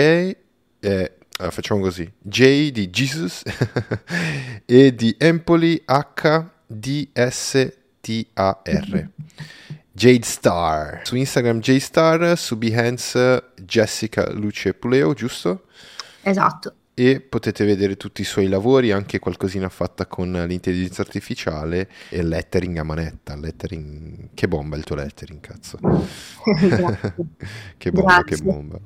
eh, 0.80 1.12
allora, 1.40 1.52
facciamo 1.52 1.80
così. 1.80 2.08
J 2.20 2.70
di 2.70 2.88
Jesus 2.90 3.42
e 4.64 4.94
di 4.94 5.14
Empoli 5.18 5.80
H 5.84 6.44
D 6.66 7.08
S 7.12 7.72
T 8.00 8.26
A 8.34 8.60
R. 8.64 9.08
Jade 9.92 10.24
Star. 10.24 11.00
Su 11.04 11.16
Instagram 11.16 11.58
Jade 11.60 11.80
Star, 11.80 12.38
su 12.38 12.56
Behance 12.56 13.50
Jessica 13.64 14.30
Luce 14.32 14.74
Puleo, 14.74 15.12
giusto? 15.14 15.64
Esatto. 16.22 16.74
E 16.98 17.20
potete 17.20 17.64
vedere 17.64 17.96
tutti 17.96 18.22
i 18.22 18.24
suoi 18.24 18.48
lavori, 18.48 18.90
anche 18.90 19.20
qualcosina 19.20 19.68
fatta 19.68 20.06
con 20.06 20.32
l'intelligenza 20.32 21.00
artificiale 21.02 21.88
e 22.08 22.24
lettering 22.24 22.76
a 22.78 22.82
manetta. 22.82 23.36
Lettering... 23.36 24.30
Che 24.34 24.48
bomba 24.48 24.76
il 24.76 24.82
tuo 24.82 24.96
lettering, 24.96 25.38
cazzo. 25.38 25.78
Che 27.78 27.92
bomba, 27.92 28.24
che 28.24 28.34
Grazie. 28.34 28.42
bomba. 28.44 28.80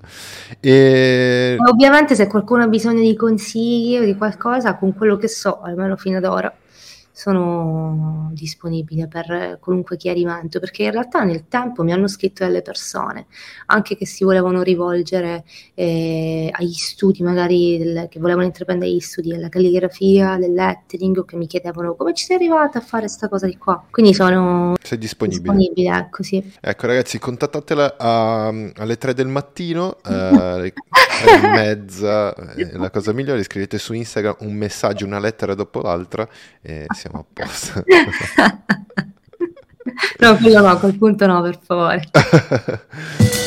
E... 0.60 0.70
E 0.70 1.56
Ovviamente 1.66 2.14
se 2.14 2.26
qualcuno 2.26 2.64
ha 2.64 2.68
bisogno 2.68 3.00
di 3.00 3.16
consigli 3.16 3.96
o 3.96 4.04
di 4.04 4.14
qualcosa, 4.14 4.76
con 4.76 4.94
quello 4.94 5.16
che 5.16 5.28
so, 5.28 5.62
almeno 5.62 5.96
fino 5.96 6.18
ad 6.18 6.24
ora, 6.24 6.54
sono 7.12 8.30
disponibile 8.32 9.06
per 9.06 9.58
qualunque 9.60 9.96
chiarimento, 9.96 10.58
perché 10.58 10.84
in 10.84 10.92
realtà 10.92 11.22
nel 11.22 11.46
tempo 11.46 11.82
mi 11.82 11.92
hanno 11.92 12.08
scritto 12.08 12.44
delle 12.44 12.62
persone, 12.62 13.26
anche 13.66 13.96
che 13.96 14.06
si 14.06 14.24
volevano 14.24 14.62
rivolgere 14.62 15.44
eh, 15.74 16.48
agli 16.50 16.72
studi, 16.72 17.22
magari 17.22 17.78
del, 17.78 18.06
che 18.08 18.18
volevano 18.18 18.46
intraprendere 18.46 18.90
gli 18.90 19.00
studi 19.00 19.28
della 19.28 19.50
calligrafia, 19.50 20.38
del 20.38 20.52
lettering, 20.52 21.18
o 21.18 21.24
che 21.24 21.36
mi 21.36 21.46
chiedevano 21.46 21.94
come 21.94 22.14
ci 22.14 22.24
sei 22.24 22.36
arrivata 22.36 22.78
a 22.78 22.82
fare 22.82 23.02
questa 23.02 23.28
cosa 23.28 23.46
di 23.46 23.58
qua. 23.58 23.84
Quindi 23.90 24.14
sono 24.14 24.74
sei 24.82 24.98
disponibile. 24.98 25.40
disponibile 25.42 25.96
ecco, 25.96 26.22
sì. 26.22 26.52
ecco 26.60 26.86
ragazzi, 26.86 27.18
contattatela 27.18 27.96
a, 27.98 28.46
alle 28.48 28.96
3 28.96 29.12
del 29.12 29.28
mattino, 29.28 29.98
eh, 30.04 30.14
alle 30.14 30.72
3 31.22 31.34
e 31.34 31.48
mezza, 31.48 32.34
eh, 32.54 32.76
la 32.78 32.90
cosa 32.90 33.12
migliore, 33.12 33.42
scrivete 33.42 33.78
su 33.78 33.92
Instagram 33.92 34.36
un 34.40 34.54
messaggio, 34.54 35.04
una 35.04 35.18
lettera 35.18 35.54
dopo 35.54 35.80
l'altra 35.82 36.26
e 36.60 36.86
siamo 37.02 37.18
a 37.18 37.24
posto. 37.32 37.82
no, 40.20 40.36
quello 40.36 40.60
no, 40.60 40.68
a 40.68 40.78
quel 40.78 40.96
punto 40.96 41.26
no, 41.26 41.42
per 41.42 41.58
favore. 41.60 42.08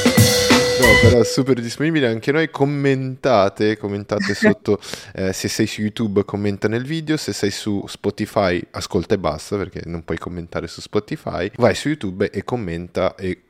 No, 0.78 0.88
però 1.02 1.24
super 1.24 1.62
disponibile 1.62 2.06
anche 2.08 2.34
noi. 2.34 2.50
Commentate, 2.52 3.78
commentate 3.78 4.34
sotto. 4.36 4.78
Eh, 5.14 5.32
se 5.32 5.48
sei 5.48 5.68
su 5.68 5.80
YouTube, 5.80 6.26
commenta 6.26 6.68
nel 6.68 6.84
video. 6.84 7.16
Se 7.16 7.32
sei 7.32 7.50
su 7.50 7.86
Spotify, 7.88 8.62
ascolta 8.72 9.16
e 9.16 9.18
basta 9.18 9.56
perché 9.56 9.84
non 9.86 10.04
puoi 10.04 10.18
commentare 10.18 10.68
su 10.68 10.82
Spotify. 10.82 11.50
Vai 11.56 11.76
su 11.76 11.88
YouTube 11.88 12.30
e 12.30 12.44
commenta 12.44 13.16
e, 13.16 13.44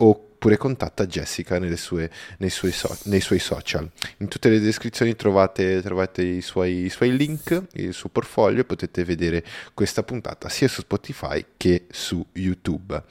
oppure 0.46 0.58
contatta 0.58 1.08
Jessica 1.08 1.60
sue, 1.76 2.10
nei, 2.38 2.52
suoi 2.52 2.72
so, 2.72 2.96
nei, 3.06 3.20
suoi 3.20 3.40
social. 3.40 3.90
In 4.18 4.28
tutte 4.28 4.50
le 4.50 4.60
descrizioni 4.60 5.16
trovate, 5.16 5.82
trovate 5.82 6.22
i, 6.22 6.42
suoi, 6.42 6.86
i, 6.86 6.90
suoi, 6.90 7.18
link, 7.18 7.64
il 7.74 7.94
suo 7.94 8.10
portfolio 8.10 8.62
e 8.62 8.66
potete 8.66 9.04
vedere 9.04 9.44
questa 9.74 10.04
puntata 10.04 10.48
sia 10.48 10.68
su 10.68 10.82
Spotify 10.82 11.44
che 11.58 11.88
su 11.90 12.24
YouTube. 12.34 13.02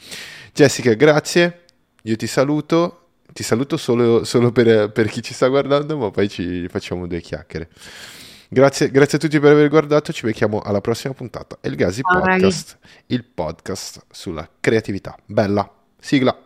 Jessica, 0.53 0.95
grazie. 0.95 1.63
Io 2.03 2.17
ti 2.17 2.27
saluto 2.27 3.01
ti 3.33 3.43
saluto 3.43 3.77
solo, 3.77 4.23
solo 4.23 4.53
per, 4.53 4.93
per, 4.93 5.09
chi 5.09 5.21
ci 5.21 5.35
sta 5.35 5.49
guardando, 5.49 5.97
ma 5.97 6.11
poi 6.13 6.29
ci 6.29 6.69
facciamo 6.69 7.09
due 7.09 7.21
chiacchiere. 7.21 7.69
Grazie, 8.49 8.93
grazie 8.93 9.19
a 9.19 9.21
tutti 9.21 9.41
per 9.41 9.51
aver 9.51 9.69
guardato, 9.69 10.13
ci 10.13 10.25
becchiamo 10.25 10.61
alla 10.61 10.81
prossima 10.81 11.15
puntata. 11.15 11.59
El 11.61 11.75
Gazi 11.75 12.03
Podcast, 12.03 12.79
il 13.07 13.25
podcast 13.25 14.05
sulla 14.13 14.49
creatività. 14.61 15.17
Bella, 15.27 15.69
sigla. 15.99 16.44